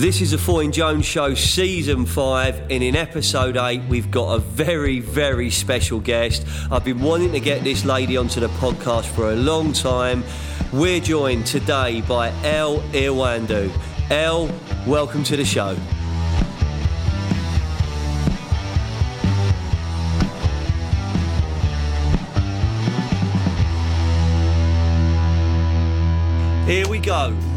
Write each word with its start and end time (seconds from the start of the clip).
This 0.00 0.22
is 0.22 0.30
the 0.30 0.38
Foyne 0.38 0.72
Jones 0.72 1.04
Show, 1.04 1.34
Season 1.34 2.06
5, 2.06 2.70
and 2.70 2.82
in 2.82 2.96
Episode 2.96 3.58
8, 3.58 3.82
we've 3.90 4.10
got 4.10 4.34
a 4.34 4.38
very, 4.38 4.98
very 4.98 5.50
special 5.50 6.00
guest. 6.00 6.46
I've 6.70 6.86
been 6.86 7.02
wanting 7.02 7.32
to 7.32 7.38
get 7.38 7.64
this 7.64 7.84
lady 7.84 8.16
onto 8.16 8.40
the 8.40 8.48
podcast 8.48 9.04
for 9.04 9.30
a 9.30 9.36
long 9.36 9.74
time. 9.74 10.24
We're 10.72 11.00
joined 11.00 11.44
today 11.44 12.00
by 12.00 12.30
El 12.42 12.78
Ioannou. 12.92 13.70
El, 14.08 14.50
welcome 14.86 15.22
to 15.24 15.36
the 15.36 15.44
show. 15.44 15.76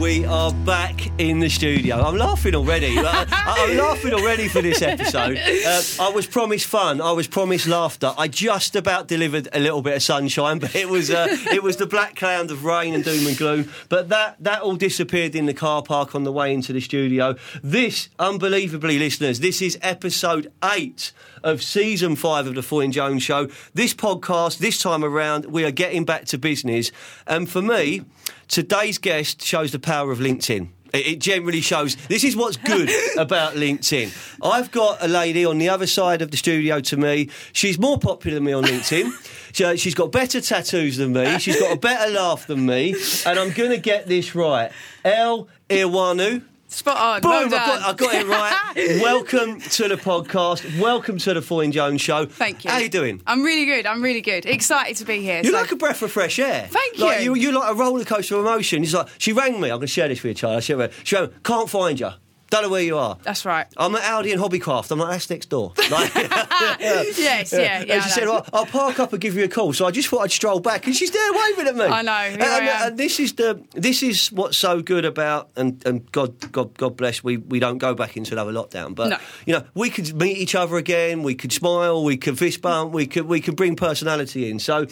We 0.04 0.26
are 0.26 0.52
back 0.66 1.18
in 1.18 1.40
the 1.40 1.50
studio. 1.50 1.96
I'm 1.96 2.18
laughing 2.18 2.56
already. 2.56 2.98
I, 3.00 3.56
am 3.70 3.78
laughing 3.78 4.14
already 4.14 4.50
for 4.50 4.62
this 4.62 4.82
episode. 4.82 5.38
Uh, 5.38 5.82
I 5.98 6.12
was 6.14 6.28
promised 6.28 6.66
fun. 6.66 7.00
I 7.00 7.14
was 7.14 7.26
promised 7.26 7.68
laughter. 7.68 8.14
I 8.18 8.28
just 8.28 8.76
about 8.76 9.08
delivered 9.08 9.48
a 9.54 9.62
little 9.62 9.82
bit 9.82 9.96
of 9.96 10.04
sunshine, 10.04 10.60
but 10.60 10.76
it 10.76 10.90
was 10.90 11.10
uh, 11.10 11.28
it 11.54 11.64
was 11.64 11.78
the 11.78 11.86
black 11.86 12.18
cloud 12.18 12.52
of 12.52 12.66
rain 12.66 12.94
and 12.96 13.02
doom 13.06 13.26
and 13.26 13.38
gloom. 13.38 13.72
But 13.88 14.10
that 14.10 14.44
that 14.44 14.62
all 14.62 14.76
disappeared 14.76 15.36
in 15.36 15.46
the 15.46 15.54
car 15.54 15.82
park 15.82 16.16
on 16.16 16.26
the 16.26 16.34
way 16.34 16.54
into 16.54 16.74
the 16.74 16.82
studio. 16.82 17.38
This, 17.64 18.10
unbelievably, 18.20 19.00
listeners, 19.00 19.40
this 19.40 19.62
is 19.62 19.78
episode 19.82 20.52
eight 20.76 21.14
of 21.44 21.62
season 21.62 22.16
five 22.16 22.48
of 22.48 22.56
the 22.56 22.62
Foyne 22.62 22.92
Jones 22.92 23.24
Show. 23.24 23.50
This 23.74 23.94
podcast, 23.94 24.60
this 24.60 24.80
time 24.82 25.04
around, 25.04 25.46
we 25.46 25.66
are 25.66 25.72
getting 25.72 26.06
back 26.06 26.26
to 26.26 26.38
business, 26.38 26.92
and 27.28 27.50
for 27.50 27.62
me. 27.62 28.02
Today's 28.48 29.00
guest 29.00 29.42
shows 29.42 29.72
the 29.72 29.80
power 29.80 30.12
of 30.12 30.20
LinkedIn. 30.20 30.68
It 30.94 31.20
generally 31.20 31.62
shows. 31.62 31.96
This 32.08 32.24
is 32.24 32.36
what's 32.36 32.58
good 32.58 32.88
about 33.18 33.56
LinkedIn. 33.56 34.16
I've 34.44 34.70
got 34.72 35.04
a 35.04 35.08
lady 35.08 35.44
on 35.44 35.58
the 35.58 35.70
other 35.70 35.88
side 35.88 36.22
of 36.22 36.30
the 36.30 36.38
studio 36.38 36.80
to 36.82 36.98
me. 36.98 37.30
She's 37.52 37.80
more 37.80 37.98
popular 37.98 38.36
than 38.36 38.44
me 38.44 38.54
on 38.54 38.64
LinkedIn. 38.64 39.78
She's 39.80 39.96
got 39.96 40.12
better 40.12 40.40
tattoos 40.40 40.98
than 40.98 41.14
me. 41.14 41.40
She's 41.40 41.60
got 41.60 41.76
a 41.76 41.80
better 41.80 42.12
laugh 42.12 42.46
than 42.46 42.66
me. 42.66 42.96
And 43.26 43.40
I'm 43.40 43.52
going 43.52 43.72
to 43.72 43.78
get 43.78 44.06
this 44.08 44.36
right. 44.36 44.72
El 45.04 45.48
Ioannou. 45.68 46.44
Spot 46.74 46.98
on. 46.98 47.22
Boom! 47.22 47.32
Well 47.32 47.46
I, 47.46 47.50
got, 47.50 47.82
I 47.84 47.94
got 47.94 48.16
it 48.16 48.26
right. 48.26 49.02
Welcome 49.02 49.62
to 49.62 49.88
the 49.88 49.96
podcast. 49.96 50.82
Welcome 50.82 51.20
to 51.20 51.36
the 51.36 51.40
Foyne 51.40 51.72
Jones 51.72 52.02
Show. 52.02 52.26
Thank 52.26 52.66
you. 52.66 52.72
How 52.72 52.80
you 52.80 52.90
doing? 52.90 53.22
I'm 53.28 53.44
really 53.44 53.66
good. 53.66 53.86
I'm 53.86 54.02
really 54.02 54.22
good. 54.22 54.48
Excited 54.48 54.98
to 54.98 55.06
be 55.06 55.22
here. 55.22 55.42
You're 55.44 55.54
so- 55.54 55.62
like 55.62 55.72
a 55.72 55.76
breath 55.76 56.02
of 56.02 56.12
fresh 56.12 56.40
air. 56.40 56.68
Thank 56.72 56.98
like, 56.98 57.24
you. 57.24 57.36
You're 57.36 57.54
like 57.54 57.72
a 57.72 57.76
roller 57.76 58.04
coaster 58.04 58.36
of 58.38 58.42
emotion. 58.42 58.82
It's 58.84 58.94
like 58.94 59.08
she 59.20 59.34
rang 59.34 59.62
me. 59.62 59.70
I'm 59.70 59.78
going 59.78 59.82
to 59.82 59.88
share 59.88 60.08
this 60.08 60.24
with 60.24 60.32
you, 60.32 60.34
Charlie. 60.34 60.58
I 60.58 60.60
share 60.62 60.82
it. 60.82 60.94
She 61.04 61.16
rang, 61.16 61.30
can't 61.44 61.70
find 61.70 62.00
you. 62.00 62.10
Don't 62.50 62.64
know 62.64 62.70
where 62.70 62.84
you 62.84 62.98
are. 63.00 63.18
That's 63.24 63.46
right. 63.46 63.66
I'm 63.78 63.96
at 63.96 64.04
Audi 64.04 64.32
and 64.32 64.40
Hobbycraft. 64.40 64.92
I'm 64.92 65.00
like, 65.00 65.10
that's 65.12 65.30
next 65.30 65.50
door. 65.50 65.74
Like, 65.90 66.14
yes, 66.16 67.18
yeah, 67.54 67.84
yeah. 67.84 67.94
and 67.96 68.04
she 68.04 68.10
said, 68.10 68.28
well, 68.28 68.46
I'll 68.54 68.66
park 68.66 69.00
up 69.00 69.12
and 69.12 69.22
give 69.22 69.36
you 69.36 69.44
a 69.44 69.48
call. 69.48 69.74
So 69.74 69.86
I 69.86 69.92
just 69.92 70.08
thought 70.08 70.20
I'd 70.22 70.32
stroll 70.32 70.60
back, 70.60 70.86
and 70.86 70.96
she's 70.96 71.12
there 71.12 71.34
waving 71.34 71.68
at 71.68 71.76
me. 71.76 71.86
I 71.86 72.02
know, 72.02 72.12
And, 72.12 72.42
and- 72.42 72.70
uh, 72.70 72.80
and 72.88 72.98
this 72.98 73.20
is 73.20 73.34
the 73.34 73.64
this 73.74 74.04
is 74.04 74.32
what's 74.32 74.58
so 74.58 74.82
good 74.82 75.06
about, 75.06 75.50
and, 75.56 75.84
and 75.86 76.12
God, 76.12 76.52
God, 76.52 76.78
God 76.78 76.96
bless. 76.98 77.24
We 77.24 77.38
we 77.38 77.60
don't 77.60 77.78
go 77.80 77.94
back 77.96 78.16
into 78.18 78.34
another 78.34 78.52
lockdown, 78.52 78.94
but 78.96 79.10
No. 79.10 79.18
you 79.46 79.54
know, 79.54 79.66
we 79.74 79.90
could 79.90 80.14
meet 80.16 80.38
each 80.38 80.56
other 80.56 80.78
again. 80.78 81.24
We 81.24 81.36
could 81.36 81.52
smile. 81.52 82.04
We 82.04 82.18
could 82.18 82.38
fist 82.38 82.62
bump. 82.62 82.94
We 82.94 83.08
could 83.08 83.26
we 83.26 83.42
could 83.42 83.56
bring 83.56 83.76
personality 83.76 84.50
in. 84.50 84.60
So 84.60 84.86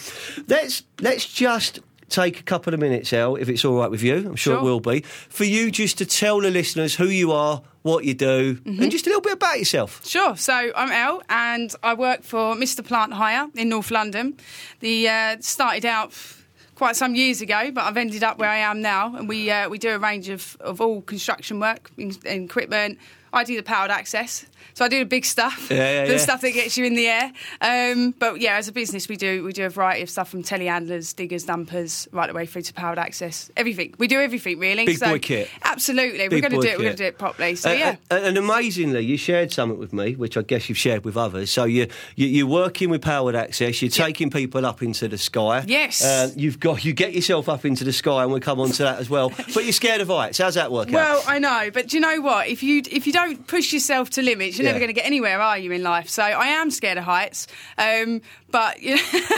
let's 0.48 0.84
let's 1.00 1.32
just. 1.32 1.80
Take 2.12 2.40
a 2.40 2.44
couple 2.44 2.73
of 2.73 2.80
minutes, 2.80 3.14
El, 3.14 3.38
if 3.38 3.48
it's 3.49 3.64
all 3.66 3.80
right 3.80 3.89
with 3.89 4.04
you. 4.04 4.17
I'm 4.17 4.36
sure, 4.36 4.58
it 4.58 4.61
will 4.61 4.80
be. 4.82 5.02
For 5.30 5.45
you 5.45 5.72
just 5.72 5.98
to 5.99 6.05
tell 6.05 6.42
the 6.42 6.52
listeners 6.52 6.94
who 6.95 7.05
you 7.08 7.32
are, 7.32 7.61
what 7.83 8.04
you 8.04 8.14
do, 8.14 8.55
Mm-hmm. 8.55 8.83
and 8.83 8.92
just 8.92 9.05
a 9.08 9.10
little 9.10 9.22
bit 9.22 9.33
about 9.33 9.58
yourself. 9.60 10.05
Sure. 10.05 10.36
So 10.36 10.54
I'm 10.76 10.92
Elle, 10.92 11.22
and 11.30 11.73
I 11.82 11.94
work 11.94 12.23
for 12.23 12.54
Mr. 12.55 12.86
Plant 12.86 13.14
Hire 13.14 13.48
in 13.55 13.70
North 13.70 13.92
London. 13.92 14.36
The 14.82 15.08
uh, 15.08 15.38
started 15.39 15.86
out 15.86 16.11
quite 16.76 16.95
some 16.98 17.16
years 17.16 17.42
ago, 17.42 17.72
but 17.72 17.86
I've 17.86 17.98
ended 17.98 18.23
up 18.23 18.38
where 18.39 18.49
I 18.49 18.58
am 18.58 18.82
now, 18.82 19.16
and 19.16 19.30
we 19.30 19.49
uh, 19.49 19.70
we 19.70 19.78
do 19.78 19.89
a 19.95 19.98
range 19.99 20.28
of, 20.30 20.58
of 20.60 20.82
all 20.82 21.02
construction 21.02 21.60
work, 21.61 21.89
in, 21.98 22.14
in 22.26 22.43
equipment. 22.43 22.99
I 23.33 23.45
do 23.45 23.55
the 23.55 23.64
powered 23.64 23.92
access, 23.92 24.45
so 24.73 24.86
I 24.86 24.87
do 24.87 24.99
the 24.99 25.05
big 25.05 25.26
stuff, 25.26 25.67
Yeah, 25.70 25.77
yeah, 25.77 26.05
the 26.05 26.11
yeah. 26.14 26.17
stuff 26.17 26.42
that 26.42 26.52
gets 26.52 26.77
you 26.77 26.86
in 26.86 26.95
the 26.95 27.08
air. 27.08 27.32
Um, 27.61 28.11
but 28.17 28.39
yeah, 28.42 28.55
as 28.58 28.67
a 28.67 28.71
business, 28.71 29.08
we 29.09 29.15
do 29.17 29.43
we 29.43 29.54
do 29.54 29.65
a 29.65 29.70
variety 29.70 30.02
of 30.02 30.09
stuff 30.09 30.30
from 30.30 30.43
telehandlers, 30.43 31.15
diggers, 31.15 31.43
dumpers, 31.45 32.08
right 32.11 32.27
the 32.27 32.33
way 32.33 32.45
through 32.45 32.64
to 32.64 32.73
powered 32.73 32.99
access. 32.99 33.49
Everything 33.58 33.93
we 33.98 34.08
do, 34.08 34.20
everything 34.20 34.60
really. 34.60 34.86
Big 34.86 34.98
so, 34.98 35.08
boy 35.11 35.20
kit. 35.20 35.49
Absolutely, 35.64 36.27
Big 36.30 36.31
we're 36.31 36.49
going 36.49 36.61
to 36.61 36.67
do 36.67 36.73
it. 36.73 36.77
We're 36.77 36.83
going 36.86 36.95
to 36.98 37.04
do 37.04 37.08
it 37.08 37.17
properly. 37.17 37.55
So 37.55 37.70
Uh, 37.71 37.73
yeah. 37.73 37.95
and, 38.10 38.26
and 38.26 38.37
amazingly, 38.37 39.02
you 39.02 39.17
shared 39.17 39.52
something 39.52 39.77
with 39.80 39.93
me, 39.93 40.15
which 40.15 40.37
I 40.37 40.42
guess 40.42 40.70
you've 40.70 40.77
shared 40.77 41.04
with 41.05 41.17
others. 41.17 41.52
So 41.52 41.65
you, 41.65 41.87
you 42.15 42.27
you're 42.27 42.48
working 42.48 42.89
with 42.89 43.02
powered 43.02 43.36
access. 43.36 43.81
You're 43.81 43.92
taking 43.92 44.30
people 44.30 44.65
up 44.65 44.81
into 44.81 45.08
the 45.08 45.17
sky. 45.17 45.64
Yes. 45.67 46.04
Uh, 46.04 46.31
you've 46.36 46.60
got 46.60 46.83
you 46.86 46.93
get 46.93 47.14
yourself 47.14 47.49
up 47.49 47.65
into 47.65 47.83
the 47.83 47.93
sky, 47.93 48.23
and 48.23 48.31
we'll 48.31 48.42
come 48.42 48.60
on 48.60 48.70
to 48.71 48.83
that 48.83 48.99
as 48.99 49.10
well. 49.10 49.30
But 49.54 49.64
you're 49.64 49.73
scared 49.73 50.02
of 50.02 50.08
heights. 50.08 50.37
How's 50.37 50.55
that 50.55 50.71
work 50.71 50.87
out? 50.89 50.93
Well, 50.93 51.23
I 51.27 51.39
know, 51.39 51.70
but 51.73 51.87
do 51.89 51.98
you 51.98 52.02
know 52.02 52.21
what? 52.21 52.48
If 52.48 52.64
you 52.64 52.81
if 52.89 53.05
you 53.08 53.14
don't 53.14 53.45
push 53.48 53.73
yourself 53.73 54.10
to 54.11 54.21
limits, 54.21 54.60
you're 54.61 54.67
Yeah. 54.67 54.72
never 54.73 54.80
going 54.80 54.89
to 54.89 54.94
get 54.94 55.05
anywhere, 55.05 55.42
are 55.42 55.58
you, 55.58 55.72
in 55.72 55.83
life? 55.83 56.08
So 56.10 56.23
I 56.23 56.48
am 56.48 56.72
scared 56.72 56.98
of 56.98 57.04
heights, 57.04 57.48
um, 57.77 58.22
but 58.52 58.82
you 58.82 58.95
know, 59.14 59.30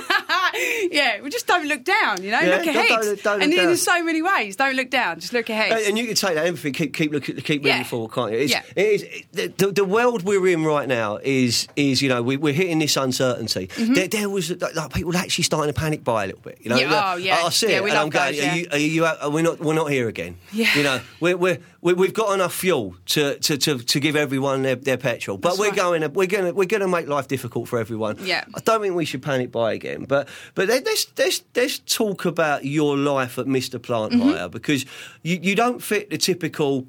yeah, 0.91 1.21
we 1.21 1.29
just 1.29 1.47
don't 1.47 1.67
look 1.67 1.83
down. 1.83 2.21
You 2.23 2.31
know, 2.31 2.39
Yeah, 2.41 2.57
look 2.57 2.67
ahead. 2.67 2.87
don't 2.89 3.23
don't 3.23 3.41
and 3.43 3.53
in 3.53 3.77
so 3.77 4.03
many 4.03 4.21
ways, 4.21 4.55
don't 4.55 4.75
look 4.75 4.89
down, 4.89 5.19
just 5.19 5.33
look 5.33 5.49
ahead. 5.49 5.71
Uh, 5.71 5.87
And 5.87 5.97
you 5.97 6.05
can 6.05 6.15
take 6.15 6.35
that 6.35 6.45
everything. 6.45 6.73
Keep 6.73 6.93
keep 6.93 7.11
looking, 7.11 7.35
keep 7.37 7.61
moving 7.61 7.77
Yeah. 7.77 7.83
forward, 7.83 8.11
can't 8.11 8.31
you? 8.31 8.39
It's, 8.39 8.51
Yeah. 8.51 8.63
It 8.75 9.01
is 9.33 9.53
the, 9.57 9.71
the 9.71 9.85
world 9.85 10.23
we're 10.23 10.47
in 10.47 10.63
right 10.63 10.87
now 10.87 11.17
is 11.23 11.67
is 11.75 12.01
you 12.01 12.09
know 12.09 12.21
we, 12.21 12.37
we're 12.37 12.53
hitting 12.53 12.79
this 12.79 12.97
uncertainty. 12.97 13.69
There, 13.77 14.07
there 14.07 14.29
was 14.29 14.49
like, 14.61 14.93
people 14.93 15.15
actually 15.15 15.43
starting 15.43 15.73
to 15.73 15.79
panic 15.79 16.03
buy 16.03 16.23
a 16.25 16.27
little 16.27 16.41
bit. 16.41 16.59
You 16.61 16.69
know, 16.69 16.77
Mm-hmm. 16.77 16.91
Yeah, 16.91 17.13
oh, 17.13 17.17
yeah. 17.17 17.43
I, 17.45 17.49
see 17.49 17.69
Yeah, 17.69 17.77
it, 17.77 17.83
we 17.83 17.89
and 17.91 17.99
I'm 17.99 18.09
going. 18.09 18.35
those, 18.35 18.43
are 18.45 18.55
you, 18.55 18.67
are 18.71 18.77
you, 18.77 19.05
are 19.05 19.29
we're 19.29 19.43
not 19.43 19.59
we're 19.59 19.73
not 19.73 19.89
here 19.91 20.07
again. 20.07 20.35
Yeah. 20.51 20.75
You 20.75 20.83
know, 20.83 21.01
we're, 21.19 21.37
we're 21.37 21.59
we, 21.81 21.93
we've 21.93 22.13
got 22.13 22.33
enough 22.33 22.53
fuel 22.55 22.95
to, 23.07 23.37
to, 23.39 23.57
to, 23.57 23.77
to 23.79 23.99
give 23.99 24.15
everyone 24.15 24.61
their, 24.63 24.75
their 24.75 24.97
petrol, 24.97 25.37
but 25.37 25.49
That's 25.49 25.59
we're 25.59 25.67
right. 25.69 25.75
going 25.75 26.13
we're 26.13 26.27
going 26.27 26.45
to 26.45 26.51
we're 26.53 26.65
going 26.65 26.81
to 26.81 26.87
make 26.87 27.07
life 27.07 27.27
difficult 27.27 27.67
for 27.67 27.77
everyone. 27.79 28.17
Yeah. 28.21 28.43
I 28.55 28.59
don't 28.61 28.81
think 28.81 28.95
we 28.95 29.02
should 29.05 29.21
panic 29.23 29.51
buy 29.51 29.73
again, 29.73 30.05
but 30.05 30.27
but 30.55 30.67
let- 30.67 30.85
let's 30.85 31.07
let's 31.17 31.43
let's 31.55 31.79
talk 31.79 32.25
about 32.25 32.65
your 32.65 32.97
life 32.97 33.37
at 33.37 33.45
Mr. 33.45 33.81
Plant 33.81 34.13
Mm-hmm. 34.13 34.29
Hire 34.29 34.49
because 34.49 34.85
you, 35.21 35.39
you 35.41 35.55
don't 35.55 35.81
fit 35.81 36.09
the 36.09 36.17
typical 36.17 36.85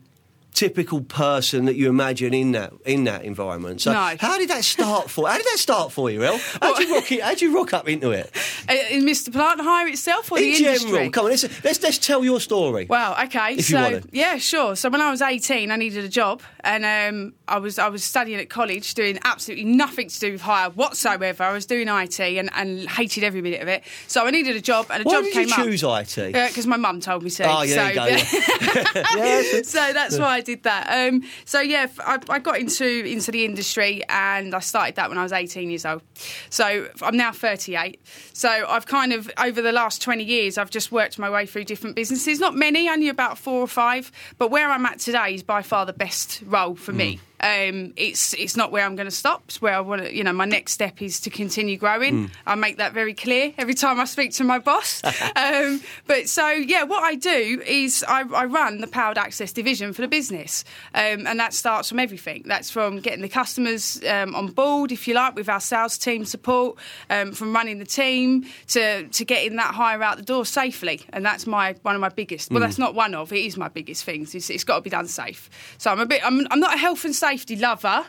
typical 0.53 1.01
person 1.01 1.65
that 1.65 1.75
you 1.75 1.89
imagine 1.89 2.33
in 2.33 2.53
that 2.53 2.73
in 2.87 3.03
that 3.03 3.25
environment. 3.25 3.81
So 3.81 3.93
No. 3.93 4.15
how 4.21 4.39
did 4.39 4.49
that 4.51 4.63
start 4.63 5.11
for? 5.11 5.27
How 5.29 5.37
did 5.37 5.47
that 5.47 5.59
start 5.59 5.91
for 5.91 6.11
you, 6.13 6.23
El? 6.23 6.39
How'd 6.63 6.79
you 6.79 6.95
rock 6.95 7.11
it? 7.11 7.23
How'd 7.23 7.41
you 7.43 7.53
rock 7.57 7.73
up 7.73 7.89
into 7.89 8.11
it? 8.13 8.31
Uh, 8.67 8.73
in 8.91 9.03
Mr. 9.05 9.31
Plant 9.31 9.61
Hire 9.61 9.89
itself 9.89 10.33
or 10.33 10.39
in 10.39 10.45
the 10.45 10.53
general, 10.57 10.75
industry? 10.77 11.11
come 11.11 11.25
on, 11.27 11.31
let's, 11.33 11.65
let's 11.65 11.83
let's 11.83 11.99
tell 11.99 12.25
your 12.25 12.41
story. 12.41 12.87
Well, 12.89 13.15
okay, 13.25 13.57
If 13.57 13.69
you 13.69 13.77
so 13.77 14.01
yeah, 14.11 14.39
sure. 14.39 14.75
So 14.75 14.89
when 14.89 15.03
I 15.03 15.11
was 15.11 15.21
eighteen, 15.21 15.71
I 15.71 15.77
needed 15.77 16.03
a 16.03 16.09
job, 16.09 16.41
and 16.61 16.83
um, 16.87 17.35
I 17.47 17.59
was 17.59 17.79
I 17.79 17.89
was 17.89 18.03
studying 18.03 18.41
at 18.41 18.49
college, 18.49 18.95
doing 18.95 19.19
absolutely 19.25 19.65
nothing 19.65 20.09
to 20.09 20.21
do 20.21 20.33
with 20.33 20.41
hire 20.41 20.71
whatsoever. 20.71 21.43
I 21.43 21.53
was 21.53 21.67
doing 21.67 21.89
IT 21.89 22.19
and, 22.21 22.49
and 22.55 22.89
hated 22.89 23.23
every 23.23 23.43
minute 23.43 23.61
of 23.61 23.69
it. 23.69 23.85
So 24.07 24.27
I 24.27 24.31
needed 24.31 24.57
a 24.57 24.61
job, 24.61 24.87
and 24.91 25.03
a 25.03 25.05
Why 25.05 25.13
job 25.13 25.25
did 25.25 25.33
came 25.35 25.49
you 25.49 25.55
up. 25.55 25.65
choose 25.65 26.17
IT? 26.17 26.33
Because 26.33 26.67
my 26.67 26.77
mum 26.77 27.01
told 27.01 27.23
me 27.23 27.31
to. 27.31 27.45
Oh, 27.45 27.63
yeah, 27.63 27.75
so, 27.75 27.89
you 27.89 27.95
go. 27.95 28.07
Yeah. 29.17 29.43
so 29.63 29.93
that's 29.93 30.19
why 30.19 30.37
I 30.37 30.41
did 30.41 30.63
that. 30.63 31.09
Um, 31.09 31.23
so 31.45 31.61
yeah, 31.61 31.89
I 32.07 32.39
got 32.39 32.59
into 32.59 32.85
into 32.85 33.31
the 33.31 33.45
industry 33.45 34.03
and 34.09 34.55
I 34.55 34.61
started 34.61 34.95
that 34.97 35.09
when 35.11 35.19
I 35.19 35.23
was 35.23 35.33
18 35.33 35.71
years 35.71 35.85
old. 35.85 36.03
So 36.49 36.89
I'm 37.03 37.17
now 37.17 37.33
38. 37.33 38.01
So 38.33 38.49
I've 38.49 38.87
kind 38.87 39.13
of 39.13 39.31
over 39.39 39.61
the 39.61 39.73
last 39.73 40.01
20 40.01 40.25
years, 40.25 40.57
I've 40.57 40.71
just 40.71 40.91
worked 40.91 41.19
my 41.19 41.29
way 41.29 41.47
through 41.47 41.65
different 41.65 41.97
businesses. 41.97 42.41
Not 42.41 42.55
many, 42.55 42.89
only 42.89 43.09
about 43.09 43.37
four 43.37 43.61
or 43.61 43.69
five. 43.69 44.11
But 44.39 44.51
where 44.51 44.71
I'm 44.71 44.87
at 44.87 44.99
today 44.99 45.35
is 45.35 45.43
by 45.43 45.63
far 45.63 45.85
the 45.85 45.93
best 45.93 46.43
role 46.47 46.75
for 46.75 46.93
me. 46.93 47.21
Um, 47.45 47.93
it's 47.97 48.33
it's 48.33 48.57
not 48.57 48.73
where 48.73 48.87
I'm 48.87 48.97
going 48.97 49.07
to 49.07 49.15
stop. 49.15 49.43
It's 49.49 49.61
where 49.61 49.75
I 49.75 49.81
want 49.81 50.01
to. 50.01 50.17
You 50.17 50.25
know, 50.25 50.33
my 50.33 50.47
next 50.47 50.73
step 50.73 51.03
is 51.03 51.21
to 51.21 51.31
continue 51.31 51.77
growing. 51.77 52.31
I 52.47 52.55
make 52.55 52.79
that 52.79 52.95
very 52.95 53.13
clear 53.13 53.53
every 53.59 53.75
time 53.75 54.01
I 54.01 54.07
speak 54.07 54.33
to 54.35 54.45
my 54.45 54.59
boss. 54.59 55.03
um, 55.37 55.83
but 56.07 56.27
so 56.27 56.49
yeah, 56.49 56.85
what 56.85 57.03
I 57.03 57.17
do 57.17 57.63
is 57.67 58.03
I, 58.09 58.21
I 58.35 58.47
run 58.47 58.81
the 58.81 58.87
powered 58.87 59.19
access 59.19 59.53
division 59.53 59.93
for 59.93 60.01
the 60.01 60.09
business, 60.09 60.65
um, 60.95 61.27
and 61.27 61.39
that 61.39 61.53
starts 61.53 61.91
from 61.91 61.99
everything. 61.99 62.45
That's 62.47 62.71
from 62.71 63.01
getting 63.01 63.21
the 63.21 63.29
customers 63.29 64.03
um, 64.09 64.35
on 64.35 64.47
board, 64.47 64.91
if 64.91 65.07
you 65.07 65.13
like, 65.13 65.37
with 65.37 65.51
our 65.51 65.61
sales 65.61 65.99
team 65.99 66.25
support, 66.25 66.79
um, 67.11 67.33
from 67.33 67.53
running 67.55 67.79
the 67.79 67.85
team 67.85 68.47
to 68.69 69.07
to 69.07 69.25
getting 69.27 69.57
that 69.57 69.75
hire 69.75 70.03
out 70.03 70.17
the 70.17 70.23
door 70.23 70.47
safely. 70.47 71.03
And 71.13 71.27
that's 71.27 71.47
my 71.47 71.75
one 71.83 71.95
of 71.95 72.01
my 72.01 72.09
biggest. 72.09 72.51
Well, 72.51 72.61
that's 72.61 72.79
not 72.79 72.95
one 72.95 73.15
of. 73.15 73.35
It 73.35 73.45
is 73.45 73.59
my 73.59 73.69
biggest 73.69 74.05
things. 74.05 74.35
It's, 74.35 74.49
it's 74.49 74.65
got 74.65 74.77
to 74.77 74.81
be 74.81 74.89
done 74.89 75.09
safe. 75.09 75.51
So 75.77 75.91
I'm 75.91 76.01
a 76.01 76.07
bit. 76.07 76.25
I'm, 76.25 76.47
I'm 76.51 76.61
not 76.61 76.75
a 76.75 76.79
health 76.79 77.05
and 77.05 77.15
safety 77.15 77.34
lover. 77.57 78.05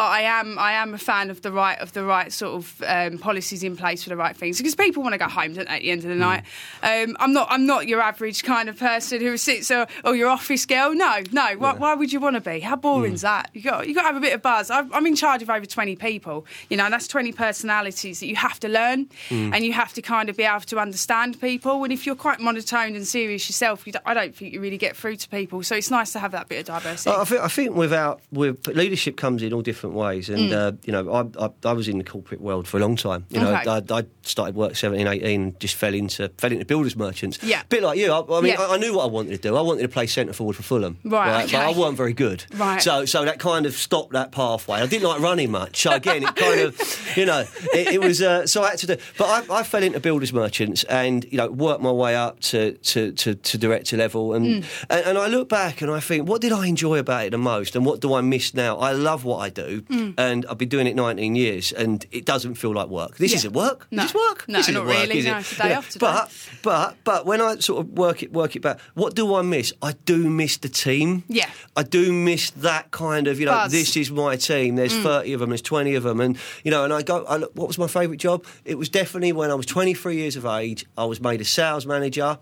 But 0.00 0.06
I 0.06 0.22
am 0.22 0.58
I 0.58 0.72
am 0.72 0.94
a 0.94 0.98
fan 0.98 1.28
of 1.28 1.42
the 1.42 1.52
right 1.52 1.78
of 1.78 1.92
the 1.92 2.02
right 2.02 2.32
sort 2.32 2.54
of 2.54 2.82
um, 2.86 3.18
policies 3.18 3.62
in 3.62 3.76
place 3.76 4.02
for 4.02 4.08
the 4.08 4.16
right 4.16 4.34
things 4.34 4.56
because 4.56 4.74
people 4.74 5.02
want 5.02 5.12
to 5.12 5.18
go 5.18 5.28
home 5.28 5.52
don't 5.52 5.68
they, 5.68 5.74
at 5.74 5.82
the 5.82 5.90
end 5.90 6.04
of 6.04 6.08
the 6.08 6.14
night. 6.14 6.44
Um, 6.82 7.18
I'm 7.20 7.34
not 7.34 7.48
I'm 7.50 7.66
not 7.66 7.86
your 7.86 8.00
average 8.00 8.42
kind 8.42 8.70
of 8.70 8.78
person 8.78 9.20
who 9.20 9.36
sits 9.36 9.70
or, 9.70 9.86
or 10.02 10.16
your 10.16 10.30
office 10.30 10.64
girl. 10.64 10.94
No, 10.94 11.20
no. 11.32 11.54
Why, 11.58 11.74
why 11.74 11.94
would 11.94 12.14
you 12.14 12.18
want 12.18 12.36
to 12.36 12.40
be? 12.40 12.60
How 12.60 12.76
boring's 12.76 13.20
that? 13.20 13.50
You 13.52 13.60
got 13.60 13.86
you 13.86 13.94
got 13.94 14.02
to 14.02 14.06
have 14.06 14.16
a 14.16 14.20
bit 14.20 14.32
of 14.32 14.40
buzz. 14.40 14.70
i 14.70 14.86
I'm 14.90 15.04
in 15.04 15.16
charge 15.16 15.42
of 15.42 15.50
over 15.50 15.66
20 15.66 15.96
people. 15.96 16.46
You 16.70 16.78
know, 16.78 16.84
and 16.84 16.94
that's 16.94 17.06
20 17.06 17.32
personalities 17.32 18.20
that 18.20 18.26
you 18.26 18.36
have 18.36 18.58
to 18.60 18.68
learn 18.68 19.06
and 19.28 19.62
you 19.66 19.74
have 19.74 19.92
to 19.92 20.00
kind 20.00 20.30
of 20.30 20.36
be 20.38 20.44
able 20.44 20.60
to 20.60 20.78
understand 20.78 21.38
people. 21.42 21.84
And 21.84 21.92
if 21.92 22.06
you're 22.06 22.16
quite 22.16 22.40
monotone 22.40 22.96
and 22.96 23.06
serious 23.06 23.50
yourself, 23.50 23.86
you 23.86 23.92
don't, 23.92 24.06
I 24.06 24.14
don't 24.14 24.34
think 24.34 24.54
you 24.54 24.62
really 24.62 24.78
get 24.78 24.96
through 24.96 25.16
to 25.16 25.28
people. 25.28 25.62
So 25.62 25.76
it's 25.76 25.90
nice 25.90 26.12
to 26.12 26.20
have 26.20 26.32
that 26.32 26.48
bit 26.48 26.60
of 26.60 26.74
diversity. 26.74 27.14
I 27.14 27.24
think, 27.24 27.42
I 27.42 27.48
think 27.48 27.76
without 27.76 28.22
with 28.32 28.66
leadership 28.66 29.18
comes 29.18 29.42
in 29.42 29.52
all 29.52 29.60
different 29.60 29.89
ways, 29.94 30.28
and 30.28 30.50
Mm. 30.50 30.52
uh, 30.52 30.72
you 30.84 30.92
know 30.92 31.10
I, 31.38 31.44
I, 31.46 31.50
I 31.64 31.72
was 31.72 31.88
in 31.88 31.98
the 31.98 32.04
corporate 32.04 32.40
world 32.40 32.66
for 32.68 32.76
a 32.76 32.80
long 32.80 32.96
time. 32.96 33.26
You 33.30 33.40
know, 33.40 33.54
Okay. 33.54 33.70
I, 33.94 33.98
I 34.00 34.04
started 34.22 34.54
work 34.54 34.76
17, 34.76 35.06
18, 35.06 35.40
and 35.42 35.60
just 35.60 35.74
fell 35.74 35.94
into 35.94 36.28
fell 36.38 36.52
into 36.52 36.64
builders 36.64 36.96
merchants. 36.96 37.38
Yeah. 37.42 37.60
A 37.62 37.64
bit 37.66 37.82
like 37.82 37.98
you. 37.98 38.12
I, 38.12 38.20
I 38.20 38.40
mean, 38.40 38.52
Yeah. 38.52 38.60
I, 38.62 38.74
I 38.74 38.76
knew 38.78 38.94
what 38.96 39.04
I 39.04 39.08
wanted 39.08 39.30
to 39.30 39.48
do. 39.48 39.56
I 39.56 39.60
wanted 39.60 39.82
to 39.82 39.88
play 39.88 40.06
centre 40.06 40.32
forward 40.32 40.56
for 40.56 40.62
Fulham. 40.62 40.98
Right, 41.04 41.46
but 41.50 41.54
I 41.54 41.70
okay. 41.70 41.80
weren't 41.80 41.96
very 41.96 42.12
good. 42.12 42.44
Right. 42.56 42.80
So 42.82 43.04
so 43.04 43.24
that 43.24 43.38
kind 43.38 43.66
of 43.66 43.74
stopped 43.74 44.12
that 44.12 44.32
pathway. 44.32 44.80
I 44.80 44.86
didn't 44.86 45.08
like 45.08 45.20
running 45.20 45.50
much. 45.50 45.82
So 45.82 45.90
again, 45.92 46.22
it 46.24 46.34
kind 46.36 46.60
of 46.60 47.12
you 47.16 47.26
know 47.26 47.44
it, 47.74 47.94
it 47.94 48.00
was. 48.00 48.20
Uh, 48.22 48.46
so 48.46 48.62
I 48.62 48.70
had 48.70 48.78
to 48.80 48.86
do. 48.86 48.96
But 49.18 49.50
I, 49.50 49.58
I 49.60 49.62
fell 49.62 49.82
into 49.82 50.00
builders 50.00 50.32
merchants 50.32 50.84
and 50.84 51.24
you 51.30 51.38
know 51.38 51.48
worked 51.50 51.82
my 51.82 51.92
way 51.92 52.14
up 52.16 52.40
to 52.50 52.72
to, 52.72 53.12
to, 53.12 53.34
to 53.34 53.58
director 53.58 53.96
level 53.96 54.34
and, 54.34 54.40
Mm. 54.50 54.64
and 54.90 55.06
and 55.06 55.18
I 55.18 55.26
look 55.28 55.48
back 55.48 55.82
and 55.82 55.90
I 55.90 56.00
think 56.00 56.28
what 56.28 56.40
did 56.40 56.52
I 56.52 56.66
enjoy 56.66 56.98
about 56.98 57.26
it 57.26 57.30
the 57.30 57.38
most 57.38 57.76
and 57.76 57.84
what 57.86 58.00
do 58.00 58.14
I 58.14 58.20
miss 58.20 58.54
now? 58.54 58.76
I 58.78 58.92
love 58.92 59.24
what 59.24 59.38
I 59.38 59.48
do 59.50 59.69
Mm. 59.78 60.14
and 60.18 60.46
I've 60.46 60.58
been 60.58 60.68
doing 60.68 60.86
it 60.86 60.96
19 60.96 61.34
years 61.36 61.72
and 61.72 62.04
it 62.10 62.24
doesn't 62.24 62.54
feel 62.56 62.72
like 62.74 62.88
work. 62.88 63.16
This 63.18 63.30
Yeah. 63.32 63.36
isn't 63.38 63.52
work. 63.52 63.86
No. 63.90 64.02
Is 64.04 64.12
this 64.12 64.20
work? 64.28 64.44
No, 64.48 64.58
this 64.58 64.68
isn't 64.68 64.74
not 64.74 64.86
work, 64.86 65.02
really. 65.08 65.18
is? 65.18 65.26
No, 65.26 65.38
it's 65.38 65.52
a 65.52 65.62
day 65.62 65.74
off 65.74 65.88
today. 65.90 66.00
But 66.06 66.32
but 66.62 66.96
but 67.04 67.26
when 67.26 67.40
I 67.40 67.56
sort 67.56 67.80
of 67.80 67.90
work 67.92 68.22
it 68.22 68.32
work 68.32 68.56
it 68.56 68.60
back, 68.62 68.80
what 68.94 69.14
do 69.14 69.34
I 69.34 69.42
miss? 69.42 69.72
I 69.82 69.92
do 70.04 70.28
miss 70.30 70.56
the 70.58 70.68
team. 70.68 71.24
Yeah. 71.28 71.48
I 71.76 71.82
do 71.82 72.12
miss 72.12 72.50
that 72.52 72.90
kind 72.90 73.26
of 73.28 73.38
you 73.40 73.46
know 73.46 73.52
Buzz. 73.52 73.72
this 73.72 73.96
is 73.96 74.10
my 74.10 74.36
team. 74.36 74.76
There's 74.76 74.94
30 74.96 75.32
of 75.34 75.40
them. 75.40 75.50
There's 75.50 75.62
20 75.62 75.94
of 75.94 76.02
them, 76.02 76.20
and 76.20 76.36
you 76.64 76.70
know 76.70 76.84
and 76.84 76.92
I 76.92 77.02
go. 77.02 77.24
I 77.24 77.36
look, 77.36 77.52
what 77.54 77.68
was 77.68 77.78
my 77.78 77.86
favourite 77.86 78.20
job? 78.20 78.44
It 78.64 78.76
was 78.78 78.88
definitely 78.88 79.32
when 79.32 79.50
I 79.50 79.54
was 79.54 79.66
23 79.66 80.16
years 80.16 80.36
of 80.36 80.44
age. 80.46 80.84
I 80.98 81.04
was 81.04 81.20
made 81.20 81.40
a 81.40 81.44
sales 81.44 81.86
manager. 81.86 82.38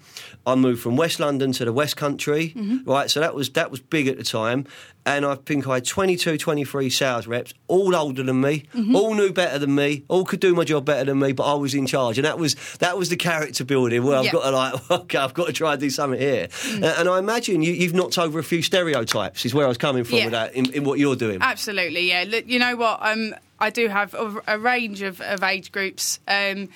I 0.46 0.54
moved 0.54 0.80
from 0.82 0.96
West 0.96 1.20
London 1.20 1.52
to 1.52 1.64
the 1.64 1.72
West 1.72 1.96
Country. 1.96 2.54
Right, 2.84 3.10
so 3.10 3.20
that 3.20 3.34
was 3.34 3.50
that 3.50 3.70
was 3.70 3.80
big 3.80 4.08
at 4.08 4.16
the 4.16 4.24
time. 4.24 4.66
And 5.08 5.24
I 5.24 5.36
think 5.36 5.66
I 5.66 5.74
had 5.76 5.86
22, 5.86 6.36
23 6.36 6.90
sales 6.90 7.26
reps, 7.26 7.54
all 7.66 7.96
older 7.96 8.22
than 8.22 8.40
me, 8.42 8.64
all 8.94 9.14
knew 9.14 9.32
better 9.32 9.58
than 9.58 9.74
me, 9.74 10.04
all 10.08 10.24
could 10.24 10.40
do 10.40 10.54
my 10.54 10.64
job 10.64 10.84
better 10.84 11.04
than 11.06 11.18
me, 11.18 11.32
but 11.32 11.44
I 11.50 11.54
was 11.54 11.72
in 11.74 11.86
charge, 11.86 12.18
and 12.18 12.26
that 12.26 12.38
was 12.38 12.56
that 12.80 12.98
was 12.98 13.08
the 13.08 13.16
character 13.16 13.64
building. 13.64 14.04
Where 14.04 14.16
I've 14.18 14.26
Yeah. 14.26 14.32
got 14.32 14.42
to 14.44 14.50
like, 14.50 14.90
okay, 15.02 15.18
I've 15.18 15.32
got 15.34 15.46
to 15.46 15.52
try 15.54 15.72
and 15.72 15.80
do 15.80 15.88
something 15.88 16.20
here. 16.20 16.48
Mm. 16.48 16.82
Uh, 16.82 16.94
and 16.98 17.08
I 17.08 17.18
imagine 17.18 17.62
you, 17.62 17.72
you've 17.72 17.94
knocked 17.94 18.18
over 18.18 18.38
a 18.38 18.44
few 18.44 18.60
stereotypes. 18.62 19.46
Is 19.46 19.54
where 19.54 19.64
I 19.64 19.68
was 19.68 19.78
coming 19.78 20.04
from 20.04 20.18
Yeah. 20.18 20.24
with 20.26 20.32
that 20.32 20.54
in, 20.54 20.72
in 20.74 20.84
what 20.84 20.98
you're 20.98 21.16
doing. 21.16 21.38
Absolutely, 21.40 22.08
yeah. 22.08 22.24
Look, 22.28 22.46
you 22.46 22.58
know 22.58 22.76
what? 22.76 22.98
Um, 23.00 23.34
I 23.58 23.70
do 23.70 23.88
have 23.88 24.12
a, 24.14 24.42
a 24.46 24.58
range 24.58 25.00
of, 25.02 25.20
of 25.22 25.42
age 25.42 25.72
groups. 25.72 26.20
Um, 26.28 26.68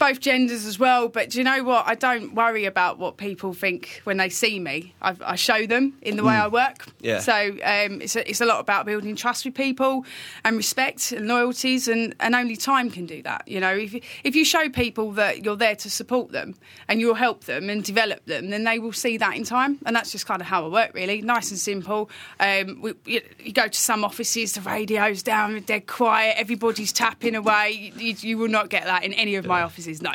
both 0.00 0.18
genders 0.18 0.64
as 0.66 0.78
well, 0.78 1.08
but 1.08 1.30
do 1.30 1.38
you 1.38 1.44
know 1.44 1.62
what? 1.62 1.86
I 1.86 1.94
don't 1.94 2.34
worry 2.34 2.64
about 2.64 2.98
what 2.98 3.18
people 3.18 3.52
think 3.54 4.00
when 4.04 4.16
they 4.16 4.28
see 4.30 4.58
me. 4.58 4.94
I, 5.00 5.14
I 5.24 5.36
show 5.36 5.66
them 5.66 5.92
in 6.02 6.16
the 6.16 6.24
way 6.24 6.34
I 6.34 6.48
work. 6.48 6.86
Mm. 6.86 6.92
Yeah. 7.00 7.18
So 7.20 7.32
um, 7.34 8.00
it's, 8.02 8.16
a, 8.16 8.28
it's 8.28 8.40
a 8.40 8.46
lot 8.46 8.60
about 8.60 8.86
building 8.86 9.14
trust 9.14 9.44
with 9.44 9.54
people 9.54 10.04
and 10.42 10.56
respect 10.56 11.12
and 11.12 11.28
loyalties, 11.28 11.86
and, 11.86 12.14
and 12.18 12.34
only 12.34 12.56
time 12.56 12.90
can 12.90 13.06
do 13.06 13.22
that. 13.22 13.46
You 13.46 13.60
know, 13.60 13.74
if 13.74 13.92
you- 13.94 14.00
if 14.24 14.34
you 14.34 14.44
show 14.44 14.68
people 14.70 15.12
that 15.12 15.44
you're 15.44 15.56
there 15.56 15.76
to 15.76 15.90
support 15.90 16.32
them 16.32 16.54
and 16.88 16.98
you'll 17.00 17.14
help 17.14 17.44
them 17.44 17.68
and 17.70 17.84
develop 17.84 18.24
them, 18.24 18.48
then 18.50 18.64
they 18.64 18.78
will 18.78 18.92
see 18.92 19.18
that 19.18 19.36
in 19.36 19.44
time, 19.44 19.78
and 19.84 19.94
that's 19.94 20.10
just 20.12 20.24
kind 20.26 20.40
of 20.40 20.46
how 20.48 20.64
I 20.64 20.68
work. 20.68 20.94
Really, 20.94 21.20
nice 21.20 21.50
and 21.50 21.58
simple. 21.58 22.08
Um, 22.40 22.80
we, 22.80 22.94
you, 23.04 23.20
you 23.38 23.52
go 23.52 23.68
to 23.68 23.78
some 23.80 24.02
offices, 24.04 24.52
the 24.54 24.62
radio's 24.62 25.22
down, 25.22 25.60
dead 25.62 25.86
quiet, 25.86 26.36
everybody's 26.38 26.92
tapping 26.92 27.34
away. 27.34 27.92
You, 27.96 28.14
you 28.20 28.38
will 28.38 28.48
not 28.48 28.70
get 28.70 28.84
that 28.84 29.04
in 29.04 29.12
any 29.14 29.34
of 29.34 29.44
my 29.44 29.60
offices. 29.62 29.89
No, 30.00 30.12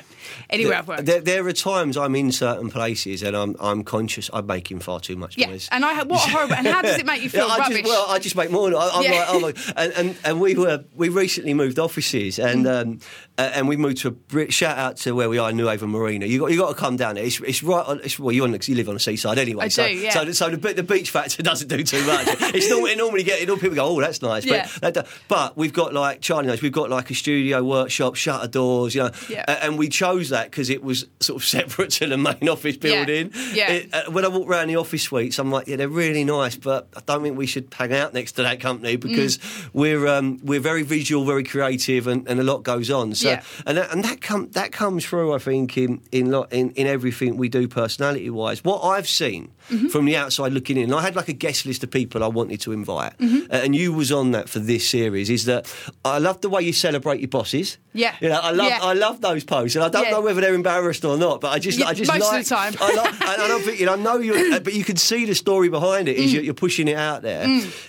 anywhere 0.50 0.77
I've 0.77 0.88
worked. 0.88 1.06
There, 1.06 1.19
there 1.22 1.45
are 1.48 1.54
times 1.54 1.98
I'm 1.98 2.16
in 2.16 2.31
certain 2.31 2.69
places 2.72 3.22
and 3.22 3.36
I'm 3.36 3.56
I'm 3.60 3.83
conscious 3.83 4.30
I'm 4.33 4.45
making 4.48 4.80
far 4.80 5.00
too 5.00 5.16
much 5.18 5.38
yeah, 5.38 5.48
noise. 5.48 5.68
and 5.72 5.83
I 5.83 6.04
what 6.04 6.25
a 6.27 6.31
horrible. 6.31 6.56
And 6.56 6.68
how 6.68 6.81
does 6.81 6.98
it 6.98 7.06
make 7.06 7.22
you 7.22 7.30
feel 7.36 7.48
Yeah, 7.48 7.54
I 7.54 7.57
rubbish? 7.60 7.77
just, 7.81 7.89
well, 7.89 8.06
I 8.10 8.19
just 8.19 8.36
make 8.36 8.51
more. 8.51 8.74
I, 8.75 8.89
I'm 8.94 9.04
Yeah. 9.04 9.12
like, 9.12 9.27
oh 9.30 9.39
my, 9.42 9.54
and, 9.75 9.94
and 9.94 10.18
and 10.24 10.39
we 10.42 10.56
were 10.56 10.86
we 10.95 11.10
recently 11.10 11.54
moved 11.54 11.77
offices, 11.80 12.39
and 12.39 12.66
Mm. 12.66 12.81
um, 12.81 13.00
uh, 13.37 13.51
and 13.53 13.67
we 13.67 13.75
moved 13.77 13.97
to 13.97 14.07
a 14.07 14.11
bri- 14.11 14.49
shout 14.51 14.77
out 14.77 14.97
to 14.97 15.13
where 15.13 15.27
we 15.29 15.37
are, 15.37 15.51
Newhaven 15.51 15.89
Marina. 15.89 16.25
You 16.25 16.39
got 16.39 16.51
you 16.51 16.57
got 16.57 16.69
to 16.69 16.75
come 16.75 16.95
down 16.95 17.15
there. 17.15 17.25
It's, 17.25 17.39
it's 17.41 17.61
right 17.63 17.85
on. 17.85 17.99
It's, 18.03 18.17
well, 18.17 18.31
you 18.31 18.43
on 18.43 18.57
you 18.65 18.75
live 18.75 18.87
on 18.87 18.93
the 18.95 18.99
seaside 18.99 19.37
anyway. 19.37 19.65
I 19.65 19.67
so, 19.67 19.85
do, 19.87 19.93
yeah. 19.93 20.09
So, 20.11 20.25
the- 20.25 20.33
so 20.33 20.49
the, 20.49 20.73
the 20.73 20.83
beach 20.83 21.09
factor 21.09 21.43
doesn't 21.51 21.67
do 21.67 21.83
too 21.83 22.05
much. 22.05 22.27
it's 22.27 22.69
not 22.69 22.75
normally, 22.77 22.95
normally 22.95 23.23
get 23.23 23.49
all 23.49 23.57
people 23.57 23.75
go, 23.75 23.85
oh, 23.85 23.99
that's 24.01 24.21
nice. 24.21 24.45
Yeah. 24.45 24.67
But, 24.81 24.93
that, 24.93 25.07
but 25.27 25.57
we've 25.57 25.73
got 25.73 25.93
like 25.93 26.21
Charlie 26.21 26.47
knows 26.47 26.61
we've 26.61 26.71
got 26.71 26.89
like 26.89 27.09
a 27.09 27.13
studio 27.15 27.63
workshop, 27.63 28.15
shutter 28.15 28.47
doors, 28.47 28.95
you 28.95 29.03
know, 29.03 29.11
Yeah. 29.29 29.43
a- 29.47 29.63
and 29.65 29.77
we 29.77 29.89
chose 29.89 30.29
that 30.29 30.49
because 30.51 30.69
it 30.69 30.83
was 30.83 31.05
sort 31.19 31.41
of 31.41 31.47
separate 31.47 31.91
to 31.91 32.07
the 32.07 32.17
main 32.17 32.47
office 32.49 32.77
Yeah. 32.81 33.03
building. 33.05 33.31
Yeah. 33.53 33.71
It- 33.71 33.93
uh, 33.93 34.11
when 34.11 34.23
I 34.25 34.29
walk 34.29 34.47
around 34.47 34.67
the 34.67 34.77
office 34.77 35.03
suites, 35.03 35.39
I'm 35.39 35.51
like, 35.51 35.67
yeah, 35.67 35.75
they're 35.75 35.89
really 35.89 36.23
nice, 36.23 36.55
but 36.55 36.88
I 36.95 37.01
don't 37.05 37.21
think 37.23 37.38
we 37.38 37.47
should 37.47 37.67
hang 37.77 37.93
out 37.93 38.13
next 38.13 38.33
to 38.33 38.43
that 38.43 38.59
company 38.59 38.95
because 38.95 39.38
Mm. 39.38 39.69
we're 39.73 40.07
um, 40.07 40.39
we're 40.43 40.59
very 40.59 40.83
visual, 40.83 41.25
very 41.25 41.43
creative, 41.43 42.07
and, 42.07 42.27
and 42.27 42.39
a 42.39 42.43
lot 42.43 42.63
goes 42.63 42.89
on. 42.89 43.13
So, 43.15 43.25
Yeah. 43.25 43.42
and 43.66 43.77
that, 43.77 43.92
and 43.92 44.04
that 44.04 44.22
com- 44.22 44.50
that 44.51 44.72
comes 44.72 45.06
through, 45.06 45.33
I 45.33 45.39
think, 45.39 45.77
in 45.77 46.01
in, 46.12 46.31
lot, 46.31 46.51
in 46.54 46.72
in 46.72 46.88
everything 46.88 47.38
we 47.38 47.50
do, 47.50 47.68
personality 47.68 48.30
wise. 48.30 48.63
What 48.63 48.81
I've 48.83 49.07
seen 49.07 49.51
Mm-hmm. 49.66 49.88
from 49.88 50.06
the 50.06 50.16
outside 50.16 50.54
looking 50.54 50.77
in, 50.77 50.83
and 50.83 50.94
I 50.94 51.01
had 51.01 51.16
like 51.16 51.27
a 51.27 51.33
guest 51.33 51.66
list 51.66 51.83
of 51.83 51.89
people 51.89 52.24
I 52.24 52.27
wanted 52.27 52.62
to 52.62 52.72
invite, 52.72 53.18
Mm-hmm. 53.18 53.51
uh, 53.51 53.56
and 53.66 53.75
you 53.75 53.94
was 53.94 54.12
on 54.12 54.30
that 54.31 54.48
for 54.48 54.60
this 54.60 54.88
series. 54.88 55.27
Is 55.31 55.45
that 55.45 55.66
I 56.06 56.19
love 56.19 56.42
the 56.42 56.50
way 56.50 56.62
you 56.62 56.72
celebrate 56.72 57.19
your 57.19 57.30
bosses. 57.30 57.80
Yeah. 57.92 58.13
you 58.22 58.30
know, 58.30 58.39
I 58.39 58.51
love 58.51 58.68
Yeah. 58.69 58.80
I 58.83 58.94
love 58.94 59.22
those 59.22 59.44
posts, 59.44 59.75
and 59.75 59.83
I 59.83 59.89
don't 59.89 60.04
Yeah. 60.04 60.12
know 60.12 60.22
whether 60.22 60.39
they're 60.39 60.54
embarrassed 60.54 61.04
or 61.04 61.18
not, 61.18 61.42
but 61.42 61.51
I 61.51 61.57
just 61.57 61.81
I 61.81 61.95
just 61.95 62.12
most 62.13 62.31
of 62.31 62.44
the 62.44 62.56
time. 62.56 62.75
I 62.80 62.94
like, 62.94 63.22
and 63.22 63.42
and 63.42 63.54
I'm 63.54 63.62
thinking, 63.62 63.89
I 63.89 63.95
know 63.95 64.18
you're, 64.19 64.54
uh, 64.54 64.60
but 64.60 64.74
you 64.75 64.83
can 64.83 64.98
see 64.98 65.25
the 65.25 65.33
story 65.33 65.69
behind 65.69 66.07
it. 66.10 66.16
Is 66.18 66.30
Mm. 66.30 66.33
you're, 66.36 66.44
you're 66.44 66.54
pushing 66.54 66.88
it 66.88 66.98
out 66.98 67.24
there, 67.24 67.48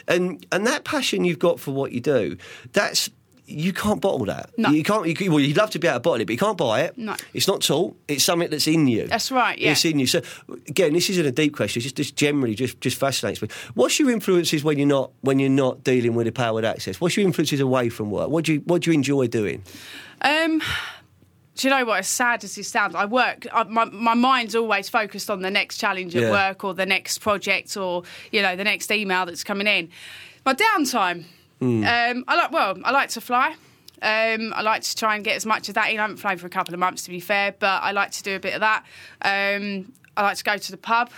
and 0.09 0.47
and 0.51 0.67
that 0.67 0.85
passion 0.85 1.25
you've 1.27 1.39
got 1.39 1.61
for 1.61 1.73
what 1.73 1.93
you 1.93 2.01
do, 2.01 2.39
that's. 2.73 3.11
You 3.49 3.73
can't 3.73 4.01
bottle 4.01 4.25
that. 4.27 4.51
No. 4.59 4.71
You 4.71 4.83
can't. 4.83 5.07
You, 5.21 5.31
well, 5.31 5.39
you'd 5.39 5.57
love 5.57 5.71
to 5.71 5.79
be 5.79 5.87
able 5.87 5.97
to 5.99 6.01
bottle 6.01 6.21
it, 6.21 6.25
but 6.27 6.33
you 6.33 6.39
can't 6.39 6.59
buy 6.59 6.83
it. 6.83 6.99
No. 6.99 7.15
It's 7.33 7.47
not 7.47 7.61
taught. 7.63 7.97
It's 8.09 8.25
something 8.25 8.51
that's 8.51 8.67
in 8.67 8.89
you. 8.89 9.07
That's 9.07 9.31
right, 9.31 9.57
yeah. 9.57 9.71
It's 9.71 9.85
in 9.85 10.01
you. 10.01 10.07
So 10.09 10.21
again, 10.69 10.93
this 10.95 11.09
isn't 11.11 11.25
a 11.25 11.31
deep 11.31 11.55
question. 11.55 11.79
It's 11.79 11.85
just, 11.85 11.97
just 11.97 12.17
generally 12.17 12.57
just, 12.57 12.81
just 12.81 12.99
fascinates 12.99 13.41
me. 13.41 13.49
What's 13.75 14.01
your 14.01 14.11
influences 14.11 14.65
when 14.65 14.79
you're 14.79 14.89
not 14.89 15.13
when 15.21 15.39
you're 15.39 15.49
not 15.49 15.85
dealing 15.85 16.15
with 16.17 16.27
a 16.27 16.33
powered 16.33 16.65
access? 16.65 17.01
What's 17.01 17.17
your 17.17 17.25
influences 17.25 17.61
away 17.61 17.89
from 17.89 18.11
work? 18.11 18.31
What 18.31 18.45
do 18.45 18.55
you 18.55 18.61
what 18.65 18.83
do 18.83 18.91
you 18.91 18.95
enjoy 18.95 19.29
doing? 19.29 19.63
Um, 20.23 20.61
do 21.55 21.69
you 21.69 21.71
know 21.71 21.85
what? 21.85 22.01
As 22.01 22.09
sad 22.09 22.43
as 22.43 22.57
this 22.57 22.67
sounds, 22.69 22.97
I 22.97 23.05
work. 23.05 23.47
I, 23.53 23.63
my 23.63 23.85
my 23.85 24.15
mind's 24.15 24.57
always 24.57 24.89
focused 24.89 25.31
on 25.31 25.43
the 25.43 25.51
next 25.53 25.79
challenge 25.79 26.17
at 26.17 26.23
Yeah. 26.23 26.31
work, 26.33 26.65
or 26.65 26.75
the 26.75 26.85
next 26.87 27.19
project, 27.19 27.77
or 27.77 28.03
you 28.33 28.43
know 28.43 28.57
the 28.57 28.65
next 28.65 28.91
email 28.91 29.25
that's 29.25 29.45
coming 29.45 29.69
in. 29.69 29.89
My 30.45 30.55
downtime. 30.55 31.27
Hmm. 31.61 31.85
Um, 31.85 32.25
I 32.29 32.37
like. 32.37 32.53
Well, 32.53 32.79
I 32.85 32.91
like 32.91 33.11
to 33.11 33.21
fly. 33.21 33.55
Um, 34.03 34.53
I 34.55 34.61
like 34.61 34.83
to 34.83 34.95
try 34.95 35.17
and 35.17 35.25
get 35.25 35.37
as 35.37 35.47
much 35.47 35.69
of 35.69 35.75
that 35.77 35.91
in. 35.91 35.99
I 35.99 36.03
haven't 36.03 36.19
flown 36.19 36.37
for 36.37 36.47
a 36.47 36.51
couple 36.51 36.75
of 36.75 36.81
months, 36.81 37.05
to 37.05 37.11
be 37.11 37.21
fair, 37.21 37.55
but 37.59 37.83
I 37.83 37.93
like 37.93 38.11
to 38.13 38.23
do 38.23 38.37
a 38.37 38.41
bit 38.41 38.55
of 38.55 38.61
that. 38.61 38.85
Um, 39.23 39.93
I 40.17 40.23
like 40.23 40.37
to 40.39 40.45
go 40.45 40.57
to 40.57 40.71
the 40.71 40.79
pub, 40.79 41.11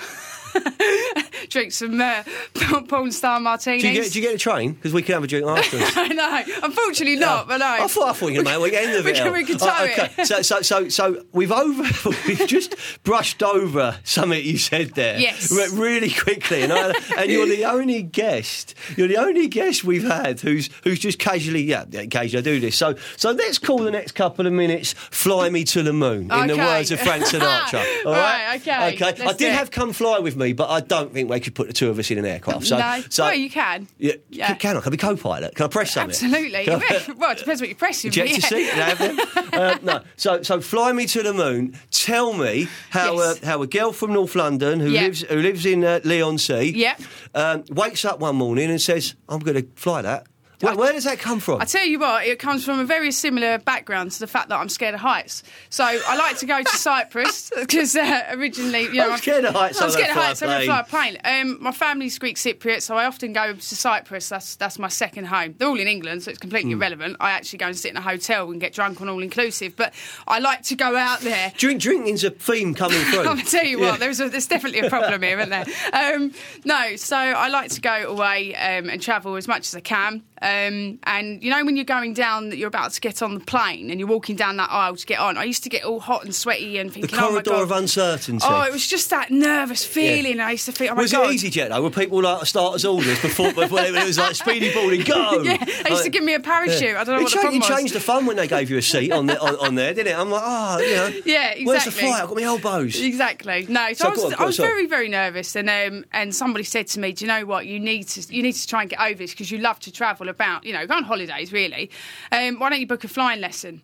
drink 1.50 1.72
some 1.72 2.00
uh, 2.00 2.22
porn 2.88 3.12
star 3.12 3.40
martinis. 3.40 3.82
Do 3.82 3.88
you 3.88 3.94
get 4.02 4.12
do 4.12 4.18
you 4.20 4.24
get 4.26 4.34
a 4.34 4.38
train? 4.38 4.72
Because 4.72 4.92
we 4.92 5.02
can 5.02 5.14
have 5.14 5.24
a 5.24 5.26
drink 5.26 5.46
afterwards. 5.46 5.92
I 5.96 6.08
know. 6.08 6.42
Unfortunately, 6.62 7.16
not. 7.16 7.48
But 7.48 7.58
no. 7.58 7.66
I 7.66 7.86
thought 7.86 8.08
I 8.08 8.12
thought 8.12 8.32
you 8.32 8.38
were 8.38 8.44
going 8.44 8.56
to 8.56 8.62
make 8.62 8.72
the 8.72 8.80
end 8.80 8.96
of 8.96 9.04
We 9.04 9.10
it. 9.12 9.16
can- 9.16 9.32
we 9.32 9.44
can 9.44 9.56
Oh, 9.60 9.66
tow 9.66 9.84
it. 9.84 9.98
okay. 9.98 10.24
So, 10.24 10.42
so, 10.42 10.62
so, 10.62 10.88
so 10.88 11.24
we've 11.32 11.52
over, 11.52 11.82
we've 12.26 12.46
just 12.46 12.74
brushed 13.04 13.42
over 13.42 13.98
something 14.04 14.42
you 14.44 14.58
said 14.58 14.90
there. 14.94 15.18
Yes. 15.18 15.52
really 15.72 16.10
quickly, 16.10 16.62
and, 16.62 16.72
I, 16.72 16.92
and 17.16 17.30
you're 17.30 17.46
the 17.46 17.64
only 17.64 18.02
guest. 18.02 18.74
You're 18.96 19.08
the 19.08 19.16
only 19.18 19.48
guest 19.48 19.84
we've 19.84 20.02
had 20.06 20.40
who's 20.40 20.70
who's 20.84 20.98
just 20.98 21.18
casually, 21.18 21.62
yeah, 21.62 21.82
occasionally 21.82 22.38
I 22.38 22.42
do 22.54 22.60
this. 22.60 22.76
So, 22.76 22.94
so 23.16 23.30
let's 23.32 23.58
call 23.58 23.78
the 23.78 23.90
next 23.90 24.12
couple 24.12 24.46
of 24.46 24.52
minutes 24.52 24.92
"Fly 24.94 25.50
Me 25.50 25.64
to 25.64 25.82
the 25.82 25.92
Moon" 25.92 26.30
in 26.32 26.46
the 26.48 26.56
words 26.56 26.90
of 26.90 27.00
Frank 27.00 27.24
Sinatra. 27.24 27.84
All 28.06 28.12
right, 28.12 28.28
Right, 28.48 28.60
okay. 28.60 28.87
Okay. 28.94 29.04
Let's 29.04 29.20
I 29.20 29.32
did 29.32 29.52
have 29.52 29.70
"Come 29.70 29.92
Fly 29.92 30.18
with 30.18 30.36
Me," 30.36 30.52
but 30.52 30.68
I 30.70 30.80
don't 30.80 31.12
think 31.12 31.30
we 31.30 31.40
could 31.40 31.54
put 31.54 31.66
the 31.66 31.72
two 31.72 31.90
of 31.90 31.98
us 31.98 32.10
in 32.10 32.18
an 32.18 32.24
aircraft. 32.26 32.66
So, 32.66 32.78
no. 32.78 33.02
so 33.10 33.24
well, 33.24 33.34
you 33.34 33.50
can. 33.50 33.88
yeah, 33.98 34.14
Yeah. 34.30 34.54
Can 34.54 34.76
I? 34.76 34.80
Can 34.80 34.88
I 34.88 34.90
be 34.90 34.96
co-pilot? 34.96 35.54
Can 35.54 35.64
I 35.66 35.68
press 35.68 35.92
something? 35.92 36.10
Absolutely. 36.10 36.68
I- 36.70 37.14
well, 37.16 37.30
it 37.32 37.38
depends 37.38 37.60
what 37.60 37.68
you're 37.68 37.76
pressing. 37.78 38.10
but 38.10 38.18
Ejector 38.18 38.58
yeah. 38.58 38.94
seat. 38.94 39.28
Uh, 39.58 39.76
no, 39.82 40.00
so 40.16 40.40
so 40.42 40.60
fly 40.60 40.92
me 40.92 41.04
to 41.06 41.22
the 41.22 41.32
moon. 41.32 41.76
Tell 41.90 42.32
me 42.32 42.68
how 42.90 43.14
Yes. 43.16 43.42
uh, 43.42 43.46
how 43.46 43.62
a 43.62 43.66
girl 43.66 43.92
from 43.92 44.12
North 44.12 44.34
London 44.36 44.78
who 44.78 44.90
Yeah. 44.90 45.02
lives 45.02 45.22
who 45.22 45.36
lives 45.36 45.66
in 45.66 45.82
uh, 45.84 46.00
Leigh-on-Sea, 46.04 46.72
Yeah. 46.76 46.94
um, 47.34 47.64
wakes 47.70 48.04
up 48.04 48.20
one 48.20 48.36
morning 48.36 48.70
and 48.70 48.80
says, 48.80 49.14
"I'm 49.28 49.40
going 49.40 49.60
to 49.60 49.66
fly 49.74 50.02
that." 50.02 50.26
Where, 50.60 50.74
where 50.76 50.92
does 50.92 51.04
that 51.04 51.18
come 51.18 51.40
from? 51.40 51.60
I 51.60 51.64
tell 51.64 51.84
you 51.84 51.98
what, 51.98 52.26
it 52.26 52.38
comes 52.38 52.64
from 52.64 52.80
a 52.80 52.84
very 52.84 53.12
similar 53.12 53.58
background 53.58 54.12
to 54.12 54.18
the 54.20 54.26
fact 54.26 54.48
that 54.48 54.56
I'm 54.58 54.68
scared 54.68 54.94
of 54.94 55.00
heights. 55.00 55.42
So 55.70 55.84
I 55.84 56.16
like 56.16 56.38
to 56.38 56.46
go 56.46 56.62
to 56.62 56.68
Cyprus 56.76 57.50
because 57.56 57.94
uh, 57.96 58.22
originally, 58.32 58.82
you 58.82 58.94
know, 58.94 59.10
I'm 59.12 59.18
scared 59.18 59.44
of 59.44 59.54
heights, 59.54 59.80
I'm 59.80 59.90
scared 59.90 60.10
of 60.10 60.16
heights. 60.16 60.40
so 60.40 60.46
fly 60.46 60.80
a 60.80 60.84
plane. 60.84 61.16
Um, 61.24 61.62
my 61.62 61.72
family's 61.72 62.18
Greek 62.18 62.36
Cypriot, 62.36 62.82
so 62.82 62.96
I 62.96 63.06
often 63.06 63.32
go 63.32 63.52
to 63.54 63.60
Cyprus. 63.60 64.28
That's 64.28 64.56
that's 64.56 64.78
my 64.78 64.88
second 64.88 65.26
home. 65.26 65.54
They're 65.58 65.68
all 65.68 65.78
in 65.78 65.86
England, 65.88 66.22
so 66.24 66.30
it's 66.30 66.38
completely 66.38 66.72
Hmm. 66.72 66.82
irrelevant. 66.82 67.16
I 67.20 67.30
actually 67.30 67.58
go 67.58 67.66
and 67.66 67.76
sit 67.76 67.90
in 67.92 67.96
a 67.96 68.00
hotel 68.00 68.50
and 68.50 68.60
get 68.60 68.72
drunk 68.72 69.00
on 69.00 69.08
all 69.08 69.22
inclusive. 69.22 69.76
But 69.76 69.94
I 70.26 70.38
like 70.40 70.62
to 70.64 70.74
go 70.74 70.96
out 70.96 71.20
there. 71.20 71.52
Drink, 71.56 71.80
drinking's 71.80 72.24
a 72.24 72.30
theme 72.30 72.74
coming 72.74 72.98
through. 73.12 73.24
I'll 73.28 73.36
tell 73.36 73.64
you 73.64 73.78
what, 73.80 74.00
there's, 74.00 74.20
a, 74.20 74.28
there's 74.28 74.46
definitely 74.48 74.80
a 74.80 74.90
problem 74.90 75.22
here, 75.22 75.38
isn't 75.38 75.50
there? 75.50 75.64
Um, 75.92 76.32
no, 76.64 76.96
so 76.96 77.16
I 77.16 77.48
like 77.48 77.70
to 77.72 77.80
go 77.80 77.92
away 78.08 78.54
um, 78.54 78.88
and 78.90 79.00
travel 79.02 79.36
as 79.36 79.48
much 79.48 79.60
as 79.68 79.74
I 79.74 79.80
can. 79.80 80.22
Um, 80.40 80.98
and 81.04 81.42
you 81.42 81.50
know, 81.50 81.64
when 81.64 81.76
you're 81.76 81.84
going 81.84 82.14
down, 82.14 82.50
that 82.50 82.58
you're 82.58 82.68
about 82.68 82.92
to 82.92 83.00
get 83.00 83.22
on 83.22 83.34
the 83.34 83.40
plane 83.40 83.90
and 83.90 83.98
you're 83.98 84.08
walking 84.08 84.36
down 84.36 84.56
that 84.58 84.70
aisle 84.70 84.96
to 84.96 85.06
get 85.06 85.18
on, 85.18 85.36
I 85.36 85.44
used 85.44 85.62
to 85.64 85.68
get 85.68 85.84
all 85.84 86.00
hot 86.00 86.24
and 86.24 86.34
sweaty 86.34 86.78
and 86.78 86.90
the 86.90 86.94
thinking, 86.94 87.18
oh 87.18 87.22
my 87.22 87.28
corridor 87.28 87.50
God. 87.50 87.62
of 87.62 87.70
uncertainty. 87.72 88.44
Oh, 88.48 88.62
it 88.62 88.72
was 88.72 88.86
just 88.86 89.10
that 89.10 89.30
nervous 89.30 89.84
feeling. 89.84 90.40
I 90.40 90.52
used 90.52 90.66
to 90.66 90.72
think, 90.72 90.92
oh 90.92 90.94
my 90.94 91.02
was 91.02 91.12
it 91.12 91.18
easyJet 91.18 91.70
though? 91.70 91.82
Were 91.82 91.90
people 91.90 92.22
like 92.22 92.46
start 92.46 92.76
as 92.76 92.84
orders 92.84 93.20
before, 93.20 93.52
before 93.52 93.80
it 93.80 93.92
was 93.92 94.18
like 94.18 94.34
speedy 94.34 94.72
boarding? 94.72 95.00
Go. 95.04 95.42
Yeah, 95.42 95.56
they 95.56 95.90
used 95.90 96.04
to 96.04 96.10
give 96.10 96.24
me 96.24 96.34
a 96.34 96.40
parachute. 96.40 96.96
I 96.96 97.04
don't 97.04 97.14
know 97.14 97.20
it 97.20 97.22
what 97.24 97.30
the 97.32 97.38
changed, 97.38 97.40
problem 97.40 97.60
was. 97.60 97.68
changed 97.68 97.94
the 97.94 98.00
fun 98.00 98.26
when 98.26 98.36
they 98.36 98.48
gave 98.48 98.70
you 98.70 98.78
a 98.78 98.82
seat 98.82 99.12
on, 99.12 99.26
the, 99.26 99.40
on, 99.40 99.56
on 99.56 99.74
there, 99.74 99.94
didn't 99.94 100.12
it? 100.12 100.18
I'm 100.18 100.30
like, 100.30 100.42
oh, 100.44 100.78
you 100.80 100.94
know. 100.94 101.08
Yeah, 101.24 101.54
Where's 101.64 101.84
the 101.84 101.88
exactly. 101.90 102.08
flight? 102.08 102.22
I've 102.22 102.28
got 102.28 102.36
my 102.36 102.42
elbows. 102.42 103.00
Exactly. 103.00 103.66
No, 103.68 103.92
so, 103.92 104.04
So 104.04 104.06
I 104.06 104.10
was, 104.10 104.24
on, 104.24 104.34
I 104.34 104.44
was 104.44 104.56
very, 104.56 104.86
very 104.86 105.08
nervous, 105.08 105.56
and 105.56 105.68
um, 105.68 106.04
and 106.12 106.34
somebody 106.34 106.64
said 106.64 106.86
to 106.88 107.00
me, 107.00 107.12
"Do 107.12 107.24
you 107.24 107.28
know 107.28 107.44
what? 107.44 107.66
You 107.66 107.80
need 107.80 108.04
to 108.08 108.34
you 108.34 108.42
need 108.42 108.52
to 108.52 108.66
try 108.66 108.82
and 108.82 108.90
get 108.90 109.00
over 109.00 109.14
this 109.14 109.32
because 109.32 109.50
you 109.50 109.58
love 109.58 109.78
to 109.80 109.92
travel 109.92 110.27
about, 110.28 110.64
you 110.64 110.72
know, 110.72 110.86
go 110.86 110.94
on 110.94 111.04
holidays, 111.04 111.52
really. 111.52 111.90
Um, 112.32 112.58
why 112.58 112.70
don't 112.70 112.80
you 112.80 112.86
book 112.86 113.04
a 113.04 113.08
flying 113.08 113.40
lesson?" 113.40 113.82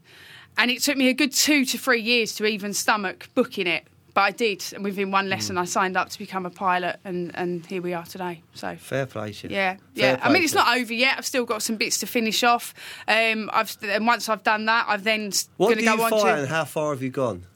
And 0.57 0.71
it 0.71 0.83
took 0.83 0.97
me 0.97 1.09
a 1.09 1.15
good 1.15 1.33
two 1.33 1.65
to 1.65 1.79
three 1.79 2.01
years 2.01 2.35
to 2.37 2.47
even 2.47 2.73
stomach 2.75 3.29
booking 3.35 3.67
it, 3.67 3.85
but 4.15 4.21
I 4.21 4.31
did, 4.31 4.63
and 4.73 4.85
within 4.85 5.11
one 5.11 5.27
Mm. 5.27 5.31
lesson, 5.31 5.59
I 5.59 5.65
signed 5.65 5.97
up 5.97 6.09
to 6.11 6.19
become 6.19 6.47
a 6.47 6.51
pilot, 6.51 7.01
and 7.05 7.33
and 7.35 7.67
here 7.67 7.83
we 7.83 7.93
are 7.93 8.05
today. 8.05 8.41
So. 8.55 8.77
Fair 8.77 9.07
play 9.07 9.33
to 9.33 9.49
you. 9.49 9.55
Yeah, 9.57 9.73
Fair 9.97 10.13
yeah. 10.15 10.21
I 10.23 10.31
mean, 10.33 10.45
it's 10.45 10.55
not 10.55 10.77
over 10.79 10.95
yet. 10.95 11.17
I've 11.19 11.27
still 11.27 11.45
got 11.45 11.63
some 11.63 11.77
bits 11.77 11.99
to 11.99 12.07
finish 12.07 12.45
off. 12.45 12.73
Um, 13.09 13.51
I've 13.53 13.77
and 13.83 14.07
once 14.07 14.29
I've 14.29 14.45
done 14.45 14.67
that, 14.67 14.87
I've 14.89 15.03
then 15.03 15.33
What 15.57 15.71
do 15.71 15.75
to 15.75 15.81
you 15.81 15.97
go 15.97 16.05
on 16.05 16.09
fly 16.11 16.33
to. 16.35 16.39
and 16.43 16.49
how 16.49 16.65
far 16.65 16.93
have 16.93 17.03
you 17.03 17.11
gone? 17.11 17.47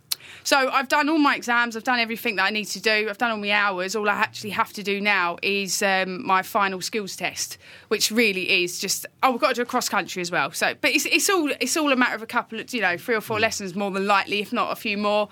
So 0.48 0.56
I've 0.70 0.88
done 0.88 1.10
all 1.10 1.18
my 1.18 1.36
exams. 1.36 1.76
I've 1.76 1.84
done 1.84 1.98
everything 2.00 2.36
that 2.36 2.44
I 2.44 2.50
need 2.50 2.64
to 2.76 2.80
do. 2.80 3.06
I've 3.10 3.18
done 3.18 3.30
all 3.32 3.36
my 3.36 3.50
hours. 3.50 3.94
All 3.94 4.08
I 4.08 4.14
actually 4.14 4.48
have 4.50 4.72
to 4.72 4.82
do 4.82 4.98
now 4.98 5.36
is 5.42 5.82
um, 5.82 6.26
my 6.26 6.40
final 6.40 6.80
skills 6.80 7.16
test, 7.16 7.58
which 7.88 8.10
really 8.10 8.62
is 8.64 8.78
just. 8.78 9.04
Oh, 9.22 9.32
we've 9.32 9.42
got 9.42 9.48
to 9.50 9.54
do 9.56 9.60
a 9.62 9.66
cross 9.66 9.90
country 9.90 10.22
as 10.22 10.30
well. 10.30 10.50
So, 10.52 10.72
but 10.80 10.92
it's, 10.92 11.04
it's 11.04 11.28
all 11.28 11.50
it's 11.60 11.76
all 11.76 11.92
a 11.92 11.96
matter 11.96 12.14
of 12.14 12.22
a 12.22 12.26
couple 12.26 12.58
of 12.60 12.72
you 12.72 12.80
know 12.80 12.96
three 12.96 13.14
or 13.14 13.20
Mm. 13.20 13.24
four 13.24 13.40
lessons 13.40 13.74
more 13.74 13.90
than 13.90 14.06
likely, 14.06 14.40
if 14.40 14.50
not 14.50 14.72
a 14.72 14.76
few 14.76 14.96
more. 14.96 15.28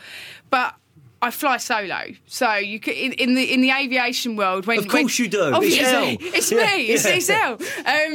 But 0.50 0.74
I 1.22 1.30
fly 1.30 1.56
solo, 1.56 2.08
so 2.26 2.52
you 2.56 2.78
could 2.78 2.92
in, 2.92 3.12
in 3.14 3.34
the 3.36 3.54
in 3.54 3.62
the 3.62 3.70
aviation 3.70 4.36
world. 4.36 4.66
When 4.66 4.80
Of 4.80 4.88
course 4.88 5.18
when- 5.18 5.24
you 5.24 5.30
do. 5.30 5.44
It's 5.48 5.56
Obviously, 5.56 5.84
El. 5.86 6.16
it's 6.20 6.52
me. 6.52 6.86
It's, 6.92 7.04
yeah. 7.06 7.14
it's 7.14 7.30
El. 7.30 7.52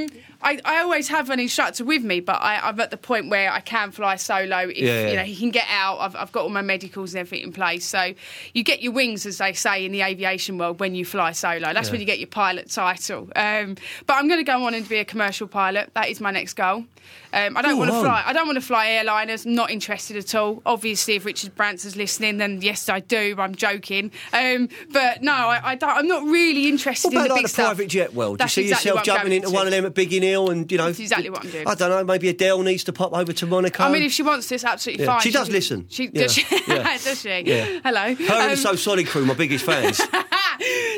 Um, 0.03 0.07
I, 0.43 0.59
I 0.65 0.81
always 0.81 1.07
have 1.09 1.29
an 1.29 1.39
instructor 1.39 1.83
with 1.85 2.03
me, 2.03 2.19
but 2.19 2.41
I, 2.41 2.59
I'm 2.59 2.79
at 2.79 2.91
the 2.91 2.97
point 2.97 3.29
where 3.29 3.51
I 3.51 3.59
can 3.59 3.91
fly 3.91 4.15
solo 4.15 4.57
if 4.69 4.77
Yeah, 4.77 4.85
yeah. 5.03 5.09
you 5.09 5.15
know 5.17 5.23
he 5.23 5.35
can 5.35 5.49
get 5.51 5.65
out. 5.69 5.99
I've, 5.99 6.15
I've 6.15 6.31
got 6.31 6.43
all 6.43 6.49
my 6.49 6.61
medicals 6.61 7.13
and 7.13 7.19
everything 7.19 7.47
in 7.47 7.53
place. 7.53 7.85
So 7.85 8.13
you 8.53 8.63
get 8.63 8.81
your 8.81 8.91
wings, 8.93 9.25
as 9.25 9.37
they 9.37 9.53
say 9.53 9.85
in 9.85 9.91
the 9.91 10.01
aviation 10.01 10.57
world, 10.57 10.79
when 10.79 10.95
you 10.95 11.05
fly 11.05 11.31
solo. 11.31 11.73
That's 11.73 11.91
when 11.91 11.99
you 11.99 12.05
get 12.05 12.19
your 12.19 12.27
pilot 12.27 12.69
title. 12.69 13.29
Um, 13.35 13.75
but 14.07 14.13
I'm 14.13 14.27
going 14.27 14.39
to 14.39 14.43
go 14.51 14.65
on 14.65 14.73
and 14.73 14.87
be 14.87 14.97
a 14.97 15.05
commercial 15.05 15.47
pilot. 15.47 15.91
That 15.93 16.09
is 16.09 16.19
my 16.21 16.31
next 16.31 16.53
goal. 16.53 16.85
Um, 17.33 17.57
I 17.57 17.61
don't 17.61 17.77
want 17.77 17.91
to 17.91 17.99
fly. 17.99 18.23
I 18.25 18.33
don't 18.33 18.45
want 18.45 18.57
to 18.57 18.65
fly 18.65 18.87
airliners. 18.87 19.45
Not 19.45 19.71
interested 19.71 20.17
at 20.17 20.35
all. 20.35 20.61
Obviously, 20.65 21.15
if 21.15 21.25
Richard 21.25 21.55
Branson's 21.55 21.95
listening, 21.95 22.37
then 22.37 22.61
yes, 22.61 22.89
I 22.89 22.99
do. 22.99 23.35
I'm 23.37 23.55
joking. 23.55 24.11
Um, 24.33 24.69
but 24.91 25.21
no, 25.23 25.31
I, 25.33 25.71
I 25.71 25.75
don't. 25.75 25.89
I'm 25.89 26.07
not 26.07 26.23
really 26.23 26.67
interested 26.67 27.07
What 27.07 27.13
in 27.13 27.17
about 27.19 27.27
the 27.27 27.33
like 27.33 27.39
big 27.39 27.45
the 27.45 27.49
stuff. 27.49 27.65
private 27.67 27.87
jet 27.89 28.13
world? 28.13 28.37
Do 28.37 28.43
you 28.43 28.49
see 28.49 28.61
exactly 28.63 28.89
yourself 28.89 29.05
jumping 29.05 29.31
into 29.33 29.49
one 29.49 29.65
of 29.67 29.71
them 29.71 29.85
at 29.85 29.93
Biggin 29.93 30.23
And, 30.35 30.71
you 30.71 30.77
know... 30.77 30.87
That's 30.87 30.99
exactly 30.99 31.29
what 31.29 31.43
I'm 31.45 31.51
doing. 31.51 31.67
I 31.67 31.75
don't 31.75 31.89
know, 31.89 32.03
maybe 32.03 32.29
Adele 32.29 32.61
needs 32.63 32.83
to 32.85 32.93
pop 32.93 33.13
over 33.13 33.33
to 33.33 33.45
Monaco. 33.45 33.83
I 33.83 33.91
mean, 33.91 34.03
if 34.03 34.11
she 34.11 34.23
wants 34.23 34.47
this, 34.49 34.63
absolutely 34.63 35.05
Yeah. 35.05 35.11
fine. 35.11 35.21
She 35.21 35.31
does 35.31 35.49
listen. 35.49 35.85
She, 35.89 36.05
Yeah. 36.05 36.21
does, 36.23 36.33
she? 36.33 36.45
Yeah. 36.67 36.97
does 36.97 37.21
she? 37.21 37.29
Yeah. 37.45 37.79
Hello. 37.83 38.01
Her 38.01 38.09
and 38.09 38.17
the 38.17 38.51
Um, 38.51 38.55
So 38.55 38.75
Solid 38.75 39.07
crew, 39.07 39.25
my 39.25 39.33
biggest 39.33 39.65
fans. 39.65 39.99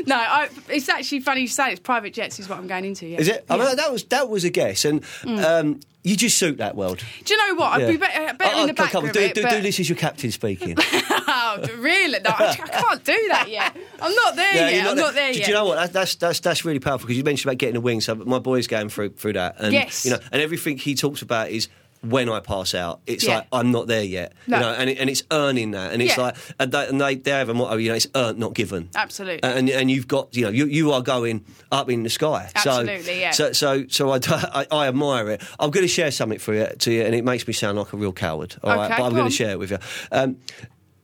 no, 0.05 0.15
I, 0.15 0.49
it's 0.69 0.89
actually 0.89 1.21
funny 1.21 1.41
you 1.41 1.47
say. 1.47 1.71
It's 1.71 1.79
private 1.79 2.13
jets 2.13 2.39
is 2.39 2.47
what 2.49 2.57
I'm 2.59 2.67
going 2.67 2.85
into. 2.85 3.07
Yeah. 3.07 3.19
Is 3.19 3.27
it? 3.27 3.45
I 3.49 3.57
mean, 3.57 3.75
that 3.75 3.91
was 3.91 4.03
that 4.05 4.29
was 4.29 4.43
a 4.43 4.49
guess, 4.49 4.85
and 4.85 5.03
um, 5.25 5.79
you 6.03 6.15
just 6.15 6.37
suit 6.37 6.57
that 6.57 6.75
world. 6.75 7.01
Do 7.23 7.33
you 7.33 7.47
know 7.49 7.55
what? 7.55 7.73
I'd 7.81 7.87
be 7.87 7.97
better, 7.97 8.33
better 8.33 8.55
Oh, 8.55 8.61
in 8.61 8.67
the 8.67 8.73
okay, 8.73 8.83
back 8.83 8.91
come 8.91 9.05
of 9.05 9.11
do, 9.13 9.19
it. 9.21 9.33
do, 9.35 9.41
but, 9.43 9.51
do 9.51 9.61
this 9.61 9.79
as 9.79 9.87
your 9.89 9.97
captain 9.97 10.31
speaking. 10.31 10.77
Oh, 11.35 11.65
really? 11.79 12.19
No, 12.19 12.29
I, 12.29 12.49
I 12.49 12.55
can't 12.55 13.03
do 13.03 13.27
that 13.29 13.47
yet. 13.49 13.75
I'm 14.01 14.13
not 14.13 14.35
there 14.35 14.53
Yeah, 14.53 14.69
yet. 14.69 14.81
you're 14.83 14.91
I'm 14.91 14.97
not 14.97 15.13
there 15.13 15.31
do, 15.33 15.39
yet. 15.39 15.45
Do 15.45 15.51
you 15.51 15.57
know 15.57 15.65
what? 15.65 15.75
That, 15.75 15.93
that's 15.93 16.15
that's 16.15 16.39
that's 16.39 16.63
really 16.65 16.79
powerful 16.79 17.05
because 17.07 17.17
you 17.17 17.23
mentioned 17.23 17.49
about 17.51 17.57
getting 17.59 17.75
a 17.75 17.79
wing. 17.81 18.01
So 18.01 18.15
my 18.15 18.39
boy's 18.39 18.67
going 18.67 18.89
through 18.89 19.09
through 19.11 19.33
that, 19.33 19.55
and 19.59 19.73
Yes. 19.73 20.05
you 20.05 20.11
know, 20.11 20.19
and 20.31 20.41
everything 20.41 20.77
he 20.77 20.95
talks 20.95 21.21
about 21.21 21.49
is. 21.49 21.67
When 22.03 22.27
I 22.29 22.41
pass 22.41 22.75
out, 22.75 22.99
it's 23.07 23.23
Yeah. 23.23 23.35
like 23.37 23.47
I'm 23.53 23.71
not 23.71 23.87
there 23.87 24.03
yet, 24.03 24.33
No. 24.45 24.57
you 24.57 24.63
know, 24.63 24.73
and, 24.73 24.89
it, 24.89 24.97
and 24.99 25.09
it's 25.09 25.23
earning 25.31 25.71
that, 25.71 25.93
and 25.93 26.01
it's 26.01 26.17
Yeah. 26.17 26.23
like, 26.23 26.35
and 26.59 26.71
they, 26.71 26.87
and 26.87 26.99
they, 26.99 27.15
they 27.15 27.31
have 27.31 27.47
a 27.47 27.53
motto, 27.53 27.77
you 27.77 27.89
know, 27.89 27.95
it's 27.95 28.07
earned, 28.13 28.37
not 28.39 28.53
given. 28.53 28.89
Absolutely. 28.93 29.41
and 29.41 29.69
and 29.69 29.89
you've 29.89 30.07
got, 30.07 30.35
you 30.35 30.43
know, 30.43 30.49
you, 30.49 30.65
you 30.65 30.91
are 30.91 31.01
going 31.01 31.45
up 31.71 31.89
in 31.89 32.03
the 32.03 32.09
sky. 32.09 32.51
Absolutely, 32.55 33.01
so, 33.03 33.11
yeah. 33.11 33.31
So 33.31 33.51
so 33.53 33.85
so 33.87 34.09
I, 34.11 34.19
I, 34.27 34.67
I 34.69 34.87
admire 34.87 35.29
it. 35.29 35.41
I'm 35.59 35.71
going 35.71 35.83
to 35.85 35.87
share 35.87 36.11
something 36.11 36.39
for 36.39 36.53
you 36.53 36.67
to 36.77 36.91
you, 36.91 37.03
and 37.03 37.15
it 37.15 37.23
makes 37.23 37.47
me 37.47 37.53
sound 37.53 37.77
like 37.77 37.93
a 37.93 37.97
real 37.97 38.11
coward. 38.13 38.55
All 38.63 38.75
right, 38.75 38.85
Okay, 38.91 38.95
but 38.97 39.05
I'm 39.05 39.11
going 39.11 39.23
on. 39.23 39.29
to 39.29 39.35
share 39.35 39.51
it 39.51 39.59
with 39.59 39.71
you. 39.71 39.77
Um, 40.11 40.37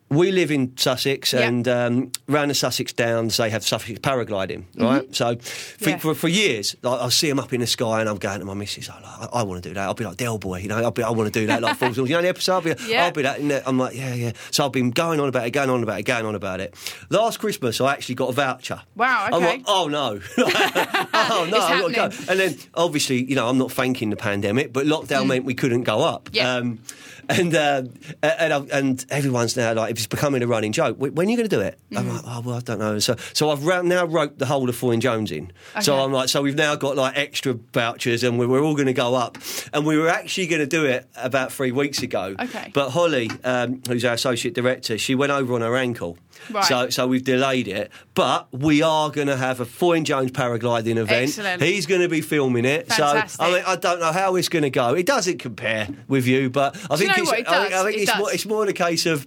we 0.10 0.32
live 0.32 0.50
in 0.52 0.76
Sussex, 0.78 1.34
Yeah. 1.34 1.42
and 1.48 1.68
um, 1.68 2.12
round 2.28 2.50
the 2.50 2.56
Sussex 2.56 2.94
Downs, 2.94 3.38
they 3.38 3.50
have 3.52 3.64
Sussex 3.64 4.00
paragliding, 4.00 4.64
right? 4.78 5.04
So 5.16 5.36
for, 5.36 5.40
Mm-hmm. 5.40 5.90
Yeah. 5.90 5.98
for, 5.98 6.16
for 6.16 6.28
years, 6.28 6.76
like, 6.82 7.00
I'll 7.00 7.12
see 7.12 7.30
them 7.30 7.40
up 7.40 7.54
in 7.54 7.62
the 7.62 7.68
sky, 7.68 8.00
and 8.00 8.10
I'm 8.10 8.18
going 8.18 8.40
to 8.40 8.46
my 8.46 8.54
missus, 8.56 8.90
I'm 8.90 9.02
like, 9.04 9.34
I, 9.34 9.40
I 9.40 9.44
want 9.44 9.62
to 9.64 9.70
do 9.70 9.74
that. 9.76 9.84
I'll 9.84 9.94
be 9.94 10.04
like 10.06 10.18
Del 10.18 10.38
Boy, 10.40 10.60
you 10.60 10.68
know, 10.68 10.78
I'll 10.78 10.92
be, 10.92 11.04
I 11.04 11.10
want 11.12 11.32
to 11.32 11.40
do 11.40 11.46
that, 11.48 11.62
like 11.62 11.78
Falls 11.78 11.98
You 11.98 12.06
know 12.06 12.22
the 12.22 12.30
episode? 12.30 12.54
I'll 12.54 12.62
be, 12.62 12.74
Yeah. 12.88 13.06
I'll 13.06 13.12
be 13.12 13.22
that. 13.22 13.40
And 13.40 13.52
I'm 13.66 13.78
like, 13.78 13.96
yeah, 13.96 14.14
yeah. 14.14 14.32
So 14.52 14.66
I've 14.66 14.72
been 14.72 14.92
going 14.92 15.20
on 15.20 15.30
about 15.30 15.46
it, 15.46 15.52
going 15.52 15.70
on 15.70 15.84
about 15.84 16.00
it, 16.00 16.04
going 16.04 16.26
on 16.26 16.36
about 16.36 16.60
it. 16.60 16.74
Last 17.10 17.40
Christmas, 17.40 17.80
I 17.80 17.94
actually 17.94 18.16
got 18.16 18.30
a 18.30 18.34
voucher. 18.34 18.82
Wow, 18.96 19.26
I'm 19.28 19.34
okay. 19.36 19.46
like, 19.46 19.64
oh 19.68 19.88
no. 19.88 20.20
oh 20.38 21.48
no, 21.50 21.58
I've 21.60 21.82
got 21.96 22.12
to 22.12 22.26
go. 22.26 22.32
And 22.32 22.40
then, 22.40 22.58
obviously, 22.74 23.24
you 23.24 23.36
know, 23.36 23.48
I'm 23.48 23.58
not 23.58 23.72
thanking 23.72 24.10
the 24.10 24.16
pandemic, 24.16 24.74
but 24.74 24.86
lockdown 24.86 25.28
meant 25.28 25.46
we 25.46 25.54
couldn't 25.54 25.84
go 25.84 26.02
up. 26.02 26.26
Mm. 26.32 26.36
Yeah. 26.36 26.54
Um, 26.56 26.80
and 27.30 27.54
uh, 27.56 27.84
and 28.24 28.54
I've- 28.54 28.72
and 28.72 29.06
everyone's 29.10 29.56
now 29.56 29.74
like 29.74 29.92
it's 29.92 30.08
becoming 30.08 30.42
a 30.44 30.48
running 30.48 30.72
joke. 30.72 30.98
When 30.98 31.12
are 31.28 31.30
you 31.30 31.38
going 31.38 31.48
to 31.50 31.56
do 31.56 31.62
it? 31.62 31.80
I'm 31.96 32.06
Mm. 32.06 32.14
like, 32.14 32.22
oh 32.26 32.42
well, 32.42 32.56
I 32.58 32.60
don't 32.62 32.80
know. 32.80 33.00
So 33.00 33.16
so 33.34 33.50
I've 33.52 33.66
ra- 33.66 33.82
now 33.82 34.06
wrote 34.06 34.38
the 34.40 34.46
whole 34.46 34.68
of 34.70 34.76
Foyne 34.76 35.00
Jones 35.00 35.32
in. 35.32 35.52
So 35.82 35.98
I'm 36.00 36.12
like, 36.12 36.30
so 36.30 36.42
we've 36.42 36.56
now 36.56 36.76
got 36.76 36.96
like 36.98 37.18
extra 37.18 37.54
vouchers, 37.74 38.24
and 38.24 38.38
we 38.40 38.46
we're 38.48 38.64
all 38.64 38.76
going 38.76 38.88
to 38.88 38.94
go 38.94 39.16
up. 39.16 39.38
And 39.74 39.86
we 39.86 39.98
were 39.98 40.10
actually 40.10 40.48
going 40.48 40.62
to 40.62 40.68
do 40.68 40.86
it 40.86 41.08
about 41.16 41.52
three 41.54 41.72
weeks 41.72 42.02
ago. 42.02 42.36
Okay. 42.40 42.72
But 42.74 42.90
Holly, 42.90 43.30
um, 43.44 43.82
who's 43.88 44.04
our 44.06 44.14
associate 44.14 44.54
director, 44.56 44.98
she 44.98 45.16
went 45.16 45.32
over 45.32 45.54
on 45.54 45.62
her 45.62 45.76
ankle. 45.76 46.18
Right. 46.50 46.64
So, 46.64 46.90
so 46.90 47.06
we've 47.06 47.24
delayed 47.24 47.68
it, 47.68 47.92
but 48.16 48.48
we 48.54 48.82
are 48.82 49.10
going 49.12 49.28
to 49.28 49.36
have 49.36 49.60
a 49.60 49.66
Foyne 49.66 50.06
Jones 50.06 50.32
paragliding 50.32 50.96
event. 50.96 51.28
Excellent. 51.38 51.62
He's 51.62 51.86
going 51.86 52.00
to 52.00 52.08
be 52.08 52.22
filming 52.22 52.64
it. 52.64 52.88
Fantastic. 52.88 53.30
So, 53.32 53.44
I 53.44 53.52
mean, 53.56 53.64
I 53.68 53.76
don't 53.76 54.00
know 54.00 54.14
how 54.14 54.36
it's 54.38 54.48
going 54.48 54.64
to 54.64 54.70
go. 54.70 54.94
It 54.96 55.06
doesn't 55.06 55.40
compare 55.40 55.90
with 56.08 56.26
you, 56.28 56.50
but 56.50 56.78
I 56.90 56.96
think 56.96 57.12
it's. 57.22 57.32
It 57.32 57.48
I 57.48 57.60
think, 57.60 57.72
does. 57.72 57.74
I 57.74 57.84
think 57.84 57.98
It 57.98 58.02
it's, 58.02 58.12
does. 58.12 58.20
more, 58.20 58.32
it's 58.34 58.46
more 58.46 58.66
the 58.66 58.74
case 58.74 59.06
of 59.06 59.26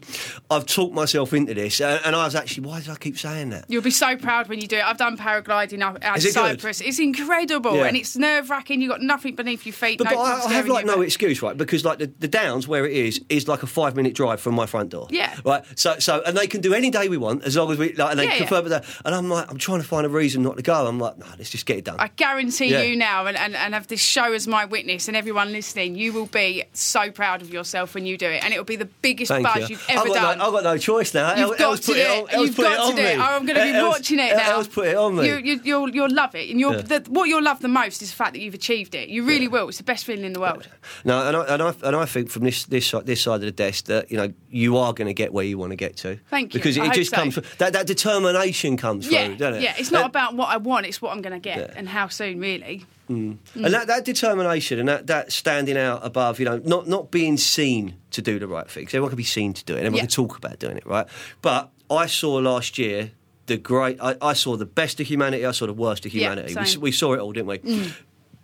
I've 0.51 0.67
talked 0.67 0.95
myself 0.95 1.33
into 1.33 1.55
this, 1.55 1.81
and, 1.81 2.01
and 2.05 2.17
I 2.17 2.25
was 2.25 2.35
actually 2.35 2.67
why 2.67 2.81
did 2.81 2.91
I 2.91 2.97
keep 2.97 3.19
saying 3.19 3.51
that? 3.51 3.67
You'll 3.69 3.83
be 3.83 3.91
so 3.91 4.17
proud 4.17 4.49
when 4.49 4.61
you 4.61 4.67
do 4.67 4.77
it. 4.77 4.85
I've 4.85 4.99
done 4.99 5.17
paragliding 5.17 5.81
out, 5.83 6.03
out 6.03 6.17
Is 6.19 6.25
in 6.27 6.29
good? 6.33 6.61
Cyprus. 6.61 6.81
It's 6.81 6.99
incredible 6.99 7.77
Yeah. 7.77 7.85
and 7.87 7.97
it's 7.97 8.17
nerve 8.17 8.51
wracking. 8.51 8.81
You've 8.81 8.91
got 8.91 9.03
nothing 9.03 9.35
beneath 9.35 9.65
your 9.67 9.73
feet. 9.73 9.99
But, 9.99 10.05
no 10.05 10.11
but 10.17 10.21
I, 10.21 10.45
I 10.47 10.53
have 10.55 10.67
like 10.69 10.87
no 10.87 11.01
excuse, 11.03 11.43
right? 11.43 11.57
Because 11.57 11.85
like 11.85 11.99
the, 11.99 12.07
the 12.19 12.29
Downs, 12.29 12.67
where 12.69 12.87
it 12.87 12.93
is, 12.97 13.21
is 13.29 13.49
like 13.49 13.63
a 13.63 13.67
five 13.67 13.97
minute 13.97 14.15
drive 14.15 14.41
from 14.41 14.55
my 14.55 14.67
front 14.67 14.91
door. 14.91 15.07
Yeah. 15.11 15.35
Right. 15.45 15.63
So 15.79 15.99
so 15.99 16.23
and 16.27 16.37
they 16.37 16.47
can 16.47 16.61
do 16.61 16.75
any 16.75 16.91
day 16.91 17.09
we 17.09 17.17
want 17.19 17.45
as 17.45 17.57
long 17.57 17.71
as 17.73 17.79
we 17.79 17.93
like, 17.95 18.11
and 18.11 18.19
they 18.19 18.25
Yeah, 18.25 18.33
yeah. 18.33 18.39
confirm 18.39 18.69
that. 18.69 18.85
And 19.05 19.15
I'm 19.15 19.29
like, 19.29 19.51
I'm 19.51 19.59
trying 19.59 19.81
to 19.81 19.87
find 19.87 20.07
a 20.07 20.09
reason 20.09 20.43
not 20.43 20.57
to 20.57 20.63
go. 20.63 20.87
I'm 20.87 20.99
like, 20.99 21.19
no, 21.19 21.27
let's 21.39 21.51
just 21.51 21.67
get 21.67 21.79
it 21.79 21.85
done. 21.85 21.97
I 21.99 22.09
guarantee 22.09 22.67
Yeah. 22.67 22.83
you 22.83 22.97
now, 22.97 23.27
and, 23.27 23.37
and, 23.37 23.55
and 23.57 23.75
have 23.75 23.87
this 23.89 24.01
show 24.01 24.33
as 24.33 24.47
my 24.47 24.65
witness, 24.65 25.09
and 25.09 25.17
everyone 25.17 25.53
listening, 25.53 25.95
you 25.97 26.13
will 26.13 26.27
be 26.27 26.65
so 26.73 27.11
proud 27.11 27.43
of 27.43 27.53
yourself 27.53 27.82
when 27.95 28.07
you 28.07 28.17
do 28.17 28.27
it, 28.29 28.43
and 28.45 28.53
it 28.55 28.57
will 28.59 28.65
be 28.65 28.77
the 28.77 28.85
biggest 29.03 29.31
Thank 29.31 29.45
buzz 29.45 29.69
you. 29.69 29.77
you've 29.77 29.87
ever 29.89 30.01
I've 30.01 30.07
got 30.09 30.15
done. 30.15 30.39
No, 30.39 30.47
I've 30.47 30.53
got 30.53 30.65
no 30.65 30.79
choice 30.79 31.13
now. 31.15 31.31
You've 31.35 31.51
Els- 31.51 31.57
got 31.59 31.77
to 31.83 31.87
do 31.87 31.93
it 31.93 31.99
it. 31.99 32.41
You've 32.41 32.57
got 32.57 32.89
it 32.89 32.91
to 32.91 32.97
do 33.03 33.07
it. 33.09 33.19
Oh, 33.19 33.23
I'm 33.23 33.47
going 33.47 33.59
to 33.59 33.73
be 33.73 33.83
watching 33.83 34.19
it 34.19 34.37
now. 34.37 34.53
Els 34.53 34.69
put 34.69 34.87
it 34.89 34.97
on 34.97 35.17
me. 35.17 35.27
You, 35.27 35.37
you, 35.39 35.61
you'll, 35.65 35.91
you'll 35.91 36.13
love 36.13 36.35
it, 36.35 36.51
and 36.51 36.59
you'll, 36.61 36.75
Yeah. 36.77 36.83
the, 36.83 37.05
what 37.11 37.25
you'll 37.29 37.43
love 37.43 37.61
the 37.61 37.69
most 37.69 38.01
is 38.03 38.11
the 38.11 38.17
fact 38.17 38.33
that 38.35 38.41
you've 38.41 38.55
achieved 38.55 38.95
it. 38.95 39.09
You 39.09 39.25
really 39.25 39.49
will. 39.49 39.69
It's 39.69 39.79
the 39.79 39.85
best 39.85 40.05
feeling 40.05 40.25
in 40.25 40.33
the 40.33 40.41
world. 40.41 40.69
No, 41.05 41.27
and 41.27 41.37
I, 41.37 41.45
and 41.55 41.63
I 41.63 41.75
and 41.85 41.97
I 41.97 42.05
think 42.07 42.31
from 42.31 42.45
this 42.45 42.65
this 42.65 42.87
side, 42.87 43.07
this 43.07 43.21
side 43.23 43.37
of 43.37 43.41
the 43.43 43.51
desk 43.53 43.87
that 43.87 44.11
you 44.11 44.17
know 44.17 44.33
you 44.51 44.77
are 44.77 44.93
going 44.93 45.07
to 45.09 45.15
get 45.15 45.33
where 45.33 45.45
you 45.45 45.59
want 45.59 45.71
to 45.71 45.77
get 45.77 45.97
to. 45.99 46.19
Thank 46.31 46.55
you. 46.55 46.61
Because 46.61 46.77
it 46.77 46.83
I 46.83 46.87
hope 46.87 46.95
just 46.95 47.11
so. 47.11 47.17
comes 47.17 47.35
through- 47.35 47.45
that 47.59 47.73
that 47.75 47.87
determination 47.87 48.77
comes 48.77 49.09
Yeah, 49.11 49.27
through, 49.27 49.37
doesn't 49.37 49.61
it? 49.61 49.65
yeah. 49.65 49.75
It's 49.79 49.91
not 49.91 50.03
And- 50.03 50.11
about 50.11 50.35
what 50.35 50.49
I 50.49 50.57
want; 50.59 50.87
it's 50.87 51.01
what 51.03 51.13
I'm 51.13 51.23
going 51.23 51.33
to 51.33 51.39
get, 51.41 51.75
and 51.77 51.89
how 51.89 52.09
soon, 52.09 52.39
really. 52.41 52.87
And 53.09 53.39
that, 53.55 53.89
that 53.89 54.05
determination 54.05 54.79
and 54.79 54.89
that, 54.89 55.07
that 55.09 55.33
standing 55.33 55.77
out 55.77 56.01
above, 56.05 56.39
you 56.39 56.47
know, 56.47 56.59
not, 56.65 56.87
not 56.89 57.11
being 57.11 57.37
seen 57.37 57.95
to 58.13 58.23
do 58.23 58.39
the 58.39 58.47
right 58.47 58.71
thing. 58.71 58.87
everyone 58.87 59.11
can 59.11 59.17
be 59.17 59.23
seen 59.25 59.53
to 59.53 59.65
do 59.65 59.75
it. 59.75 59.79
Everyone 59.79 59.97
Yeah. 59.97 60.03
can 60.03 60.11
talk 60.11 60.39
about 60.39 60.59
doing 60.59 60.77
it, 60.79 60.87
right? 60.87 61.07
But 61.43 61.71
I 61.91 62.07
saw 62.07 62.35
last 62.37 62.79
year 62.79 63.11
the 63.47 63.59
great. 63.59 63.99
I, 64.01 64.17
I 64.23 64.33
saw 64.35 64.57
the 64.57 64.65
best 64.67 64.99
of 65.01 65.07
humanity. 65.09 65.45
I 65.45 65.51
saw 65.51 65.67
the 65.67 65.73
worst 65.75 66.07
of 66.07 66.15
Yeah, 66.15 66.31
humanity. 66.33 66.77
we, 66.79 66.83
we 66.85 66.93
saw 66.93 67.13
it 67.13 67.21
all, 67.21 67.33
didn't 67.33 67.49
we? 67.49 67.93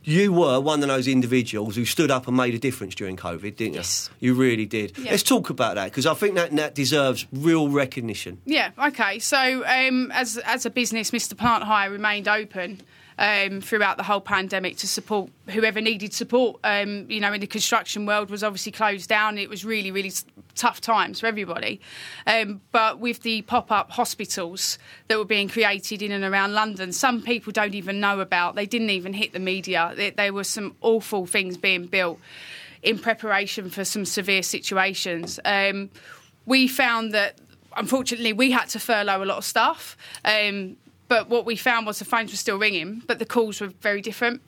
You 0.05 0.33
were 0.33 0.59
one 0.61 0.83
of 0.83 0.89
those 0.89 1.07
individuals 1.09 1.77
who 1.77 1.85
stood 1.85 2.11
up 2.11 2.29
and 2.29 2.37
made 2.37 2.55
a 2.55 2.59
difference 2.59 2.95
during 2.95 3.17
COVID, 3.17 3.57
didn't 3.57 3.73
you? 3.75 3.81
Yes. 3.81 4.09
You 4.21 4.35
really 4.35 4.65
did. 4.65 4.97
Yeah. 4.97 5.11
Let's 5.11 5.23
talk 5.23 5.51
about 5.51 5.75
that 5.75 5.87
because 5.87 6.07
I 6.07 6.15
think 6.15 6.35
that, 6.37 6.55
that 6.57 6.75
deserves 6.75 7.27
real 7.33 7.69
recognition. 7.69 8.41
Yeah. 8.47 8.71
Okay. 8.79 9.19
So, 9.19 9.65
um, 9.67 10.11
as 10.13 10.39
as 10.39 10.65
a 10.67 10.71
business, 10.71 11.11
Mr. 11.11 11.37
Plant 11.37 11.65
Hire 11.65 11.91
remained 11.91 12.27
open 12.27 12.81
um, 13.19 13.61
throughout 13.61 13.97
the 13.97 14.03
whole 14.05 14.21
pandemic 14.21 14.77
to 14.79 14.87
support 14.87 15.31
whoever 15.49 15.81
needed 15.81 16.15
support. 16.15 16.61
Um, 16.63 17.07
you 17.11 17.21
know, 17.21 17.33
in 17.33 17.41
the 17.41 17.47
construction 17.47 18.07
world 18.07 18.31
was 18.31 18.45
obviously 18.45 18.73
closed 18.73 19.09
down. 19.09 19.39
It 19.39 19.49
was 19.49 19.65
really, 19.65 19.91
really 19.91 20.13
tough 20.55 20.81
times 20.81 21.21
for 21.21 21.27
everybody. 21.27 21.81
Um, 22.27 22.61
but 22.71 23.01
with 23.01 23.23
the 23.23 23.43
pop 23.43 23.73
up 23.73 23.91
hospitals 23.91 24.79
that 25.09 25.19
were 25.19 25.25
being 25.25 25.49
created 25.49 26.01
in 26.01 26.13
and 26.13 26.25
around 26.25 26.55
London, 26.55 26.93
some 26.93 27.23
people 27.23 27.53
don't 27.53 27.75
even 27.75 28.01
know 28.01 28.21
about. 28.21 28.55
They 28.55 28.67
didn't 28.67 28.91
even 28.91 29.13
hit 29.13 29.33
the 29.33 29.41
media. 29.41 30.13
There, 30.17 30.33
were 30.33 30.45
some 30.45 30.77
awful 30.81 31.27
things 31.27 31.57
being 31.57 31.87
built 31.87 32.21
in 32.83 32.99
preparation 32.99 33.71
for 33.71 33.85
some 33.85 34.05
severe 34.05 34.43
situations. 34.43 35.41
Um, 35.45 35.91
we 36.47 36.69
found 36.69 37.13
that 37.13 37.39
unfortunately 37.77 38.33
we 38.33 38.51
had 38.51 38.69
to 38.69 38.79
furlough 38.79 39.23
a 39.23 39.27
lot 39.27 39.39
of 39.39 39.45
staff. 39.45 39.97
Um, 40.25 40.77
but 41.09 41.29
what 41.29 41.47
we 41.47 41.57
found 41.57 41.87
was 41.87 41.99
the 41.99 42.05
phones 42.05 42.31
were 42.31 42.37
still 42.37 42.59
ringing, 42.59 43.03
but 43.07 43.19
the 43.19 43.25
calls 43.25 43.61
were 43.61 43.69
very 43.81 44.01
different. 44.03 44.43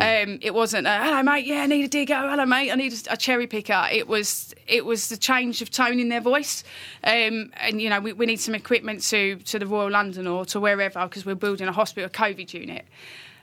Um, 0.00 0.38
it 0.40 0.54
wasn't, 0.54 0.86
a, 0.86 0.90
"Hello, 0.90 1.22
mate. 1.22 1.44
Yeah, 1.46 1.62
I 1.62 1.66
need 1.66 1.84
a 1.84 1.88
digger. 1.88 2.16
Hello, 2.16 2.46
mate. 2.46 2.72
I 2.72 2.74
need 2.74 2.92
a, 2.92 3.12
a 3.12 3.16
cherry 3.16 3.46
picker." 3.46 3.86
It 3.92 4.08
was, 4.08 4.54
it 4.66 4.84
was 4.84 5.08
the 5.08 5.16
change 5.16 5.60
of 5.62 5.70
tone 5.70 6.00
in 6.00 6.08
their 6.08 6.22
voice. 6.22 6.64
Um, 7.04 7.52
and 7.58 7.80
you 7.80 7.90
know, 7.90 8.00
we, 8.00 8.12
we 8.14 8.26
need 8.26 8.40
some 8.40 8.54
equipment 8.54 9.02
to 9.04 9.36
to 9.36 9.58
the 9.58 9.66
Royal 9.66 9.90
London 9.90 10.26
or 10.26 10.44
to 10.46 10.58
wherever 10.58 11.04
because 11.04 11.26
we're 11.26 11.34
building 11.34 11.68
a 11.68 11.72
hospital 11.72 12.08
COVID 12.08 12.52
unit. 12.54 12.86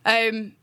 Um, 0.06 0.54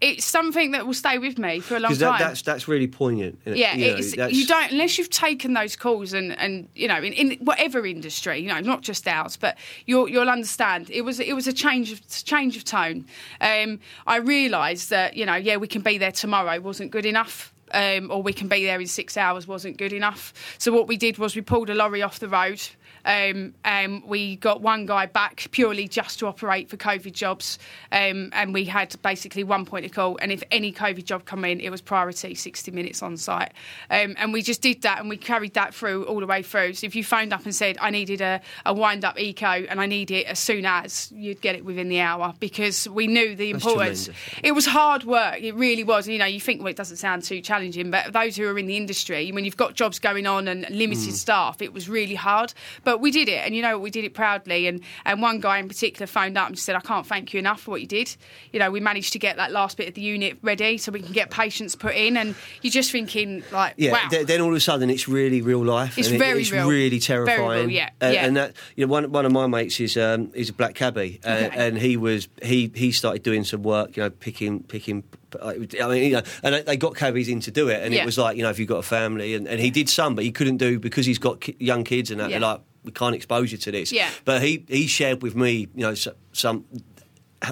it's 0.00 0.24
something 0.24 0.70
that 0.72 0.86
will 0.86 0.94
stay 0.94 1.18
with 1.18 1.38
me 1.38 1.58
for 1.58 1.76
a 1.76 1.80
long 1.80 1.90
Because 1.90 1.98
time. 2.00 2.20
that's, 2.20 2.42
that's 2.42 2.68
really 2.68 2.86
poignant. 2.86 3.40
Yeah, 3.44 3.74
You 3.74 4.16
know, 4.16 4.26
you 4.28 4.46
don't 4.46 4.70
unless 4.70 4.96
you've 4.96 5.10
taken 5.10 5.54
those 5.54 5.74
calls 5.74 6.12
and, 6.12 6.38
and 6.38 6.68
you 6.74 6.86
know 6.86 6.98
in, 7.02 7.12
in 7.12 7.38
whatever 7.44 7.84
industry, 7.84 8.38
you 8.38 8.48
know, 8.48 8.60
not 8.60 8.82
just 8.82 9.08
ours, 9.08 9.36
but 9.36 9.58
you'll 9.86 10.08
you'll 10.08 10.30
understand. 10.30 10.88
It 10.90 11.02
was 11.02 11.18
it 11.18 11.32
was 11.34 11.48
a 11.48 11.52
change 11.52 11.90
of 11.90 12.06
change 12.24 12.56
of 12.56 12.64
tone. 12.64 13.06
Um, 13.40 13.80
I 14.06 14.18
realised 14.18 14.90
that 14.90 15.16
you 15.16 15.26
know, 15.26 15.34
yeah, 15.34 15.56
we 15.56 15.66
can 15.66 15.82
be 15.82 15.98
there 15.98 16.12
tomorrow 16.12 16.60
wasn't 16.60 16.90
good 16.92 17.06
enough. 17.06 17.52
Um, 17.74 18.10
or 18.10 18.22
we 18.22 18.32
can 18.32 18.48
be 18.48 18.64
there 18.64 18.80
in 18.80 18.86
six 18.86 19.18
hours 19.18 19.46
wasn't 19.46 19.76
good 19.76 19.92
enough. 19.92 20.32
So 20.56 20.72
what 20.72 20.88
we 20.88 20.96
did 20.96 21.18
was 21.18 21.36
we 21.36 21.42
pulled 21.42 21.68
a 21.68 21.74
lorry 21.74 22.00
off 22.00 22.18
the 22.18 22.26
road, 22.26 22.62
um, 23.08 23.54
and 23.64 24.04
we 24.04 24.36
got 24.36 24.60
one 24.60 24.86
guy 24.86 25.06
back 25.06 25.48
purely 25.50 25.88
just 25.88 26.20
to 26.20 26.28
operate 26.28 26.68
for 26.70 26.76
COVID 26.76 27.12
jobs, 27.12 27.58
um, 27.90 28.30
and 28.32 28.54
we 28.54 28.66
had 28.66 28.94
basically 29.02 29.42
one 29.42 29.64
point 29.64 29.84
of 29.84 29.90
call. 29.92 30.16
And 30.22 30.30
if 30.30 30.44
any 30.52 30.72
COVID 30.72 31.04
job 31.04 31.24
come 31.24 31.44
in, 31.44 31.58
it 31.58 31.70
was 31.70 31.80
priority, 31.80 32.36
sixty 32.36 32.70
minutes 32.70 33.02
on 33.02 33.16
site, 33.16 33.52
um, 33.90 34.14
and 34.16 34.32
we 34.32 34.42
just 34.42 34.62
did 34.62 34.82
that, 34.82 35.00
and 35.00 35.08
we 35.08 35.16
carried 35.16 35.54
that 35.54 35.74
through 35.74 36.04
all 36.04 36.20
the 36.20 36.26
way 36.26 36.42
through. 36.42 36.74
So 36.74 36.86
if 36.86 36.94
you 36.94 37.02
phoned 37.02 37.32
up 37.32 37.44
and 37.44 37.54
said 37.54 37.78
I 37.80 37.90
needed 37.90 38.20
a, 38.20 38.40
a 38.66 38.74
wind 38.74 39.04
up 39.04 39.18
eco 39.18 39.46
and 39.46 39.80
I 39.80 39.86
need 39.86 40.10
it 40.10 40.26
as 40.26 40.38
soon 40.38 40.66
as, 40.66 41.10
you'd 41.14 41.40
get 41.40 41.56
it 41.56 41.64
within 41.64 41.88
the 41.88 42.00
hour 42.00 42.34
because 42.38 42.88
we 42.88 43.06
knew 43.06 43.34
the 43.34 43.50
importance. 43.50 44.10
It 44.42 44.52
was 44.52 44.66
hard 44.66 45.04
work. 45.04 45.40
It 45.40 45.54
really 45.54 45.84
was. 45.84 46.06
You 46.06 46.18
know, 46.18 46.26
you 46.26 46.40
think 46.40 46.60
well, 46.60 46.68
it 46.68 46.76
doesn't 46.76 46.98
sound 46.98 47.22
too 47.22 47.40
challenging, 47.40 47.90
but 47.90 48.12
those 48.12 48.36
who 48.36 48.46
are 48.46 48.58
in 48.58 48.66
the 48.66 48.76
industry, 48.76 49.32
when 49.32 49.44
you've 49.44 49.56
got 49.56 49.74
jobs 49.74 49.98
going 49.98 50.26
on 50.26 50.46
and 50.48 50.68
limited 50.68 51.14
staff, 51.14 51.62
it 51.62 51.72
was 51.72 51.88
really 51.88 52.14
hard. 52.14 52.52
But 52.84 52.97
we 53.00 53.10
did 53.10 53.28
it, 53.28 53.44
and 53.44 53.54
you 53.54 53.62
know, 53.62 53.78
we 53.78 53.90
did 53.90 54.04
it 54.04 54.14
proudly. 54.14 54.66
And 54.66 54.80
and 55.04 55.22
one 55.22 55.40
guy 55.40 55.58
in 55.58 55.68
particular 55.68 56.06
phoned 56.06 56.36
up 56.38 56.46
and 56.48 56.56
just 56.56 56.66
said, 56.66 56.76
"I 56.76 56.80
can't 56.80 57.06
thank 57.06 57.32
you 57.32 57.38
enough 57.38 57.60
for 57.62 57.70
what 57.72 57.80
you 57.80 57.86
did." 57.86 58.14
You 58.52 58.58
know, 58.60 58.70
we 58.70 58.80
managed 58.80 59.12
to 59.14 59.18
get 59.18 59.36
that 59.36 59.52
last 59.52 59.76
bit 59.76 59.88
of 59.88 59.94
the 59.94 60.00
unit 60.02 60.38
ready 60.42 60.78
so 60.78 60.92
we 60.92 61.00
can 61.02 61.12
get 61.12 61.30
patients 61.30 61.74
put 61.76 61.94
in, 61.94 62.16
and 62.16 62.34
you're 62.62 62.70
just 62.70 62.90
thinking 62.92 63.42
like, 63.52 63.74
Yeah, 63.76 63.92
wow. 63.92 64.08
th- 64.10 64.26
then 64.26 64.40
all 64.40 64.50
of 64.50 64.56
a 64.56 64.60
sudden 64.60 64.90
it's 64.90 65.08
really 65.08 65.40
real 65.42 65.64
life. 65.64 65.98
It's 65.98 66.08
and 66.08 66.16
it- 66.16 66.18
very 66.18 66.40
it's 66.40 66.50
real. 66.52 66.68
really 66.68 66.98
Very 66.98 67.18
real, 67.20 67.26
terrifying. 67.26 67.70
yeah, 67.70 67.90
And, 68.00 68.14
yeah. 68.14 68.24
and 68.26 68.36
that 68.36 68.52
you 68.76 68.86
know, 68.86 68.92
one 68.92 69.10
one 69.12 69.24
of 69.26 69.32
my 69.32 69.46
mates 69.46 69.80
is 69.80 69.96
um, 69.96 70.30
is 70.34 70.48
a 70.50 70.52
black 70.52 70.74
cabbie, 70.74 71.20
uh, 71.24 71.28
Okay. 71.48 71.50
and 71.66 71.78
he 71.78 71.96
was 71.96 72.28
he 72.42 72.70
he 72.74 72.92
started 72.92 73.22
doing 73.22 73.44
some 73.44 73.62
work, 73.62 73.96
you 73.96 74.02
know, 74.02 74.10
picking 74.10 74.62
picking. 74.62 75.04
I 75.42 75.54
mean, 75.58 75.68
you 76.04 76.10
know, 76.12 76.22
and 76.42 76.54
they- 76.54 76.62
they 76.62 76.76
got 76.76 76.96
cabbies 76.96 77.28
in 77.28 77.40
to 77.40 77.50
do 77.50 77.68
it, 77.68 77.82
and 77.82 77.92
Yeah. 77.92 78.02
it 78.02 78.06
was 78.06 78.16
like, 78.18 78.36
you 78.36 78.42
know, 78.42 78.50
if 78.50 78.58
you've 78.58 78.68
got 78.68 78.78
a 78.78 78.82
family, 78.82 79.34
and, 79.34 79.46
and 79.46 79.60
he 79.60 79.70
did 79.70 79.88
some, 79.88 80.14
but 80.14 80.24
he 80.24 80.32
couldn't 80.32 80.56
do 80.56 80.78
because 80.78 81.04
he's 81.06 81.18
got 81.18 81.40
ki- 81.40 81.56
young 81.58 81.84
kids, 81.84 82.10
and 82.10 82.20
that, 82.20 82.30
Yeah. 82.30 82.38
they're 82.38 82.48
like, 82.48 82.60
we 82.84 82.92
can't 82.92 83.14
expose 83.14 83.52
you 83.52 83.58
to 83.58 83.70
this. 83.72 83.92
Yeah. 83.92 84.08
But 84.24 84.42
he 84.42 84.64
he 84.68 84.86
shared 84.86 85.22
with 85.22 85.34
me, 85.36 85.68
you 85.74 85.82
know, 85.82 85.94
so, 85.94 86.12
some 86.32 86.64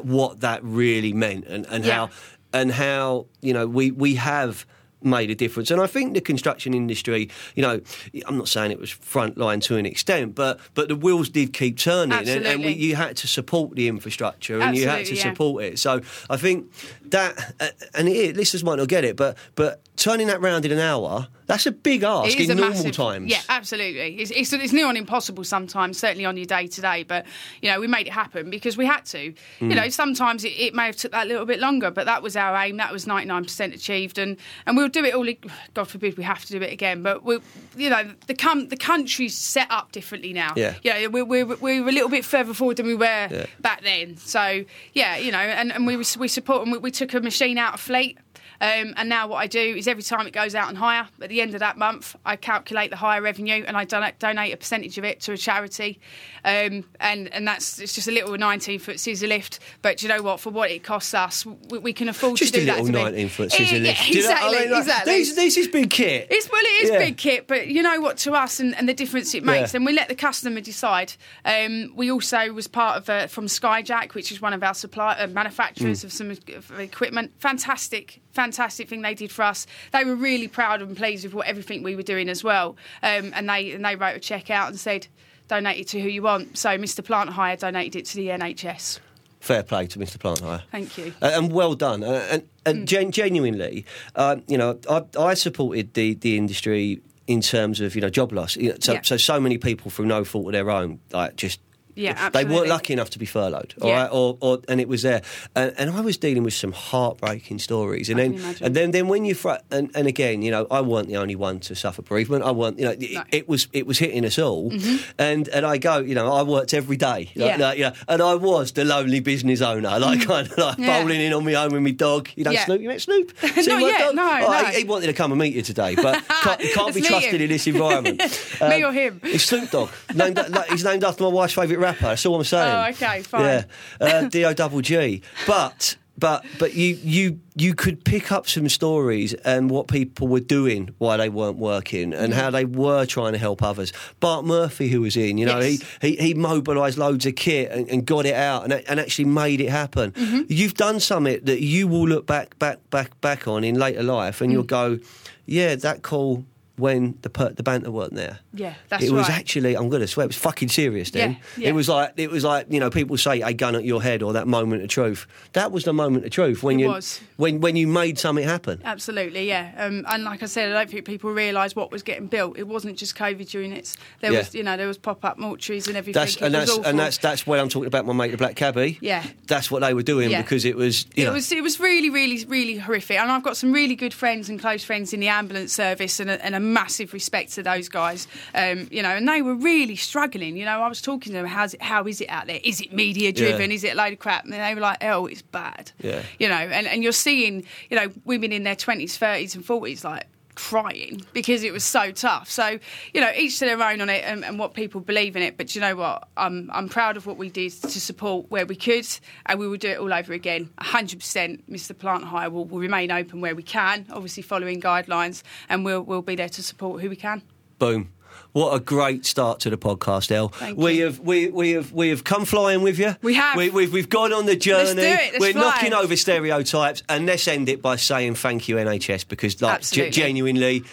what 0.03 0.41
that 0.41 0.63
really 0.65 1.13
meant, 1.13 1.47
and 1.47 1.67
and 1.71 1.85
Yeah. 1.85 1.93
how 1.95 2.11
and 2.53 2.73
how 2.73 3.27
you 3.43 3.53
know 3.53 3.67
we 3.67 3.91
we 3.91 4.15
have 4.17 4.65
made 5.03 5.31
a 5.31 5.35
difference. 5.35 5.71
And 5.71 5.81
I 5.81 5.87
think 5.87 6.15
the 6.15 6.21
construction 6.21 6.75
industry, 6.75 7.29
you 7.55 7.63
know, 7.63 7.81
I'm 8.27 8.39
not 8.39 8.49
saying 8.49 8.71
it 8.71 8.81
was 8.81 8.91
frontline 8.91 9.63
to 9.63 9.77
an 9.77 9.87
extent, 9.87 10.35
but 10.35 10.59
but 10.75 10.89
the 10.89 10.97
wheels 10.97 11.29
did 11.29 11.53
keep 11.53 11.79
turning, 11.79 12.29
and, 12.29 12.47
and 12.47 12.65
we, 12.65 12.73
you 12.73 12.97
had 12.97 13.17
to 13.19 13.27
support 13.27 13.77
the 13.77 13.89
infrastructure, 13.89 14.61
and 14.61 14.77
you 14.77 14.89
had 14.89 15.07
to 15.07 15.15
yeah. 15.15 15.23
support 15.23 15.65
it. 15.65 15.79
So 15.79 16.01
I 16.31 16.37
think 16.37 16.71
that, 17.11 17.55
uh, 17.61 17.69
and 17.95 18.09
it, 18.09 18.37
listeners 18.37 18.65
might 18.65 18.77
not 18.77 18.89
get 18.89 19.05
it, 19.05 19.17
but 19.17 19.37
but 19.55 19.81
turning 19.97 20.27
that 20.29 20.41
round 20.41 20.65
in 20.65 20.73
an 20.73 20.79
hour, 20.79 21.29
that's 21.47 21.67
a 21.67 21.73
big 21.73 22.03
ask 22.03 22.39
in 22.39 22.49
normal 22.49 22.71
massive, 22.71 22.93
times. 22.93 23.31
Yeah, 23.31 23.41
absolutely. 23.49 24.17
It's, 24.17 24.31
it's, 24.33 24.53
it's 24.53 24.73
near 24.73 24.87
on 24.87 24.97
impossible 24.97 25.45
sometimes, 25.45 25.99
certainly 25.99 26.25
on 26.25 26.37
your 26.37 26.47
day 26.47 26.67
to 26.67 26.81
day. 26.81 27.05
But 27.05 27.25
you 27.63 27.71
know, 27.71 27.81
we 27.81 27.87
made 27.87 28.07
it 28.07 28.13
happen 28.13 28.51
because 28.51 28.77
we 28.77 28.85
had 28.85 29.05
to. 29.07 29.33
Mm. 29.61 29.71
You 29.71 29.75
know, 29.75 29.89
sometimes 29.89 30.45
it, 30.45 30.51
it 30.51 30.75
may 30.75 30.87
have 30.87 30.97
took 30.97 31.13
that 31.13 31.29
little 31.29 31.47
bit 31.47 31.61
longer, 31.61 31.91
but 31.91 32.07
that 32.07 32.23
was 32.23 32.37
our 32.37 32.57
aim. 32.57 32.77
That 32.79 32.93
was 32.93 33.07
ninety 33.07 33.29
nine 33.29 33.45
percent 33.45 33.75
achieved, 33.75 34.19
and 34.19 34.37
and 34.67 34.77
we'll 34.77 34.89
do 34.89 35.05
it 35.05 35.15
all. 35.15 35.27
God 35.75 35.85
forbid 35.89 36.17
we 36.17 36.25
have 36.25 36.45
to 36.45 36.53
do 36.53 36.63
it 36.63 36.73
again. 36.73 37.03
But 37.03 37.25
we, 37.25 37.39
you 37.77 37.91
know, 37.91 38.11
the 38.27 38.35
com- 38.35 38.69
the 38.69 38.77
country's 38.77 39.37
set 39.37 39.71
up 39.71 39.93
differently 39.93 40.33
now. 40.33 40.53
Yeah. 40.57 40.75
yeah, 40.83 41.07
we're, 41.07 41.25
we're 41.25 41.47
we're 41.57 41.89
a 41.89 41.93
little 41.93 42.09
bit 42.09 42.25
further 42.25 42.55
forward 42.55 42.77
than 42.79 42.87
we 42.87 42.95
were 42.95 43.29
Yeah. 43.31 43.47
back 43.61 43.83
then. 43.83 44.17
So 44.17 44.65
yeah, 44.93 45.17
you 45.17 45.33
know, 45.33 45.39
and, 45.39 45.73
and 45.73 45.87
we 45.87 45.97
we 45.97 46.29
support 46.29 46.63
and 46.63 46.73
we, 46.73 46.79
we 46.79 46.91
took 46.91 47.15
a 47.15 47.21
machine 47.21 47.59
out 47.59 47.75
of 47.75 47.81
fleet. 47.81 48.19
Um, 48.61 48.95
and 48.97 49.09
now 49.09 49.29
what 49.29 49.37
I 49.37 49.47
do 49.47 49.61
is 49.61 49.87
every 49.89 50.03
time 50.03 50.27
it 50.27 50.33
goes 50.33 50.55
out 50.55 50.69
on 50.69 50.77
hire, 50.77 51.09
at 51.21 51.29
the 51.29 51.41
end 51.41 51.55
of 51.55 51.61
that 51.61 51.77
month, 51.79 52.17
I 52.25 52.37
calculate 52.37 52.91
the 52.91 52.97
hire 52.97 53.21
revenue 53.23 53.65
and 53.67 53.77
I 53.77 53.85
don- 53.85 54.13
donate 54.19 54.53
a 54.55 54.57
percentage 54.57 54.97
of 54.99 55.05
it 55.05 55.21
to 55.23 55.33
a 55.33 55.37
charity. 55.37 56.01
Um, 56.45 56.85
and 57.01 57.29
and 57.33 57.47
that's 57.47 57.79
it's 57.79 57.95
just 57.95 58.09
a 58.09 58.13
little 58.13 58.37
19 58.37 58.79
foot 58.79 59.01
scissor 59.01 59.27
lift. 59.27 59.59
But 59.83 60.03
you 60.03 60.09
know 60.09 60.23
what? 60.23 60.41
For 60.41 60.51
what 60.51 60.71
it 60.71 60.83
costs 60.85 61.13
us, 61.15 61.45
we, 61.71 61.79
we 61.79 61.93
can 61.93 62.09
afford 62.09 62.37
Just 62.37 62.55
to 62.55 62.61
do 62.61 62.67
that. 62.67 62.83
little 62.83 62.87
to 62.87 62.93
be- 62.93 62.99
19 63.17 63.29
foot 63.29 63.53
Yeah, 63.53 63.59
scissor 63.59 63.77
yeah, 63.77 63.83
lift. 63.83 64.03
Do 64.13 64.19
you 64.19 64.23
know 64.23 64.29
I 64.29 64.33
Exactly, 64.33 64.59
mean? 64.61 64.71
Like, 64.71 64.81
exactly. 64.81 65.13
This, 65.19 65.35
this 65.35 65.57
is 65.57 65.69
big 65.69 65.91
kit. 65.91 66.27
It's 66.31 66.51
well, 66.51 66.63
it 66.63 66.85
is 66.85 66.91
Yeah. 66.91 66.99
big 66.99 67.17
kit, 67.17 67.47
but 67.47 67.67
you 67.69 67.83
know 67.83 68.01
what? 68.01 68.17
To 68.19 68.33
us 68.33 68.61
and, 68.61 68.75
and 68.77 68.89
the 68.89 68.95
difference 68.95 69.35
it 69.35 69.45
makes, 69.45 69.73
Yeah. 69.73 69.79
and 69.79 69.87
we 69.87 69.93
let 69.93 70.09
the 70.09 70.15
customer 70.15 70.61
decide. 70.61 71.15
Um, 71.45 71.93
we 71.97 72.11
also 72.11 72.53
was 72.53 72.67
part 72.69 72.97
of 72.99 73.09
uh, 73.11 73.27
from 73.27 73.47
Skyjack, 73.47 74.15
which 74.15 74.31
is 74.33 74.41
one 74.41 74.53
of 74.53 74.63
our 74.63 74.75
supply 74.75 75.15
uh, 75.19 75.27
manufacturers 75.27 76.01
Mm. 76.01 76.05
of 76.05 76.13
some 76.13 76.31
of 76.31 76.41
equipment. 76.81 77.33
Fantastic, 77.39 78.21
fantastic 78.37 78.89
thing 78.89 79.03
they 79.03 79.15
did 79.15 79.33
for 79.33 79.43
us. 79.43 79.67
They 79.93 80.05
were 80.05 80.15
really 80.15 80.47
proud 80.49 80.83
and 80.83 80.97
pleased 80.97 81.25
with 81.25 81.35
what 81.35 81.47
everything 81.49 81.83
we 81.83 81.97
were 81.97 82.03
doing 82.03 82.29
as 82.29 82.45
well. 82.45 82.77
Um, 83.03 83.33
and 83.35 83.49
they 83.49 83.73
and 83.73 83.85
they 83.85 83.97
wrote 83.97 84.17
a 84.17 84.21
check 84.21 84.51
out 84.51 84.69
and 84.69 84.79
said. 84.79 85.09
Donate 85.49 85.79
it 85.79 85.87
to 85.87 86.01
who 86.03 86.09
you 86.09 86.23
want. 86.23 86.59
So 86.59 86.71
Mr. 86.71 87.05
Plant 87.05 87.31
Hire 87.31 87.55
donated 87.57 87.95
it 87.95 88.05
to 88.07 88.17
the 88.17 88.31
NHS. 88.31 88.99
Fair 89.39 89.63
play 89.63 89.87
to 89.87 89.99
Mr. 90.01 90.19
Plant 90.19 90.41
Hire. 90.41 90.65
Thank 90.73 90.99
you. 90.99 91.15
Uh, 91.23 91.31
and 91.35 91.53
well 91.53 91.77
done. 91.77 92.03
Uh, 92.03 92.27
and 92.29 92.49
and 92.67 92.89
gen- 92.89 93.13
genuinely, 93.13 93.87
uh, 94.17 94.39
you 94.49 94.59
know, 94.59 94.77
I, 94.91 95.05
I 95.17 95.35
supported 95.35 95.95
the, 95.95 96.15
the 96.15 96.37
industry 96.37 97.01
in 97.29 97.43
terms 97.43 97.81
of 97.81 97.95
you 97.95 98.01
know 98.01 98.09
job 98.11 98.33
loss. 98.33 98.55
So, 98.55 98.61
Yeah. 98.95 99.03
so 99.03 99.17
so 99.17 99.39
many 99.39 99.57
people 99.57 99.89
through 99.89 100.07
no 100.07 100.25
fault 100.25 100.47
of 100.47 100.53
their 100.53 100.69
own, 100.69 100.99
like 101.13 101.37
just. 101.37 101.61
Yeah, 101.97 102.29
They 102.31 102.45
weren't 102.45 102.69
lucky 102.69 102.93
enough 102.93 103.11
to 103.11 103.19
be 103.19 103.27
furloughed, 103.27 103.75
all 103.81 103.89
Yeah. 103.89 104.03
right, 104.03 104.11
or, 104.13 104.37
or 104.41 104.59
and 104.69 104.81
it 104.81 104.89
was 104.89 105.03
there, 105.03 105.23
and, 105.55 105.75
and 105.79 105.91
I 105.91 106.01
was 106.03 106.17
dealing 106.19 106.43
with 106.45 106.55
some 106.55 106.73
heartbreaking 106.73 107.59
stories, 107.59 108.09
and 108.11 108.21
I 108.21 108.29
then 108.29 108.57
and 108.61 108.77
then 108.77 108.91
then 108.93 109.09
when 109.09 109.25
you 109.25 109.35
fr- 109.35 109.63
and, 109.71 109.91
and 109.95 110.07
again, 110.07 110.43
you 110.43 110.51
know, 110.51 110.67
I 110.71 110.81
weren't 110.83 111.09
the 111.09 111.17
only 111.17 111.37
one 111.37 111.59
to 111.61 111.75
suffer 111.75 112.03
bereavement. 112.03 112.45
I 112.45 112.51
weren't, 112.51 112.79
you 112.79 112.85
know, 112.85 112.91
it, 112.93 113.01
No. 113.01 113.21
Mm-hmm. 113.21 113.29
it 113.33 113.49
was 113.49 113.69
it 113.73 113.87
was 113.87 113.99
hitting 113.99 114.25
us 114.25 114.39
all, 114.39 114.73
and 115.19 115.49
and 115.49 115.65
I 115.67 115.79
go, 115.79 115.99
you 115.99 116.15
know, 116.15 116.33
I 116.33 116.43
worked 116.43 116.75
every 116.75 116.97
day, 116.97 117.31
like, 117.35 117.37
Yeah. 117.37 117.57
like, 117.57 117.79
you 117.79 117.85
know, 117.85 117.93
and 118.09 118.23
I 118.23 118.35
was 118.35 118.73
the 118.73 118.85
lonely 118.85 119.21
business 119.21 119.61
owner, 119.61 119.99
like 119.99 120.27
kind 120.27 120.47
of 120.51 120.59
like. 120.59 120.79
Yeah. 120.79 121.03
bowling 121.03 121.21
in 121.21 121.33
on 121.33 121.45
my 121.45 121.55
own 121.55 121.73
with 121.73 121.83
my 121.83 121.91
dog. 121.93 122.29
You 122.37 122.45
know, 122.45 122.51
Yeah. 122.51 122.65
Snoop, 122.67 122.81
you 122.81 122.89
met 122.89 123.01
Snoop? 123.01 123.33
Not 123.43 123.57
yet, 123.81 123.99
dog? 123.99 124.15
no, 124.15 124.41
Oh, 124.47 124.51
no. 124.53 124.65
He, 124.67 124.79
he 124.81 124.85
wanted 124.85 125.07
to 125.07 125.13
come 125.15 125.33
and 125.33 125.39
meet 125.41 125.55
you 125.55 125.63
today, 125.63 125.95
but 125.95 126.23
can't, 126.43 126.61
can't 126.61 126.95
be 126.95 127.01
trusted 127.01 127.35
him. 127.35 127.43
in 127.43 127.49
this 127.49 127.67
environment. 127.75 128.21
Me 128.61 128.85
or 128.85 128.93
him? 128.93 129.21
It's 129.25 129.45
Snoop 129.45 129.71
Dogg. 129.71 129.89
Named, 130.15 130.37
like, 130.51 130.69
he's 130.71 130.85
named 130.85 131.03
after 131.05 131.25
my 131.25 131.31
wife's 131.31 131.55
favourite 131.55 131.81
rapper. 131.87 132.05
That's 132.11 132.27
all 132.27 132.37
I'm 132.37 132.45
saying. 132.45 132.75
Oh, 132.75 132.91
okay, 132.91 133.23
fine. 133.23 133.43
Yeah, 133.43 133.65
uh, 134.01 134.29
D 134.29 134.45
O 134.45 134.53
double 134.55 134.81
G. 134.81 135.23
But 135.47 135.97
but 136.19 136.45
but 136.59 136.73
you 136.75 136.99
you 137.03 137.41
you 137.57 137.75
could 137.75 138.03
pick 138.05 138.33
up 138.33 138.49
some 138.49 138.69
stories 138.71 139.35
and 139.45 139.69
what 139.71 139.87
people 139.87 140.29
were 140.29 140.41
doing 140.41 140.95
why 140.99 141.17
they 141.19 141.29
weren't 141.29 141.59
working 141.59 142.15
and 142.15 142.33
how 142.33 142.49
they 142.51 142.65
were 142.65 143.05
trying 143.05 143.33
to 143.33 143.39
help 143.39 143.63
others. 143.63 143.93
Bart 144.21 144.45
Murphy, 144.47 144.89
who 144.89 145.03
was 145.03 145.15
in, 145.17 145.37
you 145.37 145.45
know, 145.45 145.59
Yes. 145.61 145.83
he, 146.01 146.11
he 146.13 146.17
he 146.29 146.35
mobilised 146.35 146.97
loads 146.97 147.27
of 147.27 147.35
kit 147.37 147.71
and, 147.71 147.87
and 147.91 148.07
got 148.07 148.25
it 148.25 148.35
out 148.35 148.65
and, 148.65 148.73
and 148.89 148.99
actually 148.99 149.27
made 149.27 149.61
it 149.61 149.69
happen. 149.69 150.13
Mm-hmm. 150.13 150.43
You've 150.49 150.75
done 150.75 151.01
something 151.01 151.39
that 151.45 151.61
you 151.61 151.87
will 151.87 152.09
look 152.09 152.27
back 152.27 152.59
back 152.59 152.79
back 152.91 153.21
back 153.21 153.47
on 153.47 153.63
in 153.63 153.75
later 153.79 154.03
life, 154.03 154.41
and 154.41 154.51
you'll 154.51 154.65
Mm. 154.65 154.69
go, 154.69 154.99
yeah, 155.45 155.75
that 155.77 156.01
call 156.03 156.45
when 156.77 157.17
the 157.23 157.31
per- 157.31 157.51
the 157.51 157.63
banter 157.63 157.91
weren't 157.91 158.15
there. 158.15 158.39
Yeah, 158.53 158.75
that's 158.89 159.05
it 159.05 159.11
was 159.11 159.29
right. 159.29 159.39
actually 159.39 159.77
I'm 159.77 159.89
going 159.89 160.03
to 160.03 160.07
swear 160.09 160.25
it 160.25 160.29
was 160.29 160.37
fucking 160.37 160.69
serious 160.69 161.11
then. 161.11 161.33
Yeah, 161.33 161.39
yeah. 161.57 161.69
It 161.71 161.73
was 161.75 161.89
like 161.89 162.13
it 162.17 162.31
was 162.31 162.45
like 162.45 162.67
you 162.71 162.81
know 162.81 162.91
people 162.91 163.17
say 163.17 163.41
a 163.41 163.53
gun 163.53 163.75
at 163.75 163.85
your 163.85 164.03
head 164.03 164.23
or 164.23 164.33
that 164.35 164.47
moment 164.47 164.83
of 164.83 164.89
truth. 164.89 165.27
That 165.55 165.73
was 165.73 165.85
the 165.85 165.93
moment 165.93 166.25
of 166.25 166.31
truth 166.31 166.63
when 166.63 166.79
It 166.79 166.83
you 166.85 166.89
was. 166.89 167.21
when 167.37 167.61
when 167.61 167.77
you 167.77 167.87
made 167.87 168.19
something 168.19 168.45
happen. 168.45 168.81
Absolutely, 168.85 169.49
yeah. 169.49 169.73
Um, 169.77 170.05
and 170.09 170.25
like 170.25 170.43
I 170.43 170.47
said, 170.47 170.71
I 170.71 170.75
don't 170.75 170.91
think 170.91 171.05
people 171.07 171.33
realise 171.33 171.75
what 171.75 171.91
was 171.91 172.03
getting 172.03 172.27
built. 172.27 172.59
It 172.59 172.67
wasn't 172.69 172.97
just 172.99 173.17
COVID 173.17 173.53
units. 173.55 173.97
There 174.21 174.33
Yeah. 174.33 174.39
was, 174.41 174.55
you 174.55 174.63
know, 174.63 174.77
there 174.77 174.87
was 174.89 174.99
pop-up 174.99 175.39
mortuaries 175.39 175.87
and 175.89 175.97
everything. 175.97 176.21
That's 176.21 176.37
It 176.37 176.43
and 176.43 176.55
was 176.55 176.61
that's 176.67 176.71
awful. 176.79 176.87
and 176.91 176.99
that's 176.99 177.19
that's 177.19 177.47
where 177.47 177.61
I'm 177.61 177.69
talking 177.69 177.87
about 177.87 178.07
my 178.07 178.13
mate 178.13 178.31
the 178.33 178.37
black 178.37 178.57
cabbie. 178.57 178.99
Yeah. 179.01 179.25
that's 179.47 179.71
what 179.71 179.81
they 179.83 179.95
were 179.95 180.03
doing 180.03 180.31
Yeah. 180.31 180.43
because 180.43 180.65
it 180.65 180.77
was 180.77 181.07
you 181.15 181.25
it 181.25 181.27
know 181.27 181.33
was 181.33 181.51
it 181.53 181.63
was 181.63 181.79
really 181.81 182.11
really 182.11 182.45
really 182.47 182.77
horrific 182.77 183.19
and 183.19 183.31
I've 183.31 183.43
got 183.43 183.57
some 183.57 183.73
really 183.73 183.95
good 183.97 184.13
friends 184.15 184.49
and 184.49 184.61
close 184.61 184.85
friends 184.85 185.13
in 185.13 185.21
the 185.21 185.29
ambulance 185.29 185.73
service 185.73 186.21
and 186.21 186.29
a, 186.31 186.45
and 186.45 186.55
a 186.55 186.61
massive 186.73 187.13
respect 187.13 187.53
to 187.55 187.63
those 187.63 187.89
guys 187.89 188.27
um, 188.55 188.89
you 188.91 189.03
know 189.03 189.11
and 189.11 189.29
they 189.29 189.43
were 189.43 189.55
really 189.55 189.97
struggling 189.97 190.57
you 190.57 190.65
know. 190.65 190.81
I 190.83 190.89
was 190.89 191.01
talking 191.01 191.33
to 191.33 191.39
them 191.39 191.47
how's 191.47 191.75
it, 191.75 191.83
how 191.83 192.05
is 192.07 192.21
it 192.21 192.29
out 192.29 192.47
there? 192.47 192.61
Is 192.63 192.81
it 192.81 192.93
media 192.93 193.33
driven 193.33 193.71
Yeah. 193.71 193.75
is 193.77 193.85
it 193.85 193.93
a 193.95 193.97
load 193.97 194.13
of 194.13 194.19
crap? 194.19 194.45
And 194.45 194.53
they 194.53 194.75
were 194.75 194.81
like 194.81 194.99
oh 195.03 195.27
it's 195.27 195.43
bad. 195.43 195.93
Yeah. 196.03 196.23
you 196.39 196.49
know 196.49 196.55
and, 196.55 196.87
and 196.87 197.03
you're 197.03 197.13
seeing 197.13 197.65
you 197.91 197.97
know 197.97 198.09
women 198.25 198.53
in 198.53 198.65
their 198.65 198.77
20s 198.77 199.19
30s 199.19 199.55
and 199.55 199.65
40s 199.65 200.05
like 200.05 200.27
crying 200.57 201.23
because 201.33 201.63
it 201.63 201.73
was 201.73 201.85
so 201.85 202.11
tough. 202.11 202.51
So 202.51 202.79
you 203.15 203.21
know 203.21 203.31
each 203.37 203.61
to 203.61 203.67
their 203.67 203.81
own 203.81 204.01
on 204.01 204.09
it 204.09 204.25
and, 204.25 204.45
and 204.45 204.59
what 204.59 204.75
people 204.75 205.01
believe 205.01 205.37
in 205.37 205.43
it. 205.43 205.57
But 205.57 205.75
you 205.75 205.81
know 205.81 205.95
what? 205.95 206.29
I'm, 206.37 206.69
I'm 206.73 206.89
proud 206.89 207.17
of 207.17 207.27
what 207.27 207.37
we 207.37 207.49
did 207.49 207.71
to 207.83 208.01
support 208.01 208.51
where 208.51 208.67
we 208.67 208.75
could 208.75 209.07
and 209.47 209.61
we 209.61 209.69
will 209.69 209.77
do 209.77 209.89
it 209.89 209.99
all 209.99 210.13
over 210.13 210.33
again. 210.33 210.71
100% 210.81 211.63
mr 211.71 211.97
plant 211.97 212.25
hire 212.25 212.51
will, 212.51 212.65
will 212.65 212.81
remain 212.81 213.11
open 213.13 213.41
where 213.41 213.55
we 213.55 213.63
can 213.63 214.07
obviously 214.11 214.43
following 214.43 214.81
guidelines 214.81 215.43
and 215.69 215.85
we'll, 215.85 216.03
we'll 216.03 216.23
be 216.23 216.35
there 216.35 216.49
to 216.49 216.63
support 216.63 217.01
who 217.01 217.09
we 217.09 217.17
can. 217.17 217.43
Boom. 217.79 218.11
What 218.53 218.73
a 218.75 218.81
great 218.81 219.27
start 219.27 219.61
to 219.61 219.71
the 219.71 219.77
podcast, 219.77 220.31
El. 220.31 220.49
Thank 220.49 220.79
we 220.79 220.99
you. 220.99 221.05
have 221.05 221.21
we, 221.21 221.49
we 221.49 221.73
have 221.73 221.93
we 221.93 222.09
have 222.11 222.25
come 222.25 222.45
flying 222.45 222.83
with 222.83 222.99
you. 222.99 223.15
We 223.23 223.35
have. 223.35 223.57
We, 223.57 223.71
we've 223.71 223.93
we've 223.93 224.09
gone 224.09 224.33
on 224.33 224.47
the 224.47 224.57
journey. 224.57 224.95
do 224.95 225.01
it, 225.07 225.33
let's 225.33 225.39
We're 225.41 225.53
fly. 225.53 225.61
knocking 225.63 225.93
over 225.95 226.17
stereotypes, 226.17 227.03
and 227.09 227.27
let's 227.27 227.47
end 227.49 227.69
it 227.69 227.83
by 227.83 227.97
saying 227.97 228.35
thank 228.37 228.69
you 228.69 228.77
NHS 228.77 229.29
because 229.29 229.61
like 229.61 229.77
Absolutely. 229.77 230.11
genuinely. 230.13 230.85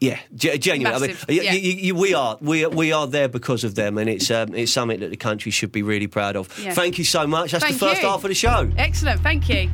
Yeah, 0.00 0.18
ge- 0.34 0.58
genuinely. 0.58 1.08
Massive, 1.10 1.24
I 1.28 1.32
mean, 1.32 1.42
yeah. 1.44 1.52
y- 1.52 1.60
y- 1.62 1.80
y- 1.92 2.00
we 2.00 2.14
are 2.14 2.36
we 2.40 2.64
are, 2.64 2.70
we 2.70 2.90
are 2.92 3.06
there 3.06 3.28
because 3.28 3.62
of 3.62 3.76
them, 3.76 3.98
and 3.98 4.10
it's 4.10 4.32
um, 4.32 4.52
it's 4.52 4.72
something 4.72 4.98
that 4.98 5.10
the 5.10 5.16
country 5.16 5.52
should 5.52 5.70
be 5.70 5.82
really 5.82 6.08
proud 6.08 6.34
of. 6.34 6.48
Yeah. 6.58 6.74
Thank 6.74 6.98
you 6.98 7.04
so 7.04 7.24
much. 7.28 7.52
That's 7.52 7.62
Thank 7.62 7.78
the 7.78 7.86
first 7.86 8.02
you. 8.02 8.08
half 8.08 8.24
of 8.24 8.28
the 8.28 8.34
show. 8.34 8.68
excellent 8.76 9.20
thank 9.20 9.48
you 9.48 9.70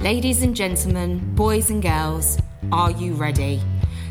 Ladies 0.00 0.42
and 0.42 0.56
gentlemen, 0.56 1.18
boys 1.34 1.68
and 1.68 1.82
girls, 1.82 2.38
are 2.72 2.90
you 2.90 3.12
ready? 3.12 3.60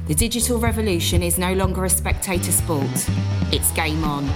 The 0.05 0.13
digital 0.13 0.59
revolution 0.59 1.23
is 1.23 1.39
no 1.39 1.53
longer 1.53 1.83
a 1.83 1.89
spectator 1.89 2.51
sport, 2.51 3.09
it's 3.51 3.71
game 3.71 4.03
on. 4.03 4.29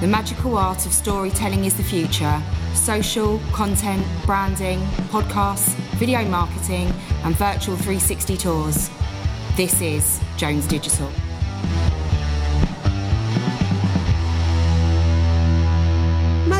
The 0.00 0.06
magical 0.06 0.56
art 0.56 0.86
of 0.86 0.94
storytelling 0.94 1.66
is 1.66 1.76
the 1.76 1.82
future. 1.82 2.42
Social, 2.72 3.38
content, 3.52 4.02
branding, 4.24 4.80
podcasts, 5.10 5.74
video 5.98 6.24
marketing, 6.24 6.90
and 7.22 7.36
virtual 7.36 7.76
360 7.76 8.38
tours. 8.38 8.88
This 9.58 9.82
is 9.82 10.18
Jones 10.38 10.66
Digital. 10.66 11.10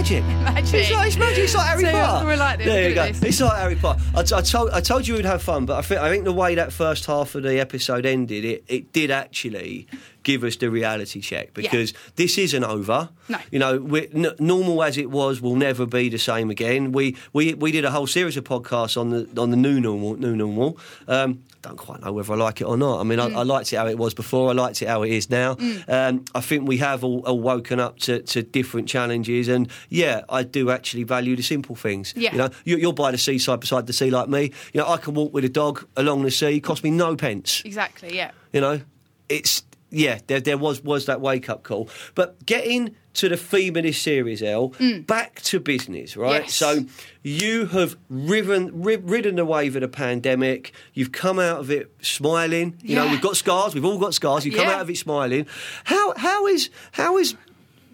Magic. 0.05 0.25
Magic. 0.45 0.75
It's 0.75 0.91
like, 0.91 1.07
it's 1.07 1.17
magic. 1.17 1.45
It's 1.45 1.55
like 1.55 1.67
Harry 1.67 1.85
So, 1.85 1.93
Potter. 1.93 2.27
we're 2.27 2.37
like 2.37 2.59
this, 2.59 2.67
there 2.67 2.89
you 2.91 2.95
go. 2.95 3.07
this. 3.07 3.23
It's 3.23 3.41
like 3.41 3.59
Harry 3.59 3.75
Potter. 3.77 4.03
I, 4.15 4.21
I 4.21 4.43
told 4.43 4.71
I 4.73 4.81
told 4.83 5.07
you 5.09 5.15
we'd 5.15 5.25
have 5.25 5.43
fun, 5.43 5.65
but 5.65 5.79
I 5.79 5.81
think 5.83 5.99
I 6.03 6.11
think 6.11 6.25
the 6.25 6.33
way 6.33 6.55
that 6.57 6.75
first 6.75 7.07
half 7.07 7.35
of 7.35 7.43
the 7.43 7.59
episode 7.59 8.05
ended, 8.05 8.45
it, 8.45 8.65
it 8.69 8.93
did 8.93 9.11
actually 9.11 9.87
give 10.23 10.45
us 10.45 10.57
the 10.57 10.71
reality 10.71 11.23
check 11.23 11.55
because 11.55 11.95
this 12.17 12.37
isn't 12.37 12.65
over. 12.65 13.09
No. 13.31 13.39
You 13.51 13.59
know, 13.59 13.83
n- 13.95 14.35
normal 14.39 14.83
as 14.83 14.99
it 14.99 15.11
was 15.11 15.41
will 15.41 15.57
never 15.57 15.87
be 15.87 16.11
the 16.11 16.19
same 16.19 16.51
again. 16.51 16.93
We 16.93 17.17
we 17.33 17.55
we 17.55 17.73
did 17.73 17.87
a 17.87 17.91
whole 17.91 18.07
series 18.07 18.37
of 18.37 18.45
podcasts 18.45 19.01
on 19.01 19.09
the 19.09 19.27
on 19.41 19.53
the 19.53 19.57
new 19.57 19.81
normal 19.81 20.17
new 20.17 20.37
normal. 20.37 20.79
Um, 21.09 21.43
don't 21.65 21.77
quite 21.77 22.01
know 22.03 22.13
whether 22.13 22.33
I 22.33 22.37
like 22.37 22.61
it 22.61 22.65
or 22.65 22.77
not. 22.77 23.01
I 23.01 23.05
mean, 23.05 23.19
Mm. 23.19 23.35
I, 23.35 23.41
I 23.41 23.43
liked 23.43 23.73
it 23.73 23.77
how 23.77 23.87
it 23.87 23.99
was 23.99 24.15
before. 24.15 24.51
I 24.51 24.53
liked 24.53 24.81
it 24.83 24.89
how 24.89 25.03
it 25.03 25.11
is 25.11 25.31
now. 25.31 25.57
Um, 25.89 26.25
I 26.35 26.41
think 26.41 26.69
we 26.69 26.77
have 26.79 27.03
all, 27.03 27.21
all 27.27 27.41
woken 27.41 27.81
up 27.81 27.99
to, 28.01 28.21
to 28.23 28.43
different 28.43 28.89
challenges, 28.89 29.49
and 29.49 29.69
yeah, 29.89 30.23
I 30.29 30.43
do 30.43 30.71
actually 30.71 31.05
value 31.05 31.35
the 31.37 31.43
simple 31.43 31.75
things. 31.75 32.13
Yeah. 32.17 32.33
You 32.33 32.39
know, 32.39 32.51
you, 32.65 32.77
you're 32.77 32.93
by 32.93 33.11
the 33.11 33.19
seaside 33.19 33.61
beside 33.61 33.87
the 33.87 33.93
sea 33.93 34.11
like 34.11 34.29
me. 34.29 34.53
You 34.73 34.81
know, 34.81 34.89
I 34.89 34.99
can 34.99 35.15
walk 35.15 35.33
with 35.33 35.45
a 35.45 35.49
dog 35.49 35.87
along 35.97 36.23
the 36.23 36.31
sea. 36.31 36.61
Cost 36.61 36.85
me 36.85 36.91
no 36.91 37.17
pence. 37.17 37.63
exactly 37.65 38.15
yeah 38.15 38.31
You 38.53 38.61
know, 38.61 38.81
it's 39.29 39.63
yeah. 39.91 40.19
There, 40.27 40.41
there 40.41 40.59
was 40.59 40.83
was 40.83 41.07
that 41.07 41.21
wake 41.21 41.49
up 41.49 41.63
call, 41.63 41.89
but 42.15 42.45
getting 42.45 42.95
to 43.15 43.29
the 43.29 43.37
theme 43.37 43.77
of 43.77 43.83
this 43.85 44.01
series, 44.01 44.43
El, 44.43 44.73
back 45.07 45.41
to 45.43 45.61
business, 45.61 46.17
right? 46.17 46.43
Mm. 46.43 46.45
Yes. 46.45 46.55
So 46.55 46.85
you 47.23 47.67
have 47.67 47.97
riven, 48.09 48.83
ridden 48.83 49.37
the 49.37 49.45
wave 49.45 49.77
of 49.77 49.83
the 49.83 49.89
pandemic. 49.89 50.73
You've 50.93 51.13
come 51.13 51.39
out 51.39 51.61
of 51.61 51.71
it 51.71 51.93
smiling. 52.03 52.77
You 52.83 52.97
know, 52.97 53.09
we've 53.09 53.21
got 53.21 53.37
scars. 53.37 53.75
We've 53.75 53.85
all 53.85 53.99
got 53.99 54.15
scars. 54.15 54.45
You've 54.45 54.57
come 54.57 54.67
Yeah. 54.67 54.75
out 54.75 54.81
of 54.83 54.91
it 54.91 54.99
smiling. 54.99 55.47
How 55.85 56.15
how 56.17 56.47
is 56.47 56.71
how 56.93 57.17
is 57.19 57.35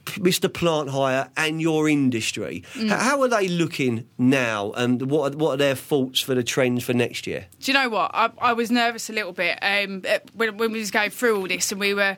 Mr. 0.06 0.52
Plant 0.52 0.90
Hire 0.90 1.28
and 1.36 1.60
your 1.60 1.88
industry? 1.88 2.64
Mm. 2.74 2.88
How 2.88 3.20
are 3.22 3.28
they 3.28 3.46
looking 3.46 4.08
now, 4.18 4.72
and 4.72 5.02
what 5.10 5.34
are, 5.34 5.36
what 5.36 5.50
are 5.52 5.56
their 5.58 5.74
thoughts 5.76 6.20
for 6.20 6.34
the 6.34 6.42
trends 6.42 6.82
for 6.82 6.94
next 6.94 7.26
year? 7.26 7.46
Do 7.60 7.70
you 7.70 7.78
know 7.78 7.88
what? 7.90 8.10
I, 8.14 8.30
I 8.40 8.52
was 8.54 8.70
nervous 8.70 9.08
a 9.10 9.12
little 9.12 9.32
bit 9.32 9.58
um, 9.62 10.02
when, 10.34 10.56
when 10.56 10.72
we 10.72 10.80
was 10.80 10.90
going 10.90 11.10
through 11.10 11.36
all 11.38 11.46
this, 11.46 11.70
and 11.70 11.80
we 11.80 11.94
were 11.94 12.16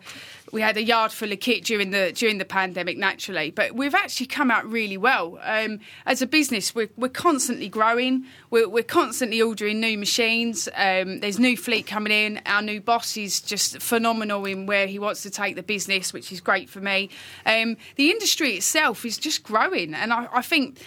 we 0.53 0.61
had 0.61 0.77
a 0.77 0.83
yard 0.83 1.11
full 1.13 1.33
of 1.33 1.41
kit 1.41 1.65
during 1.65 1.91
the 1.91 2.13
during 2.15 2.37
the 2.39 2.45
pandemic, 2.45 2.99
naturally. 2.99 3.51
But 3.51 3.75
we've 3.75 3.95
actually 3.95 4.27
come 4.27 4.51
out 4.51 4.71
really 4.71 4.99
well 4.99 5.39
um, 5.43 5.81
as 6.05 6.21
a 6.21 6.27
business. 6.27 6.75
We're, 6.75 6.91
we're 6.97 7.09
constantly 7.09 7.69
growing. 7.69 8.27
We're, 8.51 8.69
we're 8.69 8.83
constantly 8.83 9.41
ordering 9.41 9.81
new 9.81 9.97
machines. 9.97 10.69
Um, 10.77 11.21
there's 11.21 11.39
new 11.39 11.57
fleet 11.57 11.87
coming 11.87 12.13
in. 12.13 12.41
Our 12.45 12.61
new 12.61 12.83
boss 12.83 13.17
is 13.17 13.41
just 13.41 13.81
phenomenal 13.81 14.45
in 14.45 14.67
where 14.67 14.87
he 14.87 14.99
wants 14.99 15.23
to 15.23 15.31
take 15.31 15.57
the 15.57 15.63
business, 15.63 16.13
which 16.13 16.31
is 16.31 16.41
great 16.41 16.69
for 16.69 16.81
me. 16.81 17.09
Um, 17.47 17.79
the 17.97 18.11
industry 18.11 18.51
itself 18.51 19.07
is 19.07 19.17
just 19.17 19.43
growing, 19.43 19.95
and 19.95 20.13
I, 20.13 20.29
I 20.33 20.43
think. 20.43 20.81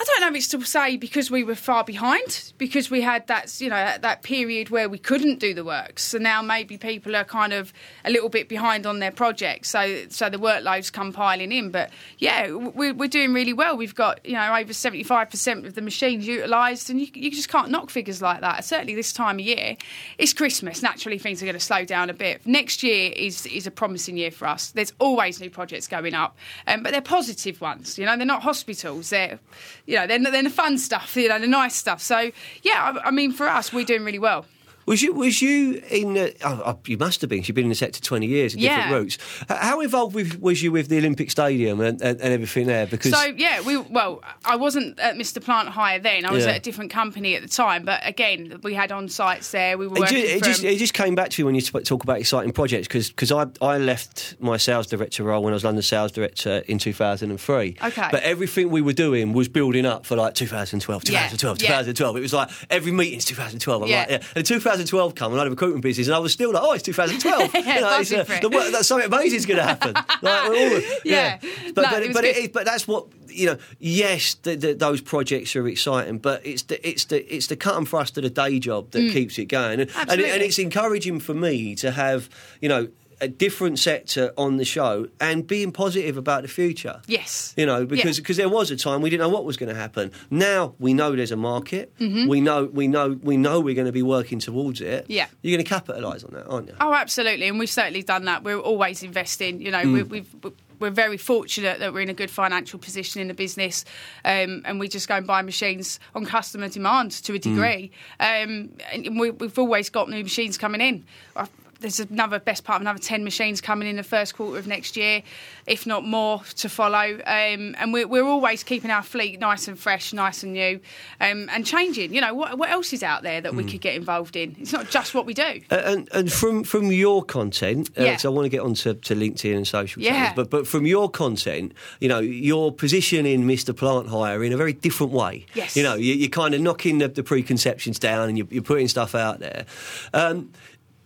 I 0.00 0.04
don't 0.04 0.20
know 0.20 0.28
if 0.28 0.36
it's 0.36 0.48
to 0.48 0.62
say 0.62 0.96
because 0.96 1.28
we 1.28 1.42
were 1.42 1.56
far 1.56 1.82
behind, 1.82 2.52
because 2.56 2.88
we 2.88 3.00
had 3.00 3.26
that 3.26 3.60
you 3.60 3.68
know 3.68 3.76
that, 3.76 4.02
that 4.02 4.22
period 4.22 4.70
where 4.70 4.88
we 4.88 4.98
couldn't 4.98 5.40
do 5.40 5.54
the 5.54 5.64
work. 5.64 5.98
So 5.98 6.18
now 6.18 6.40
maybe 6.40 6.78
people 6.78 7.16
are 7.16 7.24
kind 7.24 7.52
of 7.52 7.72
a 8.04 8.10
little 8.10 8.28
bit 8.28 8.48
behind 8.48 8.86
on 8.86 9.00
their 9.00 9.10
projects, 9.10 9.70
so 9.70 10.04
so 10.08 10.30
the 10.30 10.38
workloads 10.38 10.92
come 10.92 11.12
piling 11.12 11.50
in. 11.50 11.70
But 11.70 11.90
yeah, 12.18 12.52
we're, 12.52 12.94
we're 12.94 13.08
doing 13.08 13.32
really 13.32 13.52
well. 13.52 13.76
We've 13.76 13.94
got 13.94 14.24
you 14.24 14.34
know 14.34 14.54
over 14.54 14.72
seventy 14.72 15.02
five 15.02 15.30
percent 15.30 15.66
of 15.66 15.74
the 15.74 15.82
machines 15.82 16.28
utilised, 16.28 16.90
and 16.90 17.00
you, 17.00 17.08
you 17.14 17.32
just 17.32 17.48
can't 17.48 17.70
knock 17.70 17.90
figures 17.90 18.22
like 18.22 18.40
that. 18.42 18.64
Certainly 18.64 18.94
this 18.94 19.12
time 19.12 19.40
of 19.40 19.44
year, 19.44 19.76
it's 20.16 20.32
Christmas. 20.32 20.80
Naturally, 20.80 21.18
things 21.18 21.42
are 21.42 21.46
going 21.46 21.54
to 21.54 21.60
slow 21.60 21.84
down 21.84 22.08
a 22.08 22.14
bit. 22.14 22.46
Next 22.46 22.84
year 22.84 23.12
is 23.16 23.46
is 23.46 23.66
a 23.66 23.72
promising 23.72 24.16
year 24.16 24.30
for 24.30 24.46
us. 24.46 24.70
There's 24.70 24.92
always 25.00 25.40
new 25.40 25.50
projects 25.50 25.88
going 25.88 26.14
up, 26.14 26.36
um, 26.68 26.84
but 26.84 26.92
they're 26.92 27.00
positive 27.00 27.60
ones. 27.60 27.98
You 27.98 28.06
know, 28.06 28.16
they're 28.16 28.26
not 28.26 28.42
hospitals. 28.42 29.10
They're 29.10 29.40
you 29.88 29.96
know, 29.96 30.06
they're, 30.06 30.18
they're 30.18 30.42
the 30.42 30.50
fun 30.50 30.76
stuff, 30.76 31.16
you 31.16 31.30
know, 31.30 31.38
the 31.38 31.46
nice 31.46 31.74
stuff. 31.74 32.02
So, 32.02 32.30
yeah, 32.62 33.00
I, 33.02 33.08
I 33.08 33.10
mean, 33.10 33.32
for 33.32 33.48
us, 33.48 33.72
we're 33.72 33.86
doing 33.86 34.04
really 34.04 34.18
well. 34.18 34.44
Was 34.88 35.02
you 35.02 35.12
was 35.12 35.42
you 35.42 35.82
in? 35.90 36.14
The, 36.14 36.34
oh, 36.44 36.62
oh 36.64 36.78
you 36.86 36.96
must 36.96 37.20
have 37.20 37.28
been. 37.28 37.42
You've 37.44 37.54
been 37.54 37.64
in 37.66 37.68
the 37.68 37.74
sector 37.74 38.00
twenty 38.00 38.26
years 38.26 38.54
in 38.54 38.60
different 38.60 38.90
routes. 38.90 39.18
How 39.48 39.80
involved 39.80 40.14
with, 40.14 40.40
was 40.40 40.62
you 40.62 40.72
with 40.72 40.88
the 40.88 40.96
Olympic 40.98 41.30
Stadium 41.30 41.80
and, 41.80 42.00
and, 42.00 42.18
and 42.20 42.32
everything 42.32 42.66
there? 42.66 42.86
Because 42.86 43.12
So 43.12 43.22
yeah, 43.36 43.60
we 43.60 43.76
well, 43.76 44.22
I 44.44 44.56
wasn't 44.56 44.98
at 44.98 45.16
Mr. 45.16 45.44
Plant 45.44 45.68
Hire 45.68 45.98
then. 45.98 46.24
I 46.24 46.32
was 46.32 46.44
Yeah. 46.44 46.52
at 46.52 46.56
a 46.56 46.60
different 46.60 46.90
company 46.90 47.34
at 47.36 47.42
the 47.42 47.48
time. 47.48 47.84
But 47.84 48.00
again, 48.04 48.60
we 48.62 48.72
had 48.74 48.90
on 48.90 49.08
sites 49.08 49.50
there. 49.50 49.76
We 49.76 49.86
were 49.86 49.98
it, 49.98 50.00
working 50.00 50.16
ju- 50.18 50.24
it 50.24 50.42
just, 50.42 50.64
it 50.64 50.78
just 50.78 50.94
came 50.94 51.14
back 51.14 51.30
to 51.30 51.42
you 51.42 51.46
when 51.46 51.54
you 51.54 51.60
talk 51.60 52.02
about 52.02 52.18
exciting 52.18 52.52
projects 52.52 52.88
because 52.88 53.10
because 53.10 53.30
I, 53.30 53.46
I 53.60 53.76
left 53.78 54.36
my 54.40 54.56
sales 54.56 54.86
director 54.86 55.22
role 55.24 55.42
when 55.42 55.52
I 55.52 55.56
was 55.56 55.64
London 55.64 55.82
sales 55.82 56.12
director 56.12 56.62
in 56.66 56.78
2003. 56.78 57.76
Okay. 57.82 58.08
But 58.10 58.22
everything 58.22 58.70
we 58.70 58.80
were 58.80 58.92
doing 58.94 59.32
was 59.34 59.48
building 59.48 59.84
up 59.84 60.06
for 60.06 60.16
like 60.16 60.34
2012, 60.34 61.02
Yeah, 61.04 61.28
2012, 61.28 61.62
yeah. 61.62 61.68
2012. 61.68 62.16
It 62.16 62.20
was 62.20 62.32
like 62.32 62.48
every 62.70 62.92
meeting's 62.92 63.24
2012. 63.26 63.82
I'm 63.82 63.88
Yeah. 63.88 63.98
like, 64.00 64.08
yeah. 64.10 64.18
And 64.34 64.46
2012 64.86 65.14
come 65.14 65.32
and 65.32 65.40
I 65.40 65.44
had 65.44 65.46
a 65.48 65.50
recruitment 65.50 65.82
business, 65.82 66.06
and 66.06 66.14
I 66.16 66.18
was 66.18 66.32
still 66.32 66.52
like, 66.52 66.62
oh, 66.62 66.72
it's 66.72 66.82
2012. 66.84 67.54
Yeah, 67.54 67.60
you 67.74 67.80
know, 67.80 67.98
it's, 68.00 68.12
uh, 68.12 68.24
for 68.24 68.48
the, 68.48 68.68
that's 68.72 68.86
something 68.88 69.06
amazing 69.12 69.36
is 69.38 69.46
going 69.46 69.58
to 69.58 69.64
happen. 69.64 69.94
Like, 70.22 70.48
all- 70.50 70.80
Yeah. 71.04 71.38
But, 71.74 71.82
No, 71.82 71.90
but, 71.90 72.02
it 72.02 72.12
but, 72.12 72.24
it 72.24 72.36
is, 72.36 72.48
but 72.48 72.64
that's 72.64 72.88
what 72.88 73.06
you 73.28 73.46
know. 73.46 73.58
Yes, 73.78 74.34
the, 74.34 74.56
the, 74.56 74.74
those 74.74 75.00
projects 75.00 75.54
are 75.54 75.68
exciting, 75.68 76.18
but 76.18 76.44
it's 76.44 76.62
the 76.62 76.86
it's 76.88 77.04
the 77.04 77.34
it's 77.34 77.46
the 77.46 77.56
cut 77.56 77.76
and 77.76 77.86
thrust 77.88 78.16
of 78.16 78.24
the 78.24 78.30
day 78.30 78.58
job 78.58 78.90
that 78.92 79.12
keeps 79.12 79.38
it 79.38 79.44
going, 79.46 79.80
and, 79.80 79.90
and, 79.96 80.10
and 80.10 80.20
Mm. 80.20 80.40
It's 80.40 80.58
encouraging 80.58 81.20
for 81.20 81.34
me 81.34 81.74
to 81.76 81.90
have 81.92 82.28
you 82.60 82.68
know 82.68 82.88
a 83.20 83.28
different 83.28 83.78
sector 83.78 84.32
on 84.36 84.56
the 84.58 84.64
show 84.64 85.08
and 85.20 85.46
being 85.46 85.72
positive 85.72 86.16
about 86.16 86.42
the 86.42 86.48
future. 86.48 87.00
Yes. 87.06 87.52
You 87.56 87.66
know, 87.66 87.84
because 87.84 88.18
Yeah. 88.18 88.22
because 88.22 88.36
there 88.36 88.48
was 88.48 88.70
a 88.70 88.76
time 88.76 89.02
we 89.02 89.10
didn't 89.10 89.22
know 89.22 89.28
what 89.28 89.44
was 89.44 89.56
going 89.56 89.68
to 89.70 89.74
happen. 89.80 90.12
Now 90.30 90.74
we 90.78 90.94
know 90.94 91.14
there's 91.16 91.32
a 91.32 91.36
market. 91.36 91.92
Mm-hmm. 91.98 92.28
We 92.28 92.40
know 92.40 92.64
we 92.66 92.86
know 92.88 93.18
we 93.22 93.36
know 93.36 93.60
we're 93.60 93.74
going 93.74 93.86
to 93.86 93.92
be 93.92 94.02
working 94.02 94.38
towards 94.38 94.80
it. 94.80 95.06
Yeah. 95.08 95.26
You're 95.42 95.56
going 95.56 95.64
to 95.64 95.68
capitalise 95.68 96.22
on 96.24 96.32
that, 96.34 96.46
aren't 96.46 96.68
you? 96.68 96.74
Oh, 96.80 96.94
absolutely, 96.94 97.48
and 97.48 97.58
we've 97.58 97.68
certainly 97.70 98.02
done 98.02 98.24
that. 98.26 98.44
We're 98.44 98.58
always 98.58 99.02
investing. 99.02 99.60
You 99.60 99.70
know, 99.72 99.82
Mm. 99.82 99.92
we, 99.92 100.02
we've. 100.04 100.34
We're 100.80 100.90
very 100.90 101.16
fortunate 101.16 101.80
that 101.80 101.92
we're 101.92 102.02
in 102.02 102.08
a 102.08 102.14
good 102.14 102.30
financial 102.30 102.78
position 102.78 103.20
in 103.20 103.26
the 103.26 103.34
business, 103.34 103.84
um, 104.24 104.62
and 104.64 104.78
we 104.78 104.86
just 104.86 105.08
go 105.08 105.16
and 105.16 105.26
buy 105.26 105.42
machines 105.42 105.98
on 106.14 106.24
customer 106.24 106.68
demand 106.68 107.10
to 107.24 107.34
a 107.34 107.38
degree. 107.40 107.90
Um, 108.20 108.70
and 108.92 109.18
we, 109.18 109.30
we've 109.32 109.58
always 109.58 109.90
got 109.90 110.08
new 110.08 110.22
machines 110.22 110.56
coming 110.56 110.80
in. 110.80 111.04
I- 111.34 111.48
There's 111.80 112.00
another 112.00 112.40
best 112.40 112.64
part 112.64 112.76
of 112.76 112.80
another 112.82 112.98
ten 112.98 113.22
machines 113.22 113.60
coming 113.60 113.86
in 113.86 113.94
the 113.96 114.02
first 114.02 114.34
quarter 114.34 114.58
of 114.58 114.66
next 114.66 114.96
year, 114.96 115.22
if 115.66 115.86
not 115.86 116.04
more, 116.04 116.42
to 116.56 116.68
follow. 116.68 117.14
Um, 117.24 117.76
and 117.78 117.92
we're, 117.92 118.08
we're 118.08 118.24
always 118.24 118.64
keeping 118.64 118.90
our 118.90 119.02
fleet 119.04 119.38
nice 119.38 119.68
and 119.68 119.78
fresh, 119.78 120.12
nice 120.12 120.42
and 120.42 120.54
new, 120.54 120.80
um, 121.20 121.48
and 121.52 121.64
changing. 121.64 122.12
You 122.12 122.20
know, 122.20 122.34
what, 122.34 122.58
what 122.58 122.68
else 122.70 122.92
is 122.92 123.04
out 123.04 123.22
there 123.22 123.40
that 123.40 123.54
we 123.54 123.62
Mm. 123.62 123.70
could 123.70 123.80
get 123.80 123.94
involved 123.94 124.34
in? 124.34 124.56
It's 124.58 124.72
not 124.72 124.90
just 124.90 125.14
what 125.14 125.24
we 125.24 125.34
do. 125.34 125.60
Uh, 125.70 125.76
And, 125.84 126.08
and 126.12 126.32
from 126.32 126.64
from 126.64 126.90
your 126.90 127.22
content, 127.24 127.90
uh, 127.96 128.02
Yeah. 128.02 128.18
I 128.24 128.28
want 128.28 128.44
to 128.46 128.48
get 128.50 128.60
onto 128.60 128.94
to 128.94 129.14
LinkedIn 129.14 129.56
and 129.56 129.66
social 129.66 130.02
Yeah. 130.02 130.10
channels, 130.12 130.32
but 130.36 130.50
but 130.50 130.66
from 130.66 130.84
your 130.84 131.08
content, 131.08 131.72
you 132.00 132.08
know, 132.08 132.18
you're 132.18 132.72
positioning 132.72 133.44
Mr. 133.44 133.74
Plant 133.76 134.08
Hire 134.08 134.42
in 134.42 134.52
a 134.52 134.56
very 134.56 134.72
different 134.72 135.12
way. 135.12 135.46
Yes. 135.54 135.76
You 135.76 135.84
know, 135.84 135.94
you, 135.94 136.14
you're 136.14 136.28
kind 136.28 136.54
of 136.54 136.60
knocking 136.60 136.98
the, 136.98 137.08
the 137.08 137.22
preconceptions 137.22 137.98
down 138.00 138.28
and 138.28 138.36
you're, 138.36 138.48
you're 138.50 138.62
putting 138.62 138.88
stuff 138.88 139.14
out 139.14 139.38
there. 139.38 139.64
Um, 140.12 140.50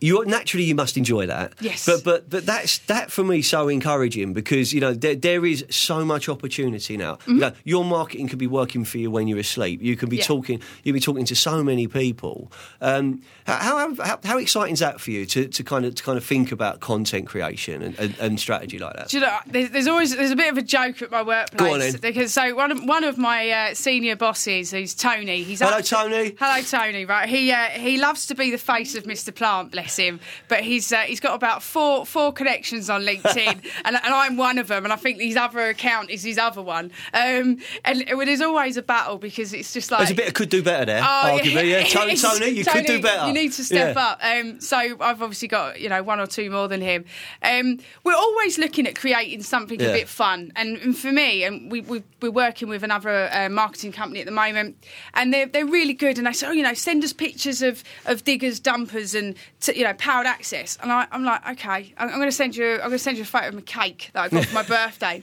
you 0.03 0.23
naturally 0.25 0.65
you 0.65 0.75
must 0.75 0.97
enjoy 0.97 1.25
that. 1.27 1.53
Yes. 1.61 1.85
But 1.85 2.03
but 2.03 2.29
but 2.29 2.45
that's 2.45 2.79
that 2.93 3.11
for 3.11 3.23
me 3.23 3.41
so 3.41 3.67
encouraging 3.69 4.33
because 4.33 4.73
you 4.73 4.81
know 4.81 4.93
there, 4.93 5.15
there 5.15 5.45
is 5.45 5.65
so 5.69 6.03
much 6.05 6.27
opportunity 6.29 6.97
now. 6.97 7.17
You 7.27 7.35
know, 7.35 7.51
your 7.63 7.85
marketing 7.85 8.27
could 8.27 8.39
be 8.39 8.47
working 8.47 8.83
for 8.85 8.97
you 8.97 9.09
when 9.09 9.27
you're 9.27 9.39
asleep. 9.39 9.81
You 9.81 9.95
can 9.95 10.09
be 10.09 10.17
Mm-hmm. 10.17 10.19
Yeah. 10.21 10.27
talking. 10.27 10.61
You'll 10.83 10.93
be 10.93 10.99
talking 10.99 11.25
to 11.25 11.35
so 11.35 11.63
many 11.63 11.87
people. 11.87 12.51
Um, 12.81 13.21
how, 13.47 13.93
how 13.95 14.19
how 14.23 14.37
exciting 14.37 14.73
is 14.73 14.79
that 14.79 15.01
for 15.01 15.11
you 15.11 15.25
to, 15.25 15.47
to 15.47 15.63
kind 15.63 15.85
of 15.85 15.95
to 15.95 16.03
kind 16.03 16.17
of 16.17 16.23
think 16.25 16.51
about 16.51 16.79
content 16.81 17.27
creation 17.27 17.81
and, 17.81 17.97
and, 17.99 18.15
and 18.19 18.39
strategy 18.39 18.77
like 18.79 18.95
that? 18.95 19.07
Do 19.09 19.17
you 19.17 19.21
know, 19.25 19.37
there's, 19.47 19.69
there's 19.71 19.87
always 19.87 20.15
there's 20.15 20.31
a 20.31 20.35
bit 20.35 20.51
of 20.51 20.57
a 20.57 20.61
joke 20.61 21.01
at 21.01 21.09
my 21.11 21.23
workplace 21.23 21.59
Go 21.59 21.73
on 21.73 21.79
then. 21.79 21.95
because 22.01 22.33
so 22.33 22.53
one 22.55 22.71
of, 22.71 22.83
one 22.83 23.03
of 23.03 23.17
my 23.17 23.49
uh, 23.49 23.73
senior 23.73 24.15
bosses, 24.15 24.71
who's 24.71 24.93
Tony, 24.93 25.43
he's 25.43 25.59
Hello, 25.61 25.77
up- 25.77 25.85
Tony. 25.85 26.35
Hello, 26.39 26.61
Tony. 26.63 27.05
Right, 27.05 27.27
he 27.29 27.51
uh, 27.51 27.65
he 27.69 27.97
loves 27.97 28.27
to 28.27 28.35
be 28.35 28.51
the 28.51 28.57
face 28.57 28.95
of 28.95 29.03
Mr. 29.05 29.33
Plant, 29.33 29.71
bless 29.71 29.92
him. 29.97 30.19
But 30.47 30.61
he's 30.61 30.91
uh, 30.91 30.99
he's 31.01 31.19
got 31.19 31.35
about 31.35 31.63
four 31.63 32.05
four 32.05 32.31
connections 32.33 32.89
on 32.89 33.03
LinkedIn, 33.03 33.47
and, 33.85 33.95
and 33.95 33.97
I'm 34.13 34.37
one 34.37 34.57
of 34.57 34.67
them. 34.67 34.83
And 34.83 34.93
I 34.93 34.95
think 34.97 35.19
his 35.21 35.35
other 35.37 35.69
account 35.69 36.09
is 36.09 36.23
his 36.23 36.37
other 36.37 36.61
one. 36.61 36.91
Um, 37.13 37.57
and 37.85 38.01
it, 38.01 38.25
there's 38.25 38.41
always 38.41 38.77
a 38.77 38.81
battle 38.81 39.17
because 39.17 39.53
it's 39.53 39.73
just 39.73 39.91
like 39.91 39.99
There's 39.99 40.11
a 40.11 40.15
bit 40.15 40.27
of 40.29 40.33
could 40.33 40.49
do 40.49 40.63
better 40.63 40.85
there. 40.85 41.01
Oh, 41.03 41.39
arguably, 41.39 41.69
yeah. 41.69 41.83
Tony, 41.87 42.15
Tony, 42.15 42.49
you 42.49 42.65
could 42.65 42.85
do 42.85 43.01
better. 43.01 43.27
You 43.27 43.33
need 43.33 43.51
to 43.53 43.63
step 43.63 43.95
Yeah. 43.95 44.01
up. 44.01 44.19
Um, 44.23 44.59
so 44.59 44.77
I've 44.77 45.21
obviously 45.21 45.47
got 45.47 45.79
you 45.79 45.89
know 45.89 46.01
one 46.03 46.19
or 46.19 46.27
two 46.27 46.49
more 46.49 46.67
than 46.67 46.81
him. 46.81 47.05
Um, 47.41 47.79
we're 48.03 48.15
always 48.15 48.57
looking 48.57 48.87
at 48.87 48.95
creating 48.95 49.43
something 49.43 49.79
Yeah. 49.79 49.87
a 49.89 49.93
bit 49.93 50.07
fun, 50.09 50.51
and, 50.55 50.77
and 50.77 50.97
for 50.97 51.11
me, 51.11 51.43
and 51.43 51.71
we, 51.71 51.81
we 51.81 52.03
we're 52.21 52.31
working 52.31 52.69
with 52.69 52.83
another 52.83 53.29
uh, 53.33 53.49
marketing 53.49 53.91
company 53.91 54.19
at 54.21 54.25
the 54.25 54.31
moment, 54.31 54.77
and 55.13 55.33
they're 55.33 55.45
they're 55.47 55.65
really 55.65 55.93
good. 55.93 56.17
And 56.17 56.25
they 56.27 56.33
say, 56.33 56.47
oh, 56.47 56.51
you 56.51 56.63
know, 56.63 56.73
send 56.73 57.03
us 57.03 57.13
pictures 57.13 57.61
of 57.61 57.83
of 58.05 58.23
diggers, 58.23 58.59
dumpers, 58.59 59.13
and 59.15 59.35
t- 59.59 59.77
you 59.77 59.82
know 59.82 59.82
powered 59.91 60.25
access. 60.27 60.77
And 60.81 60.89
I, 60.91 61.05
I'm 61.11 61.25
like, 61.25 61.45
okay, 61.51 61.93
I'm, 61.97 62.07
I'm 62.07 62.15
going 62.15 62.29
to 62.29 62.31
send 62.31 62.55
you 62.55 62.75
I'm 62.75 62.79
going 62.87 62.91
to 62.91 62.99
send 62.99 63.17
you 63.17 63.23
a 63.23 63.25
photo 63.25 63.49
of 63.49 63.55
my 63.55 63.61
cake 63.61 64.11
that 64.13 64.23
I 64.23 64.29
got 64.29 64.45
for 64.45 64.53
my 64.55 64.63
birthday. 64.77 65.21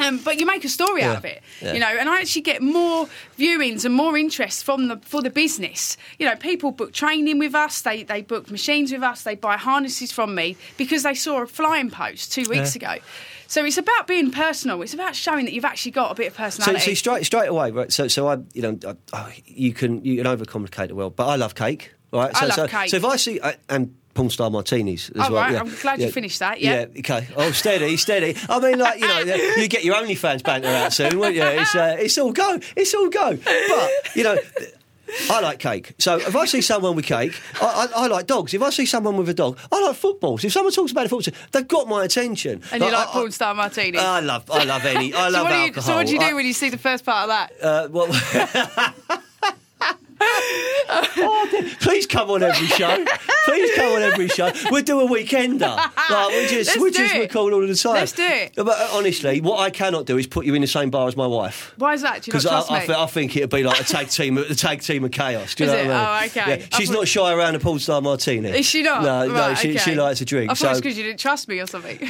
Um, 0.00 0.18
but 0.24 0.40
you 0.40 0.46
make 0.46 0.64
a 0.64 0.68
story 0.70 1.02
out 1.02 1.18
of 1.18 1.24
it, 1.24 1.42
Yeah. 1.60 1.74
you 1.74 1.78
know, 1.80 1.86
and 1.86 2.08
I 2.08 2.20
actually 2.20 2.42
get 2.42 2.62
more 2.62 3.08
viewings 3.38 3.84
and 3.84 3.94
more 3.94 4.16
interest 4.16 4.64
from 4.64 4.88
the 4.88 4.96
for 4.98 5.22
the 5.22 5.30
business. 5.30 5.96
You 6.18 6.26
know, 6.26 6.34
people 6.34 6.72
book 6.72 6.92
training 6.92 7.38
with 7.38 7.54
us, 7.54 7.82
they 7.82 8.02
they 8.02 8.22
book 8.22 8.50
machines 8.50 8.90
with 8.92 9.02
us, 9.02 9.22
they 9.22 9.34
buy 9.36 9.56
harnesses 9.56 10.10
from 10.10 10.34
me 10.34 10.56
because 10.76 11.02
they 11.04 11.14
saw 11.14 11.42
a 11.42 11.46
flying 11.46 11.90
post 11.90 12.32
two 12.32 12.44
weeks 12.48 12.74
ago. 12.74 12.96
So 13.46 13.64
it's 13.66 13.76
about 13.76 14.06
being 14.06 14.30
personal. 14.30 14.80
It's 14.80 14.94
about 14.94 15.14
showing 15.14 15.44
that 15.44 15.52
you've 15.52 15.66
actually 15.66 15.92
got 15.92 16.10
a 16.10 16.14
bit 16.14 16.28
of 16.28 16.34
personality. 16.36 16.80
so 16.86 16.94
straight 16.94 17.26
straight 17.26 17.48
away, 17.48 17.70
right? 17.70 17.92
So, 17.92 18.08
so 18.08 18.26
I, 18.28 18.38
you 18.54 18.62
know, 18.62 18.96
I, 19.12 19.42
you 19.44 19.74
can 19.74 20.02
you 20.04 20.16
can 20.16 20.26
overcomplicate 20.26 20.88
the 20.88 20.94
world, 20.94 21.16
but 21.16 21.26
I 21.28 21.36
love 21.36 21.54
cake, 21.54 21.92
right? 22.12 22.30
I 22.34 22.40
So, 22.40 22.46
love 22.46 22.54
so, 22.54 22.66
cake. 22.68 22.90
so 22.90 22.96
if 22.96 23.04
I 23.04 23.16
see 23.16 23.40
I, 23.42 23.56
and 23.68 23.94
porn 24.14 24.30
star 24.30 24.50
martinis 24.50 25.10
as 25.10 25.16
Oh, 25.28 25.32
well. 25.32 25.42
right, 25.42 25.52
yeah. 25.52 25.60
I'm 25.60 25.74
glad 25.80 25.98
you 26.00 26.06
Yeah. 26.06 26.12
finished 26.12 26.38
that, 26.40 26.60
yeah. 26.60 26.86
Yeah. 26.92 26.98
Okay. 27.00 27.28
Oh, 27.36 27.50
steady, 27.52 27.96
steady. 27.96 28.36
I 28.48 28.58
mean, 28.60 28.78
like 28.78 29.00
you 29.00 29.08
know, 29.08 29.18
you 29.56 29.68
get 29.68 29.84
your 29.84 29.94
OnlyFans 29.96 30.42
banter 30.42 30.68
out 30.68 30.92
soon, 30.92 31.18
won't 31.18 31.34
you? 31.34 31.42
It's 31.44 31.74
uh, 31.74 31.96
it's 31.98 32.18
all 32.18 32.32
go, 32.32 32.58
it's 32.76 32.94
all 32.94 33.08
go. 33.08 33.36
But 33.36 33.90
you 34.16 34.24
know. 34.24 34.36
I 35.28 35.40
like 35.40 35.58
cake. 35.58 35.92
So 35.98 36.16
if 36.16 36.34
I 36.34 36.46
see 36.46 36.62
someone 36.62 36.96
with 36.96 37.04
cake, 37.04 37.38
I, 37.60 37.86
I, 37.94 38.04
I 38.04 38.06
like 38.06 38.26
dogs. 38.26 38.54
If 38.54 38.62
I 38.62 38.70
see 38.70 38.86
someone 38.86 39.18
with 39.18 39.28
a 39.28 39.34
dog, 39.34 39.58
I 39.70 39.78
like 39.86 39.96
footballs. 39.96 40.42
If 40.42 40.52
someone 40.52 40.72
talks 40.72 40.90
about 40.90 41.04
a 41.04 41.08
football, 41.10 41.34
they've 41.50 41.68
got 41.68 41.86
my 41.86 42.04
attention. 42.04 42.62
and 42.72 42.82
you 42.82 42.90
like 42.90 43.08
I- 43.08 43.10
I- 43.10 43.12
porn 43.12 43.30
star 43.30 43.54
martini. 43.54 43.98
I 43.98 44.20
love, 44.20 44.50
I 44.50 44.64
love 44.64 44.86
any. 44.86 45.12
I 45.12 45.26
so 45.26 45.32
love 45.34 45.42
what 45.44 45.50
do 45.52 45.56
you, 45.58 45.62
alcohol. 45.66 45.82
so 45.82 45.94
what 45.96 46.06
do 46.06 46.12
you 46.14 46.18
do 46.18 46.24
I- 46.24 46.32
when 46.32 46.46
you 46.46 46.54
see 46.54 46.70
the 46.70 46.78
first 46.78 47.04
part 47.04 47.24
of 47.24 47.28
that? 47.28 47.52
uh, 47.62 47.88
well, 47.90 48.08
Oh, 50.94 51.74
please 51.80 52.06
come 52.06 52.30
on 52.30 52.42
every 52.42 52.66
show. 52.66 53.04
Please 53.44 53.74
come 53.74 53.92
on 53.92 54.02
every 54.02 54.28
show. 54.28 54.50
We'll 54.70 54.82
do 54.82 55.00
a 55.00 55.08
weekender. 55.08 55.60
Like, 56.10 56.28
we 56.30 56.46
just 56.48 56.70
Let's 56.70 56.78
we 56.80 56.90
just 56.90 57.14
it. 57.14 57.18
record 57.20 57.52
all 57.52 57.66
the 57.66 57.74
time. 57.74 57.94
Let's 57.94 58.12
do 58.12 58.24
it. 58.24 58.52
But 58.56 58.68
uh, 58.68 58.88
honestly, 58.92 59.40
what 59.40 59.60
I 59.60 59.70
cannot 59.70 60.06
do 60.06 60.18
is 60.18 60.26
put 60.26 60.44
you 60.44 60.54
in 60.54 60.60
the 60.60 60.66
same 60.68 60.90
bar 60.90 61.08
as 61.08 61.16
my 61.16 61.26
wife. 61.26 61.72
Why 61.78 61.94
is 61.94 62.02
that? 62.02 62.22
Do 62.22 62.30
you 62.30 62.32
not 62.34 62.42
Because 62.66 62.90
I, 62.90 62.94
I? 62.94 63.02
I 63.04 63.06
think 63.06 63.36
it'd 63.36 63.50
be 63.50 63.62
like 63.62 63.80
a 63.80 63.84
tag 63.84 64.08
team, 64.08 64.38
a 64.38 64.54
tag 64.54 64.82
team 64.82 65.04
of 65.04 65.10
chaos. 65.12 65.54
Do 65.54 65.64
you 65.64 65.70
Is 65.70 65.76
know 65.76 65.82
it? 65.82 65.86
what 65.88 65.96
I 65.96 66.20
mean? 66.22 66.30
Oh, 66.36 66.40
okay. 66.42 66.60
Yeah. 66.60 66.78
She's 66.78 66.88
thought- 66.88 66.94
not 66.98 67.08
shy 67.08 67.32
around 67.32 67.54
a 67.54 67.58
Porn 67.60 67.78
Star 67.78 68.00
Martini. 68.00 68.50
Is 68.50 68.66
she 68.66 68.82
not? 68.82 69.02
No, 69.02 69.26
no. 69.28 69.34
Right, 69.34 69.58
She, 69.58 69.72
she 69.78 69.92
okay. 69.92 69.94
likes 69.94 70.20
a 70.20 70.24
drink. 70.24 70.50
I 70.50 70.54
thought 70.54 70.66
it 70.66 70.70
was 70.70 70.80
because 70.80 70.96
you 70.98 71.04
didn't 71.04 71.20
trust 71.20 71.48
me 71.48 71.60
or 71.60 71.66
something. 71.66 71.98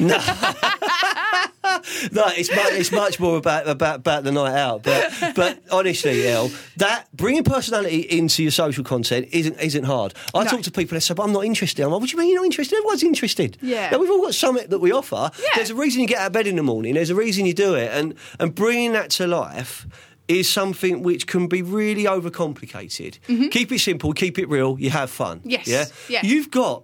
no, 2.11 2.25
it's 2.35 2.49
much, 2.53 2.73
it's 2.73 2.91
much 2.91 3.19
more 3.19 3.37
about, 3.37 3.67
about 3.67 3.99
about 3.99 4.23
the 4.23 4.31
night 4.31 4.55
out. 4.55 4.83
But 4.83 5.13
but 5.35 5.59
honestly, 5.71 6.27
El, 6.27 6.51
that 6.77 7.07
bringing 7.15 7.43
personality 7.43 8.02
into 8.09 8.41
your 8.43 8.51
social 8.51 8.83
content 8.83 9.27
isn't 9.31 9.59
isn't 9.59 9.83
hard. 9.85 10.13
I 10.33 10.43
No. 10.43 10.49
talk 10.51 10.61
to 10.63 10.71
people 10.71 10.95
that 10.95 11.01
say, 11.01 11.13
"But 11.13 11.23
I'm 11.23 11.33
not 11.33 11.45
interested." 11.45 11.83
I'm 11.83 11.91
like, 11.91 12.01
"What 12.01 12.09
do 12.09 12.15
you 12.15 12.19
mean 12.21 12.29
you're 12.29 12.39
not 12.39 12.45
interested? 12.45 12.75
Everyone's 12.77 13.03
interested." 13.03 13.57
Yeah. 13.61 13.89
Now, 13.91 13.99
we've 13.99 14.09
all 14.11 14.21
got 14.21 14.35
something 14.35 14.67
that 14.69 14.79
we 14.79 14.91
offer. 14.91 15.31
Yeah. 15.39 15.45
There's 15.55 15.69
a 15.69 15.75
reason 15.75 16.01
you 16.01 16.07
get 16.07 16.19
out 16.19 16.27
of 16.27 16.33
bed 16.33 16.47
in 16.47 16.55
the 16.55 16.63
morning. 16.63 16.93
There's 16.95 17.09
a 17.09 17.15
reason 17.15 17.45
you 17.45 17.53
do 17.53 17.75
it, 17.75 17.89
and 17.93 18.13
and 18.39 18.53
bringing 18.55 18.93
that 18.93 19.09
to 19.11 19.27
life. 19.27 19.87
Is 20.29 20.47
something 20.47 21.03
which 21.03 21.27
can 21.27 21.47
be 21.47 21.61
really 21.61 22.05
overcomplicated. 22.05 23.19
Keep 23.51 23.73
it 23.73 23.79
simple, 23.79 24.13
keep 24.13 24.39
it 24.39 24.47
real, 24.49 24.77
you 24.79 24.89
have 24.89 25.09
fun. 25.09 25.39
Mm-hmm. 25.39 25.49
Yes, 25.49 25.67
Yeah? 25.67 25.85
yeah. 26.07 26.21
You've 26.23 26.49
got 26.49 26.83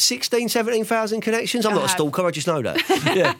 16, 0.00 0.48
17,000 0.48 1.20
connections. 1.20 1.66
I'm 1.66 1.74
not 1.74 1.84
a 1.84 1.88
stalker, 1.88 2.24
I 2.26 2.30
just 2.30 2.46
know 2.46 2.62
that. 2.62 2.80
Yeah. 3.20 3.34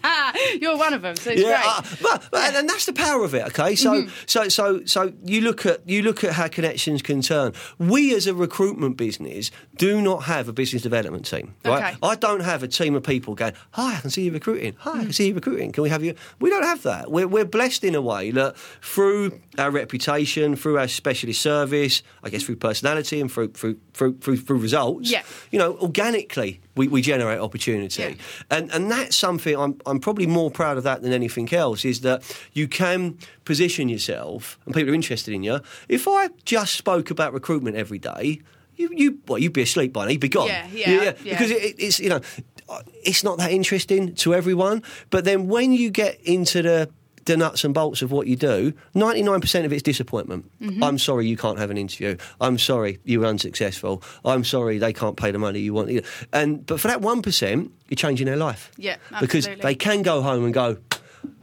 You're 0.61 0.77
one 0.77 0.95
of 0.95 1.03
them, 1.03 1.17
so 1.17 1.31
it's 1.31 1.41
Yeah, 1.43 1.61
great. 1.63 1.67
uh, 1.67 1.97
but, 2.03 2.29
but 2.31 2.55
and, 2.55 2.69
that's 2.69 2.87
the 2.87 2.93
power 2.93 3.25
of 3.25 3.35
it. 3.35 3.47
Okay, 3.49 3.75
so 3.77 3.91
Mm-hmm. 3.91 4.09
so 4.27 4.49
so 4.49 4.85
so 4.85 5.13
you 5.25 5.41
look 5.43 5.67
at 5.67 5.87
you 5.89 6.03
look 6.03 6.25
at 6.25 6.33
how 6.33 6.49
connections 6.49 7.03
can 7.03 7.21
turn. 7.23 7.53
We 7.79 8.15
as 8.15 8.27
a 8.27 8.35
recruitment 8.35 8.97
business 8.97 9.51
do 9.77 10.01
not 10.01 10.25
have 10.25 10.49
a 10.49 10.53
business 10.53 10.83
development 10.83 11.27
team. 11.27 11.55
Right, 11.65 11.95
Okay. 11.95 11.97
I 12.03 12.15
don't 12.17 12.41
have 12.41 12.63
a 12.63 12.69
team 12.69 12.95
of 12.95 13.03
people 13.03 13.35
going. 13.35 13.53
Hi, 13.73 13.97
I 13.97 14.01
can 14.01 14.11
see 14.11 14.23
you 14.25 14.33
recruiting. 14.33 14.75
Hi, 14.81 15.01
I 15.01 15.03
can 15.05 15.13
see 15.13 15.29
you 15.29 15.35
recruiting. 15.35 15.73
Can 15.73 15.83
we 15.83 15.89
have 15.91 16.03
you? 16.03 16.15
We 16.41 16.51
don't 16.51 16.65
have 16.65 16.83
that. 16.85 17.11
We're 17.11 17.29
we're 17.29 17.45
blessed 17.45 17.85
in 17.85 17.95
a 17.95 18.01
way 18.03 18.31
that 18.33 18.57
through 18.83 19.41
our 19.59 19.71
reputation, 19.71 20.57
through 20.57 20.79
our 20.79 20.89
specialist 20.89 21.41
service, 21.43 22.03
I 22.25 22.31
guess 22.31 22.43
through 22.45 22.57
personality 22.57 23.21
and 23.21 23.31
through 23.31 23.53
through 23.53 23.79
through 23.95 24.19
through, 24.19 24.39
through 24.39 24.59
results. 24.59 25.11
Yeah. 25.11 25.23
You 25.51 25.59
know, 25.59 25.77
organically 25.79 26.50
we, 26.77 26.89
we 26.89 27.03
generate 27.03 27.41
opportunity. 27.41 28.03
Yeah. 28.03 28.15
And 28.51 28.73
and 28.73 28.91
that's 28.91 29.17
something 29.17 29.57
I'm 29.57 29.81
I'm 29.87 30.01
probably 30.01 30.27
more 30.27 30.51
proud 30.51 30.77
of 30.79 30.85
that 30.85 31.03
than 31.03 31.13
anything 31.13 31.53
else 31.53 31.85
is 31.85 32.01
that 32.01 32.23
you 32.53 32.67
can 32.69 33.19
position 33.45 33.89
yourself 33.89 34.59
and 34.65 34.75
people 34.75 34.91
are 34.91 34.95
interested 34.95 35.35
in 35.35 35.43
you. 35.43 35.61
If 35.89 36.09
I 36.09 36.29
just 36.45 36.75
spoke 36.75 37.11
about 37.11 37.33
recruitment 37.33 37.77
every 37.77 37.99
day, 37.99 38.41
you 38.77 38.91
you 38.93 39.19
well 39.29 39.39
you'd 39.39 39.53
be 39.53 39.63
asleep 39.63 39.93
by 39.93 40.05
now, 40.05 40.11
you'd 40.11 40.21
be 40.21 40.29
gone. 40.29 40.49
Yeah, 40.49 40.67
yeah, 40.73 41.03
yeah. 41.03 41.13
Because 41.25 41.51
it, 41.51 41.75
it's 41.79 42.01
you 42.01 42.09
know 42.09 42.21
it's 43.05 43.25
not 43.25 43.39
that 43.39 43.51
interesting 43.53 44.15
to 44.17 44.35
everyone. 44.35 44.83
But 45.11 45.25
then 45.25 45.49
when 45.49 45.73
you 45.73 45.91
get 45.91 46.21
into 46.23 46.63
the 46.63 46.91
the 47.25 47.37
nuts 47.37 47.65
and 47.65 47.75
bolts 47.75 48.03
of 48.03 48.11
what 48.11 48.27
you 48.27 48.37
do, 48.37 48.73
99% 48.95 49.65
of 49.65 49.73
it's 49.73 49.83
disappointment. 49.83 50.51
Mm-hmm. 50.61 50.83
I'm 50.83 50.99
sorry 50.99 51.27
you 51.27 51.37
can't 51.37 51.59
have 51.59 51.71
an 51.71 51.77
interview. 51.77 52.17
I'm 52.41 52.59
sorry 52.59 52.99
you 53.05 53.21
were 53.21 53.27
unsuccessful. 53.27 54.03
I'm 54.25 54.45
sorry 54.45 54.79
they 54.79 54.93
can't 54.93 55.17
pay 55.17 55.31
the 55.31 55.39
money 55.39 55.61
you 55.61 55.75
want. 55.75 55.91
And 56.33 56.65
but 56.67 56.81
for 56.81 56.89
that 56.89 57.01
1%, 57.01 57.71
you're 57.89 57.97
changing 57.97 58.27
their 58.27 58.37
life. 58.37 58.71
Yeah, 58.77 58.97
absolutely. 59.13 59.27
Because 59.27 59.63
they 59.63 59.75
can 59.75 60.03
go 60.03 60.23
home 60.23 60.45
and 60.45 60.55
go, 60.55 60.79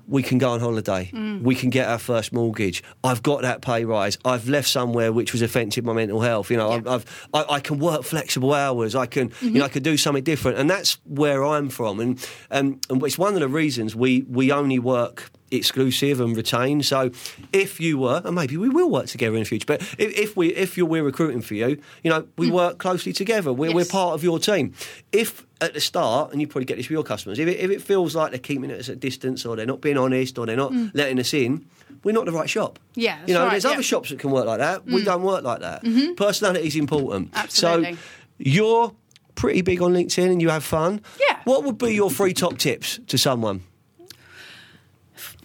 we 0.08 0.24
can 0.24 0.38
go 0.38 0.52
on 0.52 0.60
holiday. 0.60 1.12
Mm. 1.14 1.42
We 1.42 1.54
can 1.54 1.70
get 1.70 1.88
our 1.88 1.98
first 2.00 2.32
mortgage. 2.32 2.82
I've 3.04 3.22
got 3.22 3.42
that 3.42 3.62
pay 3.62 3.84
rise. 3.84 4.18
I've 4.24 4.48
left 4.48 4.70
somewhere 4.70 5.12
which 5.12 5.34
was 5.34 5.42
offensive 5.42 5.84
my 5.84 5.94
mental 5.94 6.22
health. 6.22 6.50
You 6.50 6.58
know, 6.58 6.72
Yeah. 6.72 6.78
Mm-hmm. 6.80 6.90
I've, 6.90 7.30
I've, 7.34 7.50
I, 7.50 7.56
I 7.56 7.60
can 7.60 7.80
work 7.80 8.04
flexible 8.04 8.54
hours. 8.54 8.96
I 8.96 9.06
can, 9.06 9.32
you 9.42 9.52
know, 9.52 9.66
I 9.66 9.70
can 9.70 9.84
do 9.84 9.98
something 9.98 10.24
different. 10.24 10.58
And 10.58 10.70
that's 10.70 10.98
where 11.04 11.44
I'm 11.44 11.70
from. 11.70 12.00
And, 12.00 12.30
and, 12.50 12.84
and 12.90 13.04
it's 13.04 13.18
one 13.18 13.34
of 13.34 13.42
the 13.42 13.50
reasons 13.50 13.96
we, 13.96 14.22
we 14.30 14.52
only 14.52 14.80
work 14.80 15.30
exclusive 15.52 16.20
and 16.20 16.36
retain. 16.36 16.84
So 16.84 17.12
if 17.54 17.80
you 17.80 17.98
were, 17.98 18.22
and 18.24 18.36
maybe 18.36 18.58
we 18.58 18.70
will 18.70 18.90
work 18.90 19.08
together 19.08 19.36
in 19.36 19.42
the 19.42 19.46
future, 19.46 19.66
but 19.66 19.82
if, 19.98 20.18
if 20.18 20.38
we 20.38 20.50
if 20.50 20.78
you're, 20.78 20.86
we're 20.86 21.04
recruiting 21.04 21.42
for 21.42 21.54
you, 21.54 21.82
you 22.04 22.10
know, 22.10 22.28
we 22.38 22.48
hmm. 22.48 22.54
work 22.54 22.78
closely 22.78 23.14
together. 23.14 23.54
We're, 23.54 23.74
we're 23.74 23.86
part 23.86 24.14
of 24.14 24.24
your 24.24 24.40
team. 24.40 24.74
If 25.12 25.46
at 25.60 25.74
the 25.74 25.82
start, 25.82 26.32
and 26.32 26.40
you 26.40 26.48
probably 26.48 26.66
get 26.66 26.78
this 26.78 26.86
with 26.86 26.92
your 26.92 27.04
customers, 27.04 27.40
if 27.40 27.48
it, 27.48 27.60
if 27.60 27.72
it 27.72 27.82
feels 27.82 28.16
like 28.16 28.32
they're 28.32 28.40
keeping 28.40 28.72
us 28.72 28.90
at 28.90 28.94
a 28.94 29.00
distance 29.00 29.46
or 29.46 29.56
they're 29.56 29.66
not 29.66 29.82
being 29.82 29.98
honest 29.98 30.38
or 30.38 30.46
they're 30.46 30.56
not 30.56 30.72
hmm. 30.72 30.88
letting 30.94 31.20
us 31.20 31.34
in, 31.34 31.66
we're 32.04 32.14
not 32.14 32.26
the 32.26 32.32
right 32.32 32.50
shop. 32.50 32.80
Yeah, 32.96 33.20
you 33.26 33.34
know, 33.34 33.44
right, 33.44 33.52
there's 33.52 33.64
yeah. 33.64 33.72
other 33.72 33.84
shops 33.84 34.10
that 34.10 34.20
can 34.20 34.32
work 34.32 34.46
like 34.46 34.60
that. 34.60 34.86
We 34.86 35.00
hmm. 35.00 35.06
don't 35.06 35.24
work 35.24 35.44
like 35.44 35.62
that. 35.62 35.84
Mm-hmm. 35.84 36.14
Personality 36.14 36.68
is 36.68 36.76
important. 36.76 37.32
Absolutely. 37.34 37.94
So 37.94 38.00
you're 38.38 38.94
pretty 39.36 39.62
big 39.62 39.82
on 39.82 39.94
LinkedIn 39.94 40.32
and 40.32 40.42
you 40.42 40.50
have 40.50 40.64
fun. 40.64 41.02
Yeah. 41.20 41.40
What 41.46 41.64
would 41.64 41.78
be 41.78 41.94
your 41.94 42.10
three 42.10 42.34
top 42.34 42.58
tips 42.58 43.00
to 43.08 43.18
someone? 43.18 43.64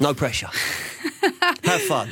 No 0.03 0.13
pressure. 0.15 0.49
have 1.63 1.81
fun. 1.83 2.09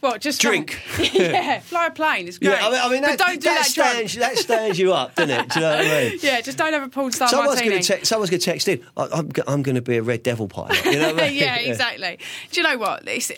What? 0.00 0.20
Just 0.20 0.40
Drink. 0.40 0.78
Yeah, 1.12 1.60
fly 1.60 1.86
a 1.86 1.90
plane. 1.90 2.26
It's 2.28 2.38
great. 2.38 2.50
Yeah, 2.50 2.66
I 2.66 2.70
mean, 2.70 2.80
I 2.80 2.88
mean 2.90 3.00
but 3.02 3.06
that, 3.10 3.18
don't 3.18 3.34
do 3.40 3.48
that, 3.48 3.58
that, 3.58 3.66
stands, 3.66 4.14
that 4.16 4.36
stands 4.38 4.78
you 4.78 4.92
up, 4.92 5.14
doesn't 5.14 5.30
it? 5.30 5.48
Do 5.50 5.60
you 5.60 5.66
know 5.66 5.76
what 5.76 5.86
I 5.86 5.88
mean? 6.10 6.18
Yeah, 6.22 6.40
just 6.40 6.58
don't 6.58 6.72
have 6.72 6.82
a 6.82 6.88
porn 6.88 7.12
star 7.12 7.28
Someone's 7.28 7.56
martini. 7.56 7.70
going 7.70 7.82
to 7.82 7.98
te- 7.98 8.04
someone's 8.04 8.30
going 8.30 8.40
to 8.40 8.44
text 8.44 8.68
in. 8.68 8.84
I, 8.96 9.08
I'm, 9.12 9.30
I'm 9.46 9.62
going 9.62 9.76
to 9.76 9.82
be 9.82 9.96
a 9.96 10.02
Red 10.02 10.22
Devil 10.24 10.48
pilot. 10.48 10.84
You 10.84 10.98
know 10.98 11.12
what 11.14 11.22
I 11.22 11.28
mean? 11.28 11.36
yeah, 11.38 11.56
exactly. 11.58 12.18
Do 12.50 12.60
you 12.60 12.66
know 12.66 12.76
what? 12.78 13.06
It's, 13.06 13.30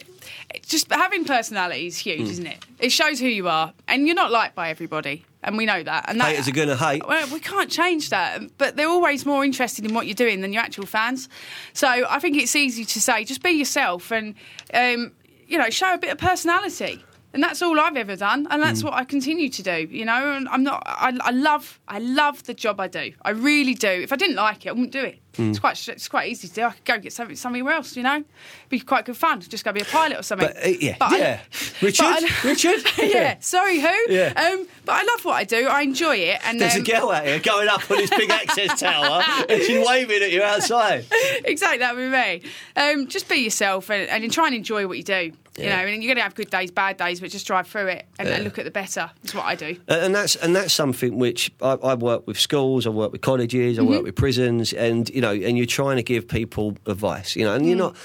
it's 0.55 0.69
just 0.69 0.91
having 0.91 1.25
personality 1.27 1.87
is 1.87 1.99
huge, 1.99 2.21
Hmm. 2.21 2.27
isn't 2.27 2.47
it? 2.47 2.65
It 2.79 2.91
shows 2.93 3.21
who 3.21 3.29
you 3.29 3.49
are, 3.49 3.73
and 3.87 4.07
you're 4.07 4.17
not 4.17 4.31
liked 4.31 4.55
by 4.55 4.71
everybody, 4.71 5.25
and 5.43 5.57
we 5.57 5.67
know 5.67 5.83
that. 5.83 6.05
And 6.09 6.21
that, 6.21 6.31
Haters 6.31 6.49
are 6.49 6.53
going 6.53 6.69
to 6.69 6.77
hate. 6.77 7.07
Well, 7.07 7.29
we 7.33 7.41
can't 7.41 7.71
change 7.71 8.11
that, 8.11 8.41
but 8.59 8.77
they're 8.77 8.89
always 8.89 9.25
more 9.25 9.45
interested 9.45 9.85
in 9.85 9.95
what 9.95 10.07
you're 10.07 10.15
doing 10.15 10.41
than 10.41 10.53
your 10.53 10.63
actual 10.63 10.87
fans. 10.87 11.29
So 11.73 11.89
I 11.89 12.19
think 12.19 12.37
it's 12.37 12.55
easy 12.55 12.85
to 12.85 13.01
say, 13.01 13.25
just 13.25 13.43
be 13.43 13.51
yourself, 13.51 14.11
and 14.11 14.35
um, 14.75 15.13
you 15.47 15.59
know, 15.59 15.71
show 15.71 15.95
a 15.95 15.99
bit 15.99 16.11
of 16.11 16.19
personality. 16.19 17.05
And 17.33 17.41
that's 17.43 17.63
all 17.63 17.79
I've 17.79 17.97
ever 17.97 18.17
done, 18.17 18.49
and 18.51 18.61
that's 18.61 18.83
what 18.83 18.93
I 18.95 19.05
continue 19.05 19.49
to 19.51 19.63
do. 19.63 19.87
You 19.89 20.05
know, 20.05 20.33
and 20.33 20.49
I'm 20.49 20.65
not. 20.65 20.83
I, 20.85 21.17
I 21.21 21.31
love. 21.31 21.79
I 21.87 22.01
love 22.01 22.43
the 22.45 22.55
job 22.55 22.81
I 22.81 22.89
do. 22.89 23.13
I 23.23 23.31
really 23.31 23.75
do. 23.75 23.87
If 23.89 24.13
I 24.13 24.17
didn't 24.17 24.35
like 24.35 24.67
it, 24.67 24.71
I 24.71 24.73
wouldn't 24.73 24.91
do 24.91 25.05
it. 25.05 25.21
Hmm. 25.37 25.51
It's 25.51 25.61
quite. 25.61 25.89
It's 25.89 26.09
quite 26.09 26.29
easy 26.29 26.49
to 26.49 26.55
do. 26.55 26.63
I 26.65 26.71
could 26.73 26.85
go 26.85 26.99
get 26.99 27.13
something 27.13 27.37
somewhere 27.37 27.73
else. 27.73 27.95
You 27.97 28.03
know, 28.03 28.25
be 28.69 28.81
quite 28.81 29.05
good 29.05 29.17
fun. 29.17 29.41
Just 29.43 29.65
go 29.65 29.71
be 29.73 29.81
a 29.81 29.85
pilot 29.85 30.19
or 30.19 30.23
something. 30.25 30.49
But, 30.49 30.57
uh, 30.67 30.69
yeah, 30.81 30.97
But 30.99 31.13
I- 31.13 31.41
Richard? 31.83 32.05
I- 32.05 32.31
Richard? 32.45 32.81
yeah. 32.99 33.37
Sorry, 33.39 33.79
who? 33.79 33.95
Yeah. 34.09 34.33
Um, 34.37 34.67
but 34.85 34.97
I 34.97 35.03
love 35.05 35.25
what 35.25 35.35
I 35.35 35.45
do. 35.45 35.69
I 35.69 35.83
enjoy 35.83 36.17
it. 36.17 36.41
And 36.45 36.61
There's 36.61 36.75
um, 36.75 36.81
a 36.81 36.85
girl 36.85 37.11
out 37.13 37.27
here 37.27 37.39
going 37.39 37.69
up 37.69 37.89
on 37.89 37.99
this 37.99 38.11
big 38.11 38.31
access 38.31 38.81
tower 38.81 39.23
and 39.49 39.63
she's 39.63 39.87
waving 39.89 40.21
at 40.23 40.33
you 40.33 40.43
outside. 40.43 41.05
exactly 41.45 41.79
that 41.79 41.95
with 41.95 42.11
me. 42.13 42.43
Um, 42.75 43.07
just 43.07 43.29
be 43.29 43.37
yourself 43.37 43.89
and, 43.89 44.09
and 44.09 44.33
try 44.33 44.47
and 44.47 44.57
enjoy 44.57 44.89
what 44.89 44.97
you 44.97 45.05
do. 45.05 45.33
You 45.61 45.69
know, 45.69 45.77
and 45.77 46.03
you're 46.03 46.09
going 46.09 46.17
to 46.17 46.23
have 46.23 46.35
good 46.35 46.51
days, 46.51 46.71
bad 46.71 46.97
days, 46.97 47.21
but 47.21 47.31
just 47.31 47.47
drive 47.47 47.67
through 47.67 47.87
it 47.89 48.07
and, 48.19 48.45
look 48.45 48.59
at 48.59 48.65
the 48.65 48.71
better. 48.71 49.11
That's 49.23 49.35
what 49.35 49.45
I 49.45 49.55
do. 49.55 49.77
And 49.89 50.15
that's 50.15 50.37
and 50.37 50.55
that's 50.57 50.73
something 50.73 51.19
which 51.19 51.51
I, 51.61 51.73
I 51.75 51.95
work 51.95 52.27
with 52.27 52.39
schools, 52.39 52.87
I 52.87 52.91
work 52.91 53.13
with 53.13 53.21
colleges, 53.21 53.79
I 53.79 53.83
Mm-hmm. 53.83 53.91
work 53.91 54.03
with 54.05 54.17
prisons, 54.17 54.73
and 54.73 55.09
you 55.11 55.21
know, 55.21 55.33
and 55.33 55.57
you're 55.57 55.67
trying 55.67 55.97
to 55.97 56.03
give 56.03 56.27
people 56.29 56.77
advice, 56.87 57.37
you 57.37 57.45
know, 57.45 57.55
and 57.55 57.67
you're 57.67 57.77
Mm. 57.77 57.79
not. 57.79 57.97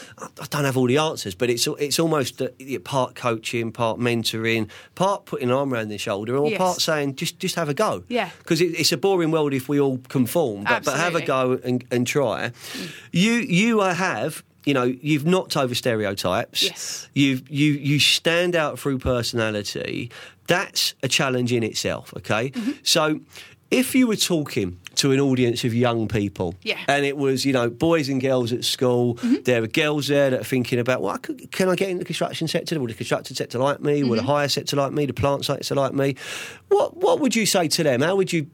I 0.42 0.46
don't 0.50 0.66
have 0.66 0.78
all 0.78 0.88
the 0.88 0.98
answers, 0.98 1.36
but 1.36 1.50
it's 1.50 1.68
it's 1.80 2.00
almost 2.00 2.42
part 2.84 3.16
coaching, 3.16 3.72
part 3.72 4.00
mentoring, 4.00 4.70
part 4.96 5.26
putting 5.26 5.50
an 5.50 5.56
arm 5.56 5.74
around 5.74 5.90
their 5.90 5.98
shoulder, 5.98 6.36
or 6.38 6.50
Yes. 6.50 6.58
part 6.58 6.82
saying 6.82 7.16
just 7.16 7.40
just 7.40 7.56
have 7.56 7.70
a 7.70 7.74
go. 7.74 8.04
Yeah. 8.10 8.30
because 8.40 8.62
it, 8.62 8.80
it's 8.80 8.92
a 8.92 8.98
boring 8.98 9.32
world 9.32 9.54
if 9.54 9.70
we 9.70 9.80
all 9.80 10.00
conform, 10.10 10.64
but, 10.64 10.84
but 10.86 10.98
have 10.98 11.16
a 11.16 11.22
go 11.22 11.60
and, 11.64 11.84
and 11.92 12.06
try. 12.08 12.52
You 13.12 13.34
you 13.34 13.82
uh, 13.82 13.94
have. 13.94 14.44
You 14.66 14.74
know, 14.74 14.84
you've 14.84 15.26
knocked 15.26 15.56
over 15.58 15.76
stereotypes. 15.76 16.64
Yes. 16.64 17.08
You've 17.14 17.50
you 17.50 17.74
you 17.74 18.00
stand 18.00 18.56
out 18.56 18.80
through 18.80 19.00
personality. 19.00 20.12
That's 20.48 20.94
a 21.04 21.08
challenge 21.08 21.52
in 21.54 21.64
itself. 21.64 22.14
Okay, 22.18 22.50
Mm-hmm. 22.52 22.72
so 22.84 23.20
if 23.72 23.96
you 23.96 24.08
were 24.08 24.16
talking 24.16 24.80
to 24.96 25.12
an 25.12 25.20
audience 25.20 25.64
of 25.66 25.74
young 25.74 26.08
people, 26.08 26.56
Yeah. 26.62 26.78
and 26.88 27.04
it 27.06 27.18
was 27.18 27.46
you 27.46 27.52
know 27.54 27.70
boys 27.70 28.10
and 28.10 28.22
girls 28.22 28.54
at 28.54 28.64
school, 28.64 29.16
Mm-hmm. 29.16 29.44
there 29.44 29.62
are 29.64 29.68
girls 29.68 30.08
there 30.08 30.30
that 30.30 30.40
are 30.42 30.44
thinking 30.44 30.80
about, 30.80 31.02
well, 31.02 31.14
I 31.16 31.18
could, 31.18 31.52
can 31.52 31.68
I 31.70 31.76
get 31.76 31.90
in 31.90 31.98
the 31.98 32.06
construction 32.06 32.48
sector? 32.48 32.80
Will 32.80 32.88
the 32.88 32.94
construction 32.94 33.36
sector 33.36 33.58
like 33.60 33.82
me? 33.82 34.04
Will 34.04 34.16
the 34.16 34.22
Mm-hmm. 34.22 34.28
hire 34.28 34.50
sector 34.50 34.76
like 34.78 34.94
me? 34.94 35.06
The 35.06 35.14
plant 35.14 35.46
sector 35.46 35.76
like 35.76 35.94
me? 35.94 36.16
What 36.70 36.96
what 36.98 37.20
would 37.20 37.36
you 37.36 37.46
say 37.46 37.68
to 37.68 37.84
them? 37.84 38.02
How 38.02 38.16
would 38.16 38.32
you 38.32 38.48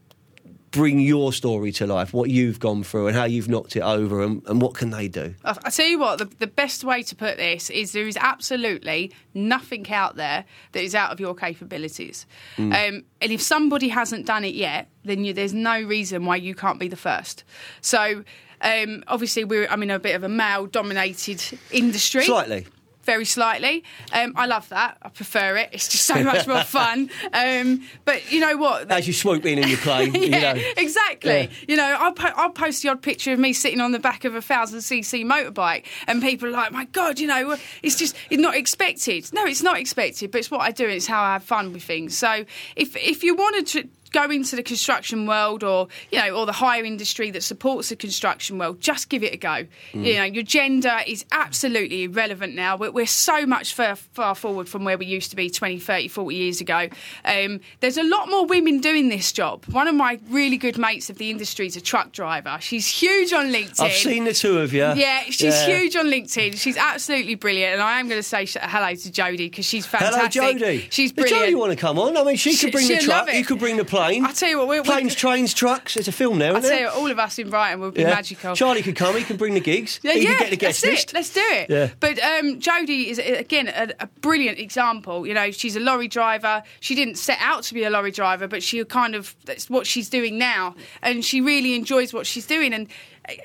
bring 0.72 0.98
your 0.98 1.32
story 1.32 1.70
to 1.70 1.86
life? 1.86 2.12
What 2.12 2.28
you've 2.28 2.58
gone 2.58 2.82
through 2.82 3.06
and 3.06 3.16
how 3.16 3.24
you've 3.24 3.48
knocked 3.48 3.76
it 3.76 3.82
over, 3.82 4.20
and, 4.22 4.42
and 4.48 4.60
what 4.60 4.74
can 4.74 4.90
they 4.90 5.06
do? 5.06 5.36
I 5.44 5.56
I 5.64 5.70
tell 5.70 5.86
you 5.86 6.00
what, 6.00 6.18
the, 6.18 6.24
the 6.40 6.48
best 6.48 6.82
way 6.82 7.04
to 7.04 7.14
put 7.14 7.36
this 7.36 7.70
is 7.70 7.92
there 7.92 8.08
is 8.08 8.16
absolutely 8.16 9.12
nothing 9.34 9.88
out 9.92 10.16
there 10.16 10.44
that 10.72 10.82
is 10.82 10.96
out 10.96 11.12
of 11.12 11.20
your 11.20 11.34
capabilities. 11.36 12.26
Um, 12.58 13.04
and 13.20 13.30
if 13.30 13.40
somebody 13.40 13.88
hasn't 13.88 14.26
done 14.26 14.44
it 14.44 14.54
yet, 14.54 14.88
then 15.04 15.24
you, 15.24 15.32
there's 15.32 15.54
no 15.54 15.80
reason 15.80 16.26
why 16.26 16.36
you 16.36 16.56
can't 16.56 16.80
be 16.80 16.88
the 16.88 16.96
first. 16.96 17.44
So. 17.80 18.24
Um, 18.64 19.02
obviously, 19.08 19.42
we're 19.42 19.66
I'm 19.66 19.82
in 19.82 19.90
a 19.90 19.98
bit 19.98 20.14
of 20.14 20.22
a 20.22 20.28
male-dominated 20.28 21.58
industry. 21.72 22.24
Slightly. 22.24 22.64
Very 23.04 23.24
slightly. 23.24 23.84
Um, 24.12 24.32
I 24.36 24.46
love 24.46 24.68
that. 24.70 24.98
I 25.02 25.08
prefer 25.08 25.56
it. 25.56 25.70
It's 25.72 25.88
just 25.88 26.06
so 26.06 26.22
much 26.22 26.46
more 26.46 26.62
fun. 26.64 27.10
Um, 27.32 27.82
but 28.04 28.30
you 28.32 28.40
know 28.40 28.56
what? 28.56 28.90
As 28.90 29.06
you 29.06 29.12
swoop 29.12 29.44
in 29.46 29.58
in 29.58 29.68
your 29.68 29.78
plane, 29.78 30.14
you 30.14 30.20
yeah, 30.28 30.52
know. 30.52 30.62
exactly. 30.76 31.32
Yeah. 31.32 31.48
You 31.68 31.76
know, 31.76 31.96
I'll, 31.98 32.12
po- 32.12 32.32
I'll 32.36 32.50
post 32.50 32.82
the 32.82 32.88
odd 32.88 33.02
picture 33.02 33.32
of 33.32 33.38
me 33.38 33.52
sitting 33.52 33.80
on 33.80 33.92
the 33.92 33.98
back 33.98 34.24
of 34.24 34.34
a 34.34 34.42
thousand 34.42 34.80
cc 34.80 35.24
motorbike, 35.24 35.84
and 36.06 36.22
people 36.22 36.48
are 36.48 36.52
like, 36.52 36.72
"My 36.72 36.84
God, 36.86 37.18
you 37.18 37.26
know, 37.26 37.56
it's 37.82 37.96
just 37.96 38.16
it's 38.30 38.40
not 38.40 38.56
expected." 38.56 39.32
No, 39.32 39.44
it's 39.46 39.62
not 39.62 39.78
expected, 39.78 40.30
but 40.30 40.38
it's 40.38 40.50
what 40.50 40.60
I 40.60 40.70
do, 40.70 40.84
and 40.84 40.94
it's 40.94 41.06
how 41.06 41.22
I 41.22 41.34
have 41.34 41.44
fun 41.44 41.72
with 41.72 41.82
things. 41.82 42.16
So, 42.16 42.44
if 42.76 42.96
if 42.96 43.22
you 43.24 43.34
wanted 43.34 43.66
to 43.68 43.88
go 44.12 44.30
into 44.30 44.56
the 44.56 44.62
construction 44.62 45.26
world 45.26 45.64
or 45.64 45.88
you 46.10 46.18
know 46.18 46.30
or 46.36 46.46
the 46.46 46.52
hire 46.52 46.84
industry 46.84 47.30
that 47.30 47.42
supports 47.42 47.88
the 47.88 47.96
construction 47.96 48.58
world 48.58 48.80
just 48.80 49.08
give 49.08 49.22
it 49.22 49.32
a 49.32 49.36
go 49.36 49.66
Mm. 49.92 50.06
you 50.06 50.14
know 50.14 50.24
your 50.24 50.42
gender 50.42 50.98
is 51.06 51.24
absolutely 51.32 52.04
irrelevant 52.04 52.54
now 52.54 52.76
we're, 52.76 52.90
we're 52.90 53.06
so 53.06 53.44
much 53.46 53.74
far, 53.74 53.96
far 53.96 54.34
forward 54.34 54.68
from 54.68 54.84
where 54.84 54.96
we 54.98 55.06
used 55.06 55.30
to 55.30 55.36
be 55.36 55.50
20 55.50 55.78
30 55.78 56.08
40 56.08 56.36
years 56.36 56.60
ago 56.60 56.88
um, 57.24 57.60
there's 57.80 57.96
a 57.98 58.02
lot 58.02 58.28
more 58.28 58.46
women 58.46 58.80
doing 58.80 59.08
this 59.08 59.32
job 59.32 59.64
one 59.66 59.88
of 59.88 59.94
my 59.94 60.18
really 60.30 60.56
good 60.56 60.78
mates 60.78 61.10
of 61.10 61.18
the 61.18 61.30
industry 61.30 61.66
is 61.66 61.76
a 61.76 61.80
truck 61.80 62.12
driver 62.12 62.58
she's 62.60 62.86
huge 62.86 63.32
on 63.32 63.46
linkedin 63.46 63.80
I've 63.80 63.92
seen 63.92 64.24
the 64.24 64.32
two 64.34 64.58
of 64.58 64.72
you. 64.72 64.80
yeah, 64.94 65.22
she's 65.24 65.42
Yeah. 65.54 65.66
huge 65.78 65.96
on 65.96 66.06
LinkedIn. 66.06 66.58
She's 66.58 66.76
absolutely 66.76 67.34
brilliant, 67.34 67.74
and 67.74 67.82
I 67.82 67.98
am 68.00 68.08
going 68.08 68.18
to 68.18 68.22
say 68.22 68.46
hello 68.46 68.88
to 68.94 69.10
Jodie 69.10 69.36
because 69.50 69.64
she's 69.64 69.86
Hello, 69.86 70.10
fantastic. 70.10 70.42
Jodie. 70.58 70.86
She's 70.90 71.10
If 71.10 71.16
brilliant. 71.16 71.42
Jodie 71.54 71.58
want 71.58 71.70
to 71.72 71.76
come 71.76 71.98
on? 71.98 72.16
I 72.16 72.22
mean, 72.24 72.36
she 72.36 72.52
She- 72.52 72.66
could 72.66 72.72
bring 72.72 72.88
the 72.88 72.98
truck. 72.98 73.32
You 73.32 73.44
could 73.44 73.58
bring 73.58 73.76
the 73.76 73.84
plane. 74.04 74.24
I 74.24 74.32
tell 74.32 74.48
you 74.48 74.58
what, 74.58 74.68
we're, 74.68 74.82
planes, 74.82 75.14
trains, 75.14 75.54
trucks. 75.54 75.94
There's 75.94 76.08
a 76.08 76.12
film 76.12 76.38
there, 76.38 76.54
I 76.56 76.60
tell 76.60 76.78
you, 76.78 76.88
all 76.88 77.10
of 77.10 77.18
us 77.18 77.38
in 77.38 77.50
Brighton 77.50 77.80
would 77.80 77.94
be 77.94 78.02
Yeah. 78.02 78.10
magical. 78.14 78.54
Charlie 78.54 78.82
could 78.82 78.96
come. 78.96 79.16
He 79.16 79.24
can 79.24 79.36
bring 79.36 79.54
the 79.54 79.60
gigs. 79.60 80.00
Yeah, 80.02 80.12
he 80.12 80.24
yeah, 80.24 80.38
get 80.38 80.50
the 80.50 80.56
guest 80.56 80.84
list. 80.84 81.10
it. 81.10 81.14
Let's 81.14 81.32
do 81.32 81.40
it. 81.42 81.70
Yeah. 81.70 81.90
But 82.00 82.18
um, 82.22 82.60
Jodie 82.60 83.06
is 83.06 83.18
uh, 83.18 83.22
again 83.38 83.68
a, 83.68 83.92
a 84.00 84.06
brilliant 84.20 84.58
example. 84.58 85.26
You 85.26 85.34
know, 85.34 85.50
she's 85.50 85.76
a 85.76 85.80
lorry 85.80 86.08
driver. 86.08 86.62
She 86.80 86.94
didn't 86.94 87.16
set 87.16 87.38
out 87.40 87.62
to 87.64 87.74
be 87.74 87.84
a 87.84 87.90
lorry 87.90 88.10
driver, 88.10 88.48
but 88.48 88.62
she 88.62 88.84
kind 88.84 89.14
of 89.14 89.34
that's 89.44 89.70
what 89.70 89.86
she's 89.86 90.08
doing 90.08 90.38
now, 90.38 90.74
and 91.02 91.24
she 91.24 91.40
really 91.40 91.74
enjoys 91.74 92.12
what 92.12 92.26
she's 92.26 92.46
doing. 92.46 92.72
And 92.72 92.88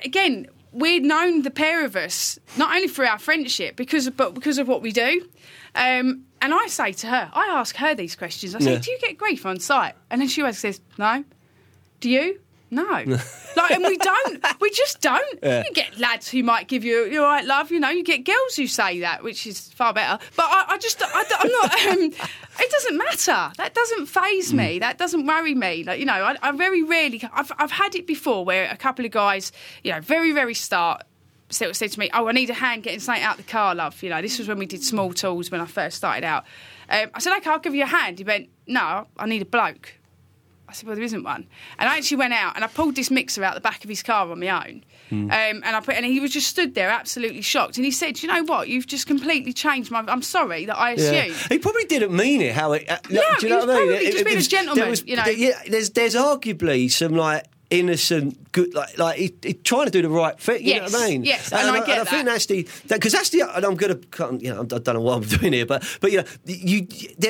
again, 0.04 0.46
we've 0.72 1.02
known 1.02 1.42
the 1.42 1.50
pair 1.50 1.84
of 1.84 1.96
us 1.96 2.38
not 2.56 2.74
only 2.74 2.88
through 2.88 3.06
our 3.06 3.18
friendship, 3.18 3.76
because 3.76 4.08
but 4.10 4.34
because 4.34 4.58
of 4.58 4.68
what 4.68 4.82
we 4.82 4.92
do. 4.92 5.28
Um, 5.74 6.24
and 6.40 6.54
I 6.54 6.66
say 6.66 6.92
to 6.92 7.06
her, 7.08 7.30
I 7.32 7.46
ask 7.46 7.76
her 7.76 7.94
these 7.94 8.16
questions. 8.16 8.54
I 8.54 8.60
say, 8.60 8.72
Yeah. 8.72 8.78
"Do 8.78 8.90
you 8.90 8.98
get 9.00 9.18
grief 9.18 9.44
on 9.46 9.60
site?" 9.60 9.94
And 10.10 10.20
then 10.20 10.28
she 10.28 10.40
always 10.42 10.58
says, 10.58 10.80
"No." 10.98 11.24
Do 12.00 12.08
you? 12.10 12.40
No. 12.70 12.82
like, 13.56 13.70
and 13.70 13.82
we 13.82 13.96
don't. 13.96 14.44
We 14.60 14.70
just 14.70 15.00
don't. 15.00 15.38
Yeah. 15.42 15.64
You 15.66 15.72
get 15.72 15.98
lads 15.98 16.28
who 16.28 16.42
might 16.42 16.68
give 16.68 16.84
you, 16.84 17.06
you're 17.06 17.24
right, 17.24 17.44
love. 17.44 17.70
You 17.70 17.80
know, 17.80 17.88
you 17.88 18.04
get 18.04 18.24
girls 18.24 18.56
who 18.56 18.66
say 18.66 19.00
that, 19.00 19.22
which 19.24 19.46
is 19.46 19.72
far 19.72 19.94
better. 19.94 20.22
But 20.36 20.46
I, 20.48 20.64
I 20.68 20.78
just, 20.78 21.02
I, 21.02 21.24
am 21.42 21.50
not. 21.50 21.68
Um, 21.88 22.12
it 22.60 22.70
doesn't 22.70 22.98
matter. 22.98 23.52
That 23.56 23.72
doesn't 23.72 24.06
phase 24.06 24.52
me. 24.52 24.80
That 24.80 24.98
doesn't 24.98 25.26
worry 25.26 25.54
me. 25.54 25.84
Like, 25.84 26.00
you 26.00 26.04
know, 26.06 26.12
I, 26.12 26.36
I 26.42 26.50
very 26.52 26.82
rarely. 26.82 27.22
I've, 27.32 27.52
I've 27.56 27.70
had 27.70 27.94
it 27.94 28.06
before 28.06 28.44
where 28.44 28.68
a 28.70 28.76
couple 28.76 29.04
of 29.06 29.12
guys, 29.12 29.52
you 29.84 29.92
know, 29.92 30.00
very, 30.00 30.32
very 30.32 30.54
start. 30.54 31.02
Sort 31.50 31.70
of 31.70 31.76
said 31.76 31.90
to 31.92 31.98
me, 32.00 32.10
"Oh, 32.12 32.28
I 32.28 32.32
need 32.32 32.50
a 32.50 32.54
hand 32.54 32.82
getting 32.82 33.00
something 33.00 33.22
out 33.22 33.36
the 33.36 33.42
car, 33.42 33.74
love." 33.74 34.02
You 34.02 34.10
know, 34.10 34.20
this 34.22 34.38
was 34.38 34.48
when 34.48 34.58
we 34.58 34.66
did 34.66 34.82
small 34.84 35.12
tools 35.12 35.50
when 35.50 35.60
I 35.60 35.66
first 35.66 35.96
started 35.96 36.24
out. 36.24 36.44
Um, 36.90 37.10
I 37.14 37.18
said, 37.20 37.36
"Okay, 37.38 37.50
I'll 37.50 37.58
give 37.58 37.74
you 37.74 37.84
a 37.84 37.86
hand." 37.86 38.18
He 38.18 38.24
went, 38.24 38.48
"No, 38.66 39.06
I 39.18 39.26
need 39.26 39.42
a 39.42 39.46
bloke." 39.46 39.94
I 40.68 40.74
said, 40.74 40.86
"Well, 40.86 40.96
there 40.96 41.04
isn't 41.04 41.22
one." 41.22 41.46
And 41.78 41.88
I 41.88 41.96
actually 41.96 42.18
went 42.18 42.34
out 42.34 42.54
and 42.54 42.62
I 42.62 42.68
pulled 42.68 42.94
this 42.94 43.10
mixer 43.10 43.42
out 43.42 43.54
the 43.54 43.60
back 43.62 43.84
of 43.84 43.88
his 43.88 44.02
car 44.02 44.30
on 44.30 44.38
my 44.40 44.66
own. 44.68 44.84
Um, 45.10 45.30
and 45.30 45.64
I 45.64 45.80
put, 45.80 45.94
and 45.94 46.04
he 46.04 46.20
was 46.20 46.30
just 46.34 46.48
stood 46.48 46.74
there, 46.74 46.90
absolutely 46.90 47.40
shocked. 47.40 47.78
And 47.78 47.84
he 47.86 47.90
said, 47.90 48.22
"You 48.22 48.28
know 48.28 48.42
what? 48.44 48.68
You've 48.68 48.86
just 48.86 49.06
completely 49.06 49.54
changed 49.54 49.90
my. 49.90 50.00
I'm 50.06 50.20
sorry 50.20 50.66
that 50.66 50.76
I 50.78 50.90
assumed." 50.90 51.34
He 51.50 51.58
probably 51.58 51.86
didn't 51.86 52.14
mean 52.14 52.42
it. 52.42 52.54
How 52.54 52.72
it? 52.72 52.84
Uh, 52.90 52.98
Yeah, 53.08 53.22
do 53.40 53.46
you 53.46 53.54
know 53.54 53.60
he 53.60 53.66
was 53.66 53.66
what 53.66 53.70
I 53.70 53.78
mean? 53.78 53.88
probably 53.88 54.10
just 54.10 54.24
being 54.26 54.34
a 54.34 54.36
was- 54.36 54.48
gentleman, 54.48 54.80
there 54.82 54.90
was- 54.90 55.04
you 55.06 55.16
know. 55.16 55.24
Yeah, 55.24 55.62
there's 55.66 55.88
there's 55.90 56.14
arguably 56.14 56.90
some 56.90 57.12
like 57.14 57.44
innocent, 57.70 58.52
good, 58.52 58.74
like 58.74 58.98
like 58.98 59.18
he, 59.18 59.34
he 59.42 59.54
trying 59.54 59.84
to 59.86 59.90
do 59.90 60.02
the 60.02 60.08
right 60.08 60.38
thing. 60.40 60.62
You 60.62 60.74
Yes, 60.74 60.92
know 60.92 60.98
what 60.98 61.06
I 61.06 61.10
mean? 61.10 61.24
yes, 61.24 61.52
and 61.52 61.70
I 61.70 61.78
get 61.84 61.98
and 61.98 62.06
that. 62.06 62.08
I 62.08 62.10
think 62.10 62.24
that. 62.24 62.32
that's 62.32 62.46
the 62.46 62.68
because 62.88 63.12
that's 63.12 63.30
the. 63.30 63.42
And 63.54 63.64
I'm 63.64 63.74
gonna, 63.76 63.98
you 64.40 64.52
know, 64.54 64.62
I 64.62 64.64
don't 64.64 64.86
know 64.86 65.00
what 65.00 65.16
I'm 65.22 65.28
doing 65.38 65.52
here, 65.52 65.66
but 65.66 65.84
but 66.00 66.10
you 66.12 66.18
know 66.18 66.24
you 66.44 66.86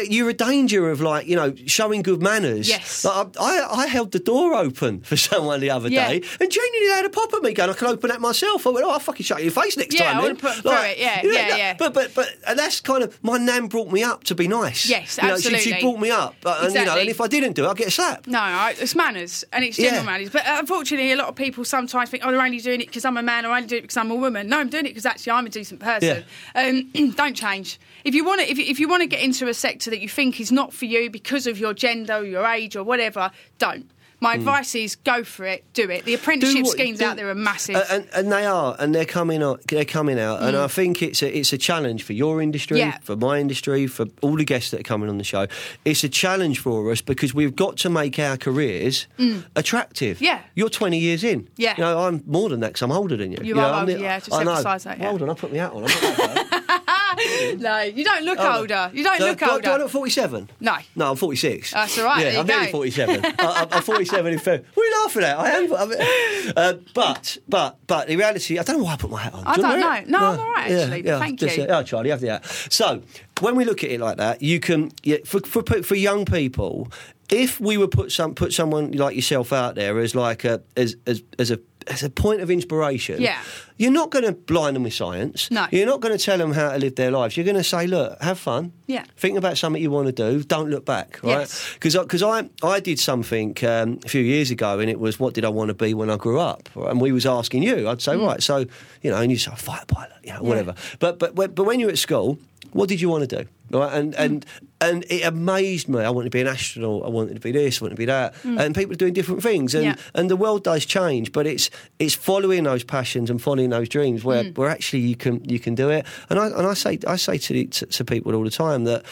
you're 0.08 0.28
a 0.30 0.34
danger 0.34 0.90
of 0.90 1.00
like 1.00 1.26
you 1.26 1.36
know 1.36 1.54
showing 1.66 2.02
good 2.02 2.22
manners. 2.22 2.68
Yes. 2.68 3.04
Like, 3.04 3.36
I, 3.40 3.60
I 3.60 3.78
I 3.82 3.86
held 3.86 4.12
the 4.12 4.18
door 4.18 4.54
open 4.54 5.00
for 5.08 5.16
someone 5.16 5.60
the 5.60 5.70
other 5.70 5.88
Yeah. 5.88 6.08
day, 6.08 6.22
and 6.40 6.50
genuinely 6.50 6.88
had 6.94 7.04
a 7.04 7.10
pop 7.10 7.32
at 7.34 7.42
me 7.42 7.52
going, 7.52 7.70
I 7.70 7.72
can 7.74 7.88
open 7.88 8.08
that 8.10 8.20
myself. 8.20 8.66
I 8.66 8.70
went, 8.70 8.84
oh, 8.86 8.90
I'll 8.90 8.98
fucking 9.00 9.24
shut 9.24 9.42
your 9.42 9.52
face 9.52 9.76
next 9.76 9.94
Yeah, 9.94 10.12
time. 10.12 10.18
I 10.18 10.22
would've 10.22 10.38
put 10.38 10.54
through 10.56 10.72
it, 10.72 10.98
yeah, 10.98 11.22
you 11.22 11.32
know, 11.32 11.38
yeah, 11.38 11.48
that- 11.48 11.58
yeah. 11.58 11.74
But 11.78 11.94
but 11.94 12.14
but 12.14 12.28
and 12.46 12.58
that's 12.58 12.80
kind 12.80 13.02
of 13.02 13.18
my 13.22 13.38
nan 13.38 13.66
brought 13.68 13.90
me 13.90 14.02
up 14.02 14.24
to 14.24 14.34
be 14.34 14.48
nice. 14.48 14.88
Yes, 14.88 15.18
You 15.20 15.28
know, 15.28 15.36
she- 15.38 15.58
She, 15.58 15.80
brought 15.80 15.98
me 16.00 16.10
up, 16.10 16.34
uh, 16.44 16.60
and 16.62 16.68
you 16.72 16.74
know, 16.74 16.80
Exactly. 16.82 17.00
and 17.02 17.10
if 17.10 17.20
I 17.20 17.26
didn't 17.26 17.52
do 17.54 17.64
it, 17.64 17.68
I'd 17.68 17.76
get 17.76 17.88
a 17.88 17.90
slap. 17.90 18.26
No, 18.26 18.38
I, 18.38 18.74
it's 18.78 18.94
manners 18.94 19.44
and 19.52 19.64
it's 19.64 19.76
general 19.76 19.96
Yeah. 19.96 20.02
manners. 20.04 20.27
But 20.28 20.46
uh, 20.46 20.56
unfortunately, 20.58 21.12
a 21.12 21.16
lot 21.16 21.28
of 21.28 21.34
people 21.34 21.64
sometimes 21.64 22.10
think, 22.10 22.24
"Oh, 22.26 22.30
they're 22.30 22.40
only 22.40 22.58
doing 22.60 22.80
it 22.80 22.86
because 22.86 23.04
I'm 23.04 23.16
a 23.16 23.22
man, 23.22 23.44
or 23.46 23.50
I 23.50 23.56
only 23.56 23.68
doing 23.68 23.80
it 23.80 23.82
because 23.82 23.96
I'm 23.96 24.10
a 24.10 24.16
woman." 24.16 24.48
No, 24.48 24.58
I'm 24.58 24.68
doing 24.68 24.86
it 24.86 24.90
because 24.90 25.06
actually 25.06 25.32
I'm 25.32 25.46
a 25.46 25.50
decent 25.50 25.80
person. 25.80 26.24
Um, 26.54 27.10
don't 27.16 27.34
change. 27.34 27.78
If 28.04 28.14
you 28.14 28.24
want 28.24 28.40
to, 28.40 28.50
if 28.50 28.58
if 28.58 28.80
you 28.80 28.88
want 28.88 29.02
to 29.02 29.06
get 29.06 29.22
into 29.22 29.48
a 29.48 29.54
sector 29.54 29.90
that 29.90 30.00
you 30.00 30.08
think 30.08 30.40
is 30.40 30.52
not 30.52 30.72
for 30.72 30.84
you 30.84 31.10
because 31.10 31.46
of 31.46 31.58
your 31.58 31.74
gender, 31.74 32.24
your 32.24 32.44
age, 32.46 32.76
or 32.76 32.84
whatever, 32.84 33.30
don't. 33.58 33.90
My 34.20 34.34
advice 34.34 34.74
is 34.74 34.96
go 34.96 35.22
for 35.22 35.44
it, 35.44 35.64
do 35.74 35.88
it. 35.90 36.04
The 36.04 36.14
apprenticeship 36.14 36.58
Hmm. 36.58 36.62
What- 36.64 36.72
schemes 36.72 36.98
do- 36.98 37.04
out 37.04 37.16
there 37.16 37.28
are 37.30 37.34
massive. 37.36 37.76
Uh, 37.76 37.84
and, 37.90 38.08
and 38.14 38.32
they 38.32 38.44
are, 38.44 38.74
and 38.80 38.92
they're 38.94 39.04
coming 39.04 39.42
out. 39.42 39.62
They're 39.68 39.84
coming 39.84 40.18
out, 40.18 40.42
and 40.42 40.56
I 40.56 40.66
think 40.66 41.02
it's 41.02 41.22
a 41.22 41.38
it's 41.38 41.52
a 41.52 41.58
challenge 41.58 42.02
for 42.02 42.12
your 42.14 42.42
industry, 42.42 42.78
Mm. 42.78 42.80
Yeah. 42.80 42.98
for 43.02 43.14
my 43.16 43.38
industry, 43.38 43.86
for 43.86 44.06
all 44.20 44.36
the 44.36 44.44
guests 44.44 44.70
that 44.72 44.80
are 44.80 44.82
coming 44.82 45.08
on 45.08 45.18
the 45.18 45.24
show. 45.24 45.46
It's 45.84 46.02
a 46.02 46.08
challenge 46.08 46.58
for 46.58 46.90
us 46.90 47.00
because 47.00 47.32
we've 47.32 47.54
got 47.54 47.76
to 47.78 47.90
make 47.90 48.18
our 48.18 48.36
careers 48.36 49.06
attractive. 49.54 50.18
Mm. 50.18 50.22
Yeah. 50.22 50.40
you're 50.54 50.68
20 50.70 50.98
years 50.98 51.22
in. 51.22 51.48
Yeah. 51.56 51.74
you 51.76 51.84
know, 51.84 51.98
I'm 52.00 52.22
more 52.26 52.48
than 52.48 52.60
that 52.60 52.68
because 52.68 52.82
I'm 52.82 52.92
older 52.92 53.16
than 53.16 53.30
you. 53.32 53.38
You 53.42 53.54
know, 53.54 53.62
are 53.62 53.80
older, 53.80 53.94
the- 53.94 54.00
yeah, 54.00 54.18
just 54.18 54.32
I 54.32 54.42
know. 54.42 54.50
emphasise 54.50 54.84
that, 54.84 54.98
yeah. 54.98 55.08
Hold 55.10 55.22
on, 55.22 55.30
I 55.30 55.34
put 55.34 55.52
my 55.52 55.58
hat 55.58 55.72
on. 55.72 55.84
I'm 57.18 57.58
not 57.58 57.60
that 57.60 57.60
bad. 57.60 57.60
no, 57.60 57.96
you 57.96 58.04
don't 58.04 58.24
look 58.24 58.38
on. 58.38 58.56
older. 58.58 58.90
You 58.94 59.04
don't 59.04 59.18
Do 59.18 59.24
look 59.26 59.38
do 59.38 59.50
older. 59.50 59.62
Do 59.62 59.70
I 59.70 59.76
look 59.78 59.90
47? 59.90 60.50
No. 60.60 60.76
No, 60.96 61.10
I'm 61.10 61.16
46. 61.16 61.72
That's 61.72 61.98
all 61.98 62.04
right, 62.04 62.32
Yeah, 62.32 62.40
I'm 62.40 62.46
nearly 62.46 62.70
47. 62.70 63.24
I, 63.24 63.30
I'm- 63.44 63.68
I'm 63.70 63.82
47 63.82 64.32
in 64.32 64.38
February. 64.38 64.64
What 64.74 64.82
are 64.82 64.86
you 64.86 65.02
laughing 65.02 65.22
at? 65.24 65.38
I 65.38 65.50
am. 65.50 65.72
I'm, 65.74 66.52
uh, 66.56 66.72
but, 66.94 67.38
but, 67.48 67.78
but, 67.86 68.08
the 68.08 68.16
reality, 68.16 68.58
I 68.58 68.62
don't 68.62 68.78
know 68.78 68.84
why 68.84 68.94
I 68.94 68.96
put 68.96 69.10
my 69.10 69.20
hat 69.20 69.34
on. 69.34 69.44
I 69.46 69.54
Do 69.54 69.60
you 69.60 69.66
don't 69.68 69.80
want 69.80 70.02
it? 70.02 70.08
know. 70.10 70.18
No, 70.18 70.26
I'm 70.32 70.40
all 70.40 70.50
right, 70.50 70.70
actually. 70.70 71.04
yeah, 71.04 71.18
Thank 71.18 71.40
just, 71.40 71.56
you. 71.56 71.64
uh, 71.64 71.78
oh, 71.80 71.82
Charlie, 71.82 72.10
have 72.10 72.20
the 72.20 72.28
hat. 72.28 72.44
So, 72.70 73.02
when 73.40 73.56
we 73.56 73.64
look 73.64 73.84
at 73.84 73.90
it 73.90 74.00
like 74.00 74.16
that, 74.18 74.42
you 74.42 74.60
can, 74.60 74.90
yeah, 75.02 75.18
for, 75.24 75.40
for, 75.40 75.62
for 75.82 75.94
young 75.94 76.24
people, 76.24 76.88
if 77.30 77.60
we 77.60 77.76
would 77.76 77.90
put 77.90 78.10
some 78.10 78.34
put 78.34 78.54
someone 78.54 78.92
like 78.92 79.14
yourself 79.14 79.52
out 79.52 79.74
there 79.74 79.98
as 79.98 80.14
like 80.14 80.44
a 80.44 80.62
as 80.78 80.96
as, 81.06 81.22
as 81.38 81.50
a 81.50 81.60
as 81.88 82.02
a 82.02 82.10
point 82.10 82.40
of 82.40 82.50
inspiration, 82.50 83.20
Yeah. 83.20 83.38
you're 83.76 83.90
not 83.92 84.10
going 84.10 84.24
to 84.24 84.32
blind 84.32 84.76
them 84.76 84.82
with 84.84 84.94
science. 84.94 85.50
No. 85.50 85.66
You're 85.70 85.86
not 85.86 86.00
going 86.00 86.16
to 86.16 86.22
tell 86.22 86.38
them 86.38 86.52
how 86.52 86.72
to 86.72 86.78
live 86.78 86.94
their 86.96 87.10
lives. 87.10 87.36
You're 87.36 87.44
going 87.44 87.56
to 87.56 87.64
say, 87.64 87.86
look, 87.86 88.20
have 88.22 88.38
fun. 88.38 88.72
Yeah. 88.86 89.04
Think 89.16 89.38
about 89.38 89.56
something 89.58 89.82
you 89.82 89.90
want 89.90 90.06
to 90.06 90.12
do. 90.12 90.42
Don't 90.44 90.70
look 90.70 90.84
back, 90.84 91.18
right? 91.22 91.40
Yes. 91.40 91.70
Because 91.74 91.96
because 91.96 92.22
I, 92.22 92.48
I 92.62 92.80
did 92.80 92.98
something 93.00 93.56
um, 93.64 93.98
a 94.04 94.08
few 94.08 94.22
years 94.22 94.50
ago, 94.50 94.78
and 94.80 94.88
it 94.90 94.98
was 95.00 95.18
what 95.18 95.34
did 95.34 95.44
I 95.44 95.48
want 95.48 95.68
to 95.68 95.74
be 95.74 95.94
when 95.94 96.10
I 96.10 96.16
grew 96.16 96.38
up? 96.40 96.68
And 96.76 97.00
we 97.00 97.12
was 97.12 97.26
asking 97.26 97.62
you. 97.62 97.88
I'd 97.88 98.02
say, 98.02 98.12
Mm. 98.14 98.26
right, 98.26 98.42
so 98.42 98.58
you 99.02 99.10
know, 99.10 99.16
and 99.16 99.30
you 99.30 99.38
say, 99.38 99.50
fighter 99.56 99.86
pilot, 99.86 100.12
you 100.24 100.32
know, 100.32 100.42
whatever. 100.42 100.74
But 100.98 101.18
but 101.18 101.34
but 101.34 101.64
when 101.64 101.80
you're 101.80 101.90
at 101.90 101.98
school, 101.98 102.38
what 102.72 102.88
did 102.88 103.00
you 103.00 103.08
want 103.08 103.28
to 103.28 103.42
do? 103.44 103.48
Right, 103.70 103.92
and 103.92 104.14
Mm. 104.14 104.18
and 104.24 104.46
and 104.80 105.04
it 105.10 105.22
amazed 105.26 105.88
me. 105.88 106.00
I 106.00 106.08
wanted 106.10 106.26
to 106.32 106.36
be 106.36 106.40
an 106.40 106.46
astronaut. 106.46 107.04
I 107.04 107.08
wanted 107.08 107.34
to 107.34 107.40
be 107.40 107.52
this. 107.52 107.80
I 107.80 107.84
wanted 107.84 107.96
to 107.96 107.98
be 107.98 108.06
that. 108.06 108.34
And 108.44 108.74
people 108.74 108.92
are 108.92 108.96
doing 108.96 109.12
different 109.12 109.42
things, 109.42 109.74
and 109.74 109.84
Mm. 109.84 109.88
Yeah. 109.96 109.96
and 110.14 110.30
the 110.30 110.36
world 110.36 110.64
does 110.64 110.86
change. 110.86 111.32
But 111.32 111.46
it's 111.46 111.68
it's 111.98 112.14
following 112.14 112.64
those 112.64 112.84
passions 112.84 113.28
and 113.30 113.40
following 113.42 113.70
those 113.70 113.88
dreams 113.88 114.24
where, 114.24 114.44
Mm. 114.44 114.56
where 114.56 114.68
actually 114.70 115.00
you 115.00 115.16
can 115.16 115.44
you 115.44 115.58
can 115.58 115.74
do 115.74 115.90
it. 115.90 116.06
And 116.30 116.38
I 116.38 116.46
and 116.46 116.66
I 116.66 116.74
say 116.74 116.98
I 117.06 117.16
say 117.16 117.36
to, 117.38 117.64
to 117.66 117.86
to 117.86 118.04
people 118.04 118.34
all 118.34 118.44
the 118.44 118.50
time 118.50 118.84
that 118.84 119.02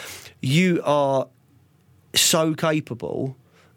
you 0.41 0.81
are 0.85 1.27
so 2.15 2.55
capable. 2.55 3.37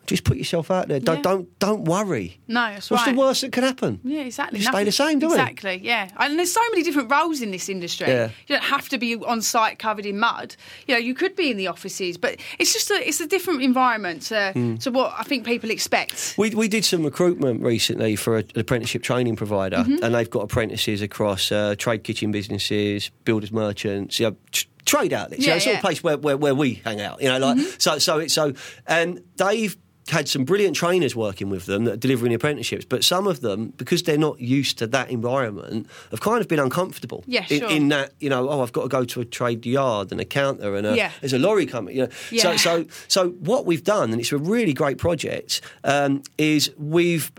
Just 0.09 0.23
put 0.23 0.37
yourself 0.37 0.71
out 0.71 0.87
there. 0.87 0.99
Don't 0.99 1.17
Yeah. 1.17 1.21
don't 1.21 1.59
don't 1.59 1.83
worry. 1.85 2.39
No, 2.47 2.61
that's 2.73 2.89
What's 2.89 3.05
right. 3.05 3.13
the 3.15 3.19
worst 3.19 3.41
that 3.41 3.51
can 3.51 3.63
happen? 3.63 3.99
Yeah, 4.03 4.21
exactly. 4.21 4.59
You 4.59 4.65
stay 4.65 4.83
the 4.83 4.91
same, 4.91 5.19
don't 5.19 5.29
we? 5.31 5.35
Exactly, 5.39 5.79
yeah. 5.83 6.09
And 6.17 6.37
there's 6.37 6.51
so 6.51 6.61
many 6.71 6.83
different 6.83 7.11
roles 7.11 7.41
in 7.41 7.51
this 7.51 7.69
industry. 7.69 8.07
Yeah. 8.07 8.29
You 8.47 8.55
don't 8.55 8.63
have 8.63 8.89
to 8.89 8.97
be 8.97 9.15
on 9.15 9.41
site 9.41 9.77
covered 9.79 10.05
in 10.05 10.19
mud. 10.19 10.55
You 10.87 10.95
know, 10.95 10.99
you 10.99 11.13
could 11.13 11.35
be 11.35 11.51
in 11.51 11.57
the 11.57 11.67
offices, 11.67 12.17
but 12.17 12.37
it's 12.57 12.73
just 12.73 12.89
a 12.91 13.07
it's 13.07 13.19
a 13.21 13.27
different 13.27 13.61
environment 13.61 14.23
to, 14.23 14.51
Hmm. 14.53 14.75
to 14.77 14.91
what 14.91 15.13
I 15.17 15.23
think 15.23 15.45
people 15.45 15.69
expect. 15.69 16.35
We, 16.37 16.49
we 16.51 16.67
did 16.67 16.83
some 16.85 17.03
recruitment 17.03 17.61
recently 17.61 18.15
for 18.15 18.35
a, 18.37 18.39
an 18.39 18.59
apprenticeship 18.59 19.03
training 19.03 19.35
provider, 19.35 19.77
Mm-hmm. 19.77 20.03
and 20.03 20.15
they've 20.15 20.29
got 20.29 20.41
apprentices 20.43 21.01
across 21.01 21.51
uh, 21.51 21.75
trade 21.77 22.03
kitchen 22.03 22.31
businesses, 22.31 23.11
builders 23.25 23.51
merchants, 23.51 24.19
you 24.19 24.27
know, 24.31 24.35
tr- 24.51 24.65
trade 24.85 25.13
outlets. 25.13 25.41
you 25.43 25.47
know, 25.47 25.53
Yeah, 25.53 25.57
it's 25.57 25.65
yeah. 25.67 25.71
Mm-hmm. 25.73 25.81
place 25.81 26.03
where, 26.03 26.17
where, 26.17 26.37
where 26.37 26.55
we 26.55 26.73
hang 26.83 26.99
out. 26.99 27.21
You 27.21 27.29
know, 27.29 27.37
like 27.37 27.59
so 27.77 27.99
so 27.99 28.17
it's 28.19 28.33
so, 28.33 28.53
and 28.87 29.21
they've 29.37 29.77
had 30.09 30.27
some 30.29 30.43
brilliant 30.45 30.75
trainers 30.75 31.15
working 31.15 31.49
with 31.49 31.65
them 31.65 31.85
that 31.85 31.93
are 31.93 31.97
delivering 31.97 32.33
apprenticeships, 32.33 32.85
but 32.85 33.03
some 33.03 33.27
of 33.27 33.41
them, 33.41 33.73
because 33.77 34.03
they're 34.03 34.17
not 34.17 34.39
used 34.39 34.77
to 34.79 34.87
that 34.87 35.09
environment, 35.09 35.87
have 36.11 36.21
kind 36.21 36.41
of 36.41 36.47
been 36.47 36.59
uncomfortable. 36.59 37.23
Yeah, 37.27 37.45
in, 37.49 37.59
sure. 37.59 37.69
in 37.69 37.89
that, 37.89 38.13
you 38.19 38.29
know, 38.29 38.49
oh, 38.49 38.61
I've 38.61 38.71
got 38.73 38.83
to 38.83 38.87
go 38.89 39.03
to 39.05 39.21
a 39.21 39.25
trade 39.25 39.65
yard 39.65 40.11
and 40.11 40.19
a 40.21 40.25
counter 40.25 40.75
and 40.75 40.85
a, 40.87 40.95
Yeah. 40.95 41.11
there's 41.21 41.33
a 41.33 41.39
lorry 41.39 41.65
coming. 41.65 41.95
You 41.95 42.03
know, 42.03 42.09
so 42.09 42.51
Yeah. 42.51 42.55
so 42.57 42.85
so 43.07 43.29
what 43.39 43.65
we've 43.65 43.83
done, 43.83 44.11
and 44.11 44.19
it's 44.21 44.31
a 44.31 44.37
really 44.37 44.73
great 44.73 44.97
project, 44.97 45.61
um, 45.83 46.23
is 46.37 46.71
we've 46.77 47.31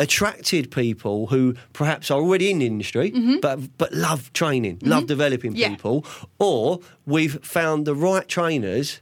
attracted 0.00 0.70
people 0.70 1.26
who 1.26 1.54
perhaps 1.72 2.08
are 2.10 2.20
already 2.20 2.50
in 2.52 2.60
the 2.60 2.66
industry 2.66 3.10
but 3.42 3.58
but 3.78 3.92
love 3.92 4.32
training, 4.32 4.78
love 4.82 5.06
developing 5.06 5.52
Mm-hmm. 5.52 5.60
Yeah. 5.60 5.68
people, 5.70 6.04
or 6.38 6.80
we've 7.06 7.42
found 7.44 7.84
the 7.86 7.94
right 7.96 8.28
trainers 8.28 9.00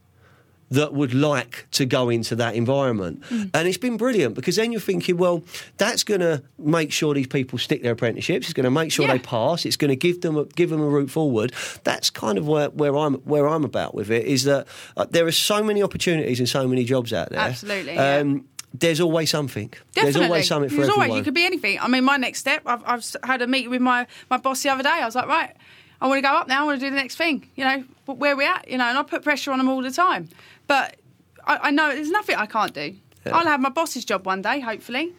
that 0.70 0.92
would 0.92 1.14
like 1.14 1.66
to 1.70 1.86
go 1.86 2.08
into 2.08 2.34
that 2.36 2.54
environment. 2.56 3.20
Mm. 3.30 3.50
And 3.54 3.68
it's 3.68 3.78
been 3.78 3.96
brilliant 3.96 4.34
because 4.34 4.56
then 4.56 4.72
you're 4.72 4.80
thinking, 4.80 5.16
well, 5.16 5.44
that's 5.76 6.02
going 6.02 6.20
to 6.20 6.42
make 6.58 6.90
sure 6.92 7.14
these 7.14 7.28
people 7.28 7.58
stick 7.58 7.82
their 7.82 7.92
apprenticeships. 7.92 8.46
It's 8.48 8.52
going 8.52 8.64
to 8.64 8.70
make 8.70 8.90
sure 8.90 9.06
Yeah. 9.06 9.12
they 9.12 9.18
pass. 9.20 9.64
It's 9.64 9.76
going 9.76 9.90
to 9.90 9.96
give 9.96 10.22
them 10.22 10.36
a, 10.36 10.44
give 10.44 10.70
them 10.70 10.80
a 10.80 10.88
route 10.88 11.10
forward. 11.10 11.52
That's 11.84 12.10
kind 12.10 12.36
of 12.36 12.48
where, 12.48 12.70
where 12.70 12.96
I'm 12.96 13.14
where 13.18 13.48
I'm 13.48 13.64
about 13.64 13.94
with 13.94 14.10
it 14.10 14.24
is 14.26 14.42
that 14.44 14.66
uh, 14.96 15.06
there 15.08 15.26
are 15.26 15.32
so 15.32 15.62
many 15.62 15.82
opportunities 15.82 16.40
and 16.40 16.48
so 16.48 16.66
many 16.66 16.84
jobs 16.84 17.12
out 17.12 17.30
there. 17.30 17.38
Absolutely, 17.38 17.94
yeah. 17.94 18.16
Um, 18.16 18.44
there's 18.74 19.00
always 19.00 19.30
something. 19.30 19.68
Definitely. 19.94 20.12
There's 20.12 20.16
always 20.30 20.48
something 20.48 20.68
for 20.70 20.76
There's 20.76 20.88
everyone. 20.88 21.08
always- 21.10 21.18
you 21.20 21.24
could 21.24 21.34
be 21.34 21.46
anything. 21.46 21.78
I 21.80 21.88
mean, 21.88 22.04
my 22.04 22.16
next 22.16 22.40
step, 22.40 22.62
I've, 22.66 22.82
I've 22.84 23.04
had 23.22 23.40
a 23.40 23.46
meeting 23.46 23.70
with 23.70 23.80
my, 23.80 24.06
my 24.28 24.36
boss 24.36 24.62
the 24.62 24.68
other 24.68 24.82
day. 24.82 24.90
I 24.90 25.04
was 25.06 25.14
like, 25.14 25.28
right, 25.28 25.54
I 26.00 26.08
want 26.08 26.18
to 26.18 26.22
go 26.22 26.34
up 26.34 26.46
now. 26.48 26.62
I 26.62 26.64
want 26.66 26.80
to 26.80 26.86
do 26.86 26.90
the 26.90 26.96
next 26.96 27.16
thing. 27.16 27.48
You 27.56 27.64
know, 27.64 27.84
where 28.04 28.36
we 28.36 28.44
at? 28.46 28.68
You 28.68 28.76
know, 28.76 28.84
and 28.84 28.98
I 28.98 29.02
put 29.02 29.22
pressure 29.22 29.50
on 29.52 29.58
them 29.58 29.68
all 29.70 29.80
the 29.80 29.90
time. 29.90 30.28
But 30.66 30.96
I, 31.46 31.58
I 31.68 31.70
know 31.70 31.94
there's 31.94 32.10
nothing 32.10 32.36
I 32.36 32.46
can't 32.46 32.72
do. 32.74 32.94
I'll 33.26 33.46
have 33.46 33.60
my 33.60 33.70
boss's 33.70 34.04
job 34.04 34.24
one 34.26 34.42
day, 34.42 34.60
hopefully. 34.60 35.14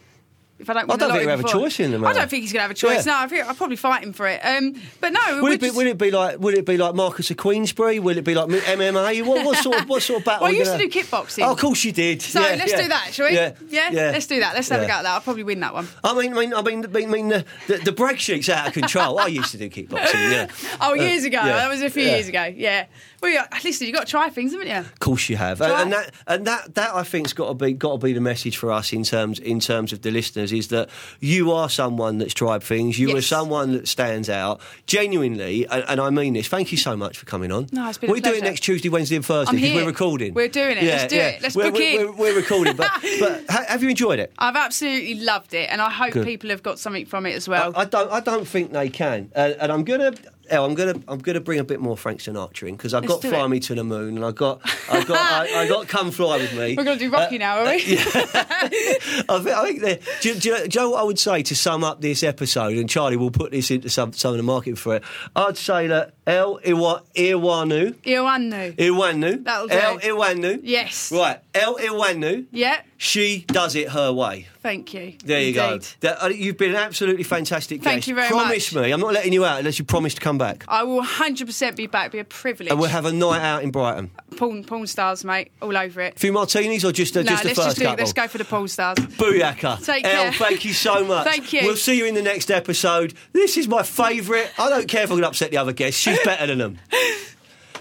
If 0.58 0.68
I 0.68 0.72
don't, 0.72 0.90
I 0.90 0.96
don't 0.96 1.10
think 1.12 1.22
you 1.22 1.28
have 1.28 1.40
a 1.40 1.42
before. 1.44 1.60
choice 1.60 1.78
in 1.80 1.92
the 1.92 2.04
I 2.04 2.12
don't 2.12 2.28
think 2.28 2.42
he's 2.42 2.52
going 2.52 2.58
to 2.58 2.62
have 2.62 2.70
a 2.72 2.74
choice. 2.74 3.06
Yeah. 3.06 3.12
No, 3.12 3.18
I 3.20 3.28
think 3.28 3.46
I'll 3.46 3.54
probably 3.54 3.76
fight 3.76 4.02
him 4.02 4.12
for 4.12 4.26
it. 4.26 4.40
Um, 4.44 4.74
but 5.00 5.12
no, 5.12 5.42
Would 5.42 5.52
it, 5.52 5.60
be, 5.60 5.66
just- 5.68 5.76
would 5.76 5.86
it 5.86 5.98
be 5.98 6.10
like 6.10 6.40
would 6.40 6.54
it 6.54 6.66
be 6.66 6.76
like 6.76 6.94
Marquess 6.96 7.30
of 7.30 7.36
Queensberry? 7.36 8.00
Will 8.00 8.18
it 8.18 8.24
be 8.24 8.34
like 8.34 8.48
MMA? 8.48 9.24
What, 9.24 9.44
what 9.46 9.58
sort 9.58 9.80
of 9.80 9.88
what 9.88 10.02
sort 10.02 10.18
of 10.20 10.24
battle? 10.24 10.42
Well, 10.46 10.52
I 10.52 10.56
used 10.56 10.72
to 10.72 10.78
gonna- 10.78 10.90
do 10.90 11.00
kickboxing. 11.00 11.44
Oh, 11.46 11.52
of 11.52 11.58
course 11.58 11.84
you 11.84 11.92
did. 11.92 12.22
so 12.22 12.40
Yeah, 12.40 12.56
let's 12.56 12.72
yeah. 12.72 12.82
do 12.82 12.88
that, 12.88 13.10
shall 13.12 13.26
we? 13.28 13.34
Yeah, 13.34 13.52
yeah, 13.68 14.10
let's 14.12 14.26
do 14.26 14.40
that. 14.40 14.54
Let's 14.54 14.68
have 14.70 14.82
a 14.82 14.86
go 14.86 14.92
at 14.94 15.02
that. 15.02 15.10
I'll 15.12 15.20
probably 15.20 15.44
win 15.44 15.60
that 15.60 15.74
one. 15.74 15.86
I 16.02 16.12
mean, 16.14 16.32
I 16.32 16.40
mean, 16.40 16.54
I 16.54 16.62
mean, 16.62 16.84
I 16.84 17.06
mean, 17.06 17.28
the, 17.28 17.44
the, 17.68 17.76
the 17.78 17.92
brag 17.92 18.18
sheet's 18.18 18.48
out 18.48 18.66
of 18.66 18.72
control. 18.74 19.18
I 19.20 19.26
used 19.28 19.52
to 19.52 19.58
do 19.58 19.70
kickboxing. 19.70 20.14
Yeah, 20.32 20.48
Oh, 20.80 20.94
years 20.94 21.24
ago. 21.24 21.38
That 21.42 21.68
was 21.68 21.82
a 21.82 21.90
few 21.90 22.02
years 22.02 22.28
ago. 22.28 22.44
Yeah. 22.44 22.86
Well, 23.20 23.32
yeah, 23.32 23.46
listen, 23.64 23.86
you've 23.88 23.96
got 23.96 24.06
to 24.06 24.10
try 24.10 24.28
things, 24.30 24.52
haven't 24.52 24.68
you? 24.68 24.76
Of 24.76 24.98
course 25.00 25.28
you 25.28 25.36
have, 25.36 25.58
Try 25.58 25.82
and 25.82 25.92
that 25.92 26.14
and 26.28 26.46
that 26.46 26.74
that 26.76 26.94
I 26.94 27.02
think's 27.02 27.32
got 27.32 27.48
to 27.48 27.54
be 27.54 27.72
got 27.72 27.92
to 27.92 27.98
be 27.98 28.12
the 28.12 28.20
message 28.20 28.56
for 28.56 28.70
us 28.70 28.92
in 28.92 29.02
terms 29.02 29.40
in 29.40 29.58
terms 29.58 29.92
of 29.92 30.02
the 30.02 30.10
listeners 30.12 30.47
listeners 30.52 30.66
is 30.66 30.68
that 30.68 30.88
you 31.20 31.52
are 31.52 31.68
someone 31.68 32.18
that's 32.18 32.34
tried 32.34 32.62
things. 32.62 32.98
You 32.98 33.16
are 33.16 33.22
someone 33.22 33.72
that 33.72 33.88
stands 33.88 34.28
out 34.28 34.60
genuinely, 34.86 35.66
and, 35.66 35.84
and 35.88 36.00
I 36.00 36.10
mean 36.10 36.34
this. 36.34 36.48
Thank 36.48 36.72
you 36.72 36.78
so 36.78 36.96
much 36.96 37.18
for 37.18 37.26
coming 37.26 37.52
on. 37.52 37.68
No, 37.72 37.88
it's 37.88 37.98
been 37.98 38.10
a 38.10 38.12
What 38.12 38.24
are 38.24 38.28
you 38.28 38.34
doing 38.34 38.44
next 38.44 38.60
Tuesday, 38.60 38.88
Wednesday, 38.88 39.16
and 39.16 39.24
Thursday? 39.24 39.50
I'm 39.50 39.60
'Cause 39.60 39.68
here. 39.68 39.82
We're 39.82 39.86
recording. 39.86 40.34
We're 40.34 40.48
doing 40.48 40.78
it. 40.78 40.84
Let's 40.84 41.06
do 41.12 41.16
it. 41.16 41.42
Let's 41.42 41.56
we're, 41.56 41.70
book 41.70 41.74
we're, 41.74 42.00
in. 42.00 42.06
We're, 42.08 42.12
we're 42.16 42.36
recording, 42.36 42.76
but 42.76 42.90
but 43.20 43.50
have 43.50 43.82
you 43.82 43.90
enjoyed 43.90 44.18
it? 44.18 44.32
I've 44.38 44.56
absolutely 44.56 45.16
loved 45.16 45.54
it, 45.54 45.68
and 45.70 45.80
I 45.80 45.90
hope 45.90 46.12
Good. 46.12 46.26
people 46.26 46.50
have 46.50 46.62
got 46.62 46.78
something 46.78 47.06
from 47.06 47.26
it 47.26 47.34
as 47.34 47.48
well. 47.48 47.72
I, 47.74 47.82
I 47.82 47.84
don't. 47.84 48.10
I 48.10 48.20
don't 48.20 48.46
think 48.46 48.72
they 48.72 48.88
can. 48.88 49.30
Uh, 49.34 49.52
and 49.60 49.72
I'm 49.72 49.84
gonna. 49.84 50.12
El, 50.50 50.64
I'm 50.64 50.74
gonna. 50.74 50.94
I'm 51.08 51.18
gonna 51.18 51.40
bring 51.40 51.58
a 51.60 51.64
bit 51.64 51.80
more 51.80 51.96
Frank 51.96 52.20
Sinatra 52.20 52.68
in 52.68 52.76
because 52.76 52.94
I've 52.94 53.06
got 53.06 53.22
Fly 53.22 53.44
it. 53.44 53.48
Me 53.48 53.60
to 53.60 53.74
the 53.74 53.84
Moon, 53.84 54.16
and 54.16 54.24
I 54.24 54.30
got. 54.32 54.60
I 54.90 55.04
got. 55.04 55.18
I, 55.18 55.62
I 55.62 55.68
got 55.68 55.88
Come 55.88 56.10
Fly 56.10 56.36
with 56.38 56.52
Me. 56.54 56.74
We're 56.76 56.84
going 56.84 56.98
to 56.98 57.04
do 57.04 57.10
Rocky 57.10 57.36
Uh, 57.36 57.38
now, 57.38 57.58
are 57.58 57.64
we? 57.64 57.70
I 57.72 59.40
think, 59.42 59.48
I 59.56 59.64
think 59.66 59.80
that, 59.82 60.00
do, 60.20 60.28
you- 60.30 60.34
do, 60.36 60.48
you 60.48 60.54
know, 60.54 60.66
do 60.66 60.78
you 60.78 60.84
know 60.84 60.90
what 60.90 61.00
I 61.00 61.02
would 61.04 61.18
say 61.18 61.42
to 61.42 61.56
sum 61.56 61.84
up 61.84 62.00
this 62.00 62.22
episode? 62.22 62.74
And 62.76 62.88
Charlie 62.88 63.16
will 63.16 63.30
put 63.30 63.50
this 63.52 63.70
into 63.70 63.88
some 63.88 64.12
some 64.12 64.32
of 64.32 64.36
the 64.36 64.42
marketing 64.42 64.76
for 64.76 64.96
it. 64.96 65.02
I'd 65.36 65.56
say 65.56 65.86
that 65.88 66.14
El 66.26 66.58
Iwa, 66.64 67.02
Iwanu, 67.14 67.94
Ioannou. 68.02 68.76
Iwanu, 68.76 69.44
That'll 69.44 69.68
do. 69.68 69.74
El 69.74 69.98
Iwanu. 70.00 70.60
Yes. 70.62 71.12
Right, 71.12 71.40
El 71.58 71.76
Iwanu. 71.76 72.46
Yeah. 72.50 72.80
She 72.96 73.44
does 73.46 73.76
it 73.76 73.90
her 73.90 74.12
way. 74.12 74.48
Thank 74.60 74.92
you. 74.92 75.14
There 75.24 75.40
you 75.40 75.54
go. 75.54 75.74
Indeed. 75.74 75.88
That, 76.00 76.22
uh, 76.24 76.28
you've 76.28 76.56
been 76.58 76.70
an 76.70 76.76
absolutely 76.76 77.22
fantastic 77.22 77.82
Thank 77.82 77.98
guest. 77.98 78.08
you 78.08 78.14
very 78.16 78.28
promise 78.28 78.72
much. 78.72 78.84
me, 78.84 78.90
I'm 78.90 78.98
not 79.00 79.12
letting 79.12 79.32
you 79.32 79.44
out 79.44 79.60
unless 79.60 79.78
you 79.78 79.84
promise 79.84 80.14
to 80.14 80.20
come 80.20 80.36
back. 80.36 80.64
I 80.66 80.82
will 80.82 81.02
100% 81.02 81.76
be 81.76 81.86
back. 81.86 82.10
Be 82.10 82.18
a 82.18 82.24
privilege. 82.24 82.70
And 82.70 82.80
we'll 82.80 82.88
have 82.90 83.06
a 83.06 83.12
night 83.12 83.40
out 83.40 83.62
in 83.62 83.70
Brighton. 83.70 84.10
porn, 84.36 84.64
porn 84.64 84.86
stars, 84.88 85.24
mate, 85.24 85.52
all 85.62 85.76
over 85.76 86.00
it. 86.00 86.16
A 86.16 86.18
few 86.18 86.32
martinis 86.32 86.84
or 86.84 86.90
just, 86.90 87.16
uh, 87.16 87.22
no, 87.22 87.30
just 87.30 87.42
the 87.44 87.48
let's 87.50 87.58
first 87.58 87.68
just 87.68 87.78
do. 87.78 87.84
couple? 87.84 87.98
Let's 88.04 88.12
go 88.12 88.26
for 88.26 88.38
the 88.38 88.44
porn 88.44 88.66
stars. 88.66 88.98
Booyaka. 88.98 89.84
Take 89.84 90.04
El, 90.04 90.10
care. 90.10 90.32
thank 90.32 90.64
you 90.64 90.72
so 90.72 91.04
much. 91.04 91.24
Thank 91.28 91.52
you. 91.52 91.62
We'll 91.62 91.76
see 91.76 91.96
you 91.96 92.06
in 92.06 92.14
the 92.14 92.22
next 92.22 92.50
episode. 92.50 93.14
This 93.32 93.56
is 93.56 93.68
my 93.68 93.84
favourite. 93.84 94.50
I 94.58 94.68
don't 94.70 94.88
care 94.88 95.04
if 95.04 95.10
I'm 95.10 95.14
going 95.18 95.22
to 95.22 95.28
upset 95.28 95.50
the 95.52 95.58
other 95.58 95.72
guests. 95.72 96.00
She's 96.00 96.18
better 96.24 96.46
than 96.48 96.58
them. 96.58 96.78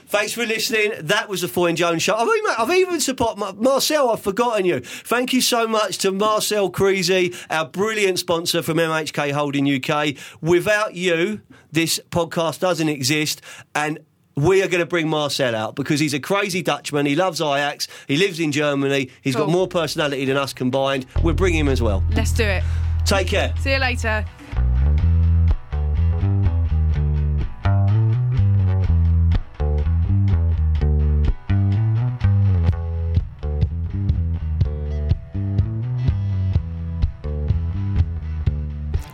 Thanks 0.08 0.32
for 0.34 0.46
listening. 0.46 0.94
That 1.02 1.28
was 1.28 1.42
the 1.42 1.50
Foy 1.50 1.68
and 1.68 1.78
Jones 1.78 2.02
show. 2.02 2.16
I've 2.16 2.28
even, 2.28 2.52
I've 2.58 2.72
even 2.72 3.00
supported 3.02 3.40
Mar- 3.40 3.54
Marcel. 3.54 4.10
I've 4.10 4.22
forgotten 4.22 4.66
you. 4.66 4.80
Thank 4.80 5.34
you 5.34 5.42
so 5.42 5.68
much 5.68 5.98
to 6.00 6.12
Marcel 6.12 6.70
Creasy, 6.70 7.34
our 7.50 7.66
brilliant 7.66 8.18
sponsor 8.18 8.62
from 8.62 8.78
MHK 8.78 9.34
Holding 9.34 9.68
UK. 9.70 10.16
Without 10.42 10.96
you, 10.96 11.42
this 11.74 12.00
podcast 12.10 12.60
doesn't 12.60 12.88
exist. 12.88 13.42
And 13.76 14.00
we 14.36 14.64
are 14.64 14.68
going 14.70 14.80
to 14.80 14.86
bring 14.86 15.10
Marcel 15.10 15.54
out 15.56 15.76
because 15.76 16.00
he's 16.00 16.14
a 16.14 16.20
crazy 16.22 16.62
Dutchman. 16.62 17.06
He 17.06 17.16
loves 17.16 17.42
Ajax. 17.42 17.88
He 18.08 18.16
lives 18.16 18.40
in 18.40 18.54
Germany. 18.54 19.10
He's 19.22 19.36
got 19.36 19.50
more 19.50 19.68
personality 19.68 20.24
than 20.24 20.38
us 20.38 20.54
combined. 20.54 21.06
We'll 21.22 21.36
bring 21.36 21.54
him 21.54 21.68
as 21.68 21.82
well. 21.82 22.04
Let's 22.12 22.32
do 22.32 22.44
it. 22.44 22.64
Take 23.06 23.28
care. 23.28 23.54
See 23.60 23.74
you 23.74 23.80
later. 23.80 24.26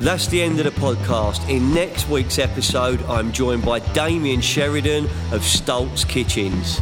That's 0.04 0.28
the 0.28 0.42
end 0.42 0.60
of 0.60 0.66
the 0.66 0.82
podcast. 0.82 1.48
In 1.48 1.74
next 1.74 2.10
week's 2.10 2.38
episode, 2.38 3.02
I'm 3.04 3.32
joined 3.32 3.64
by 3.64 3.80
Damien 3.94 4.42
Sheridan 4.42 5.06
of 5.32 5.44
Stoltz 5.44 6.06
Kitchens. 6.06 6.82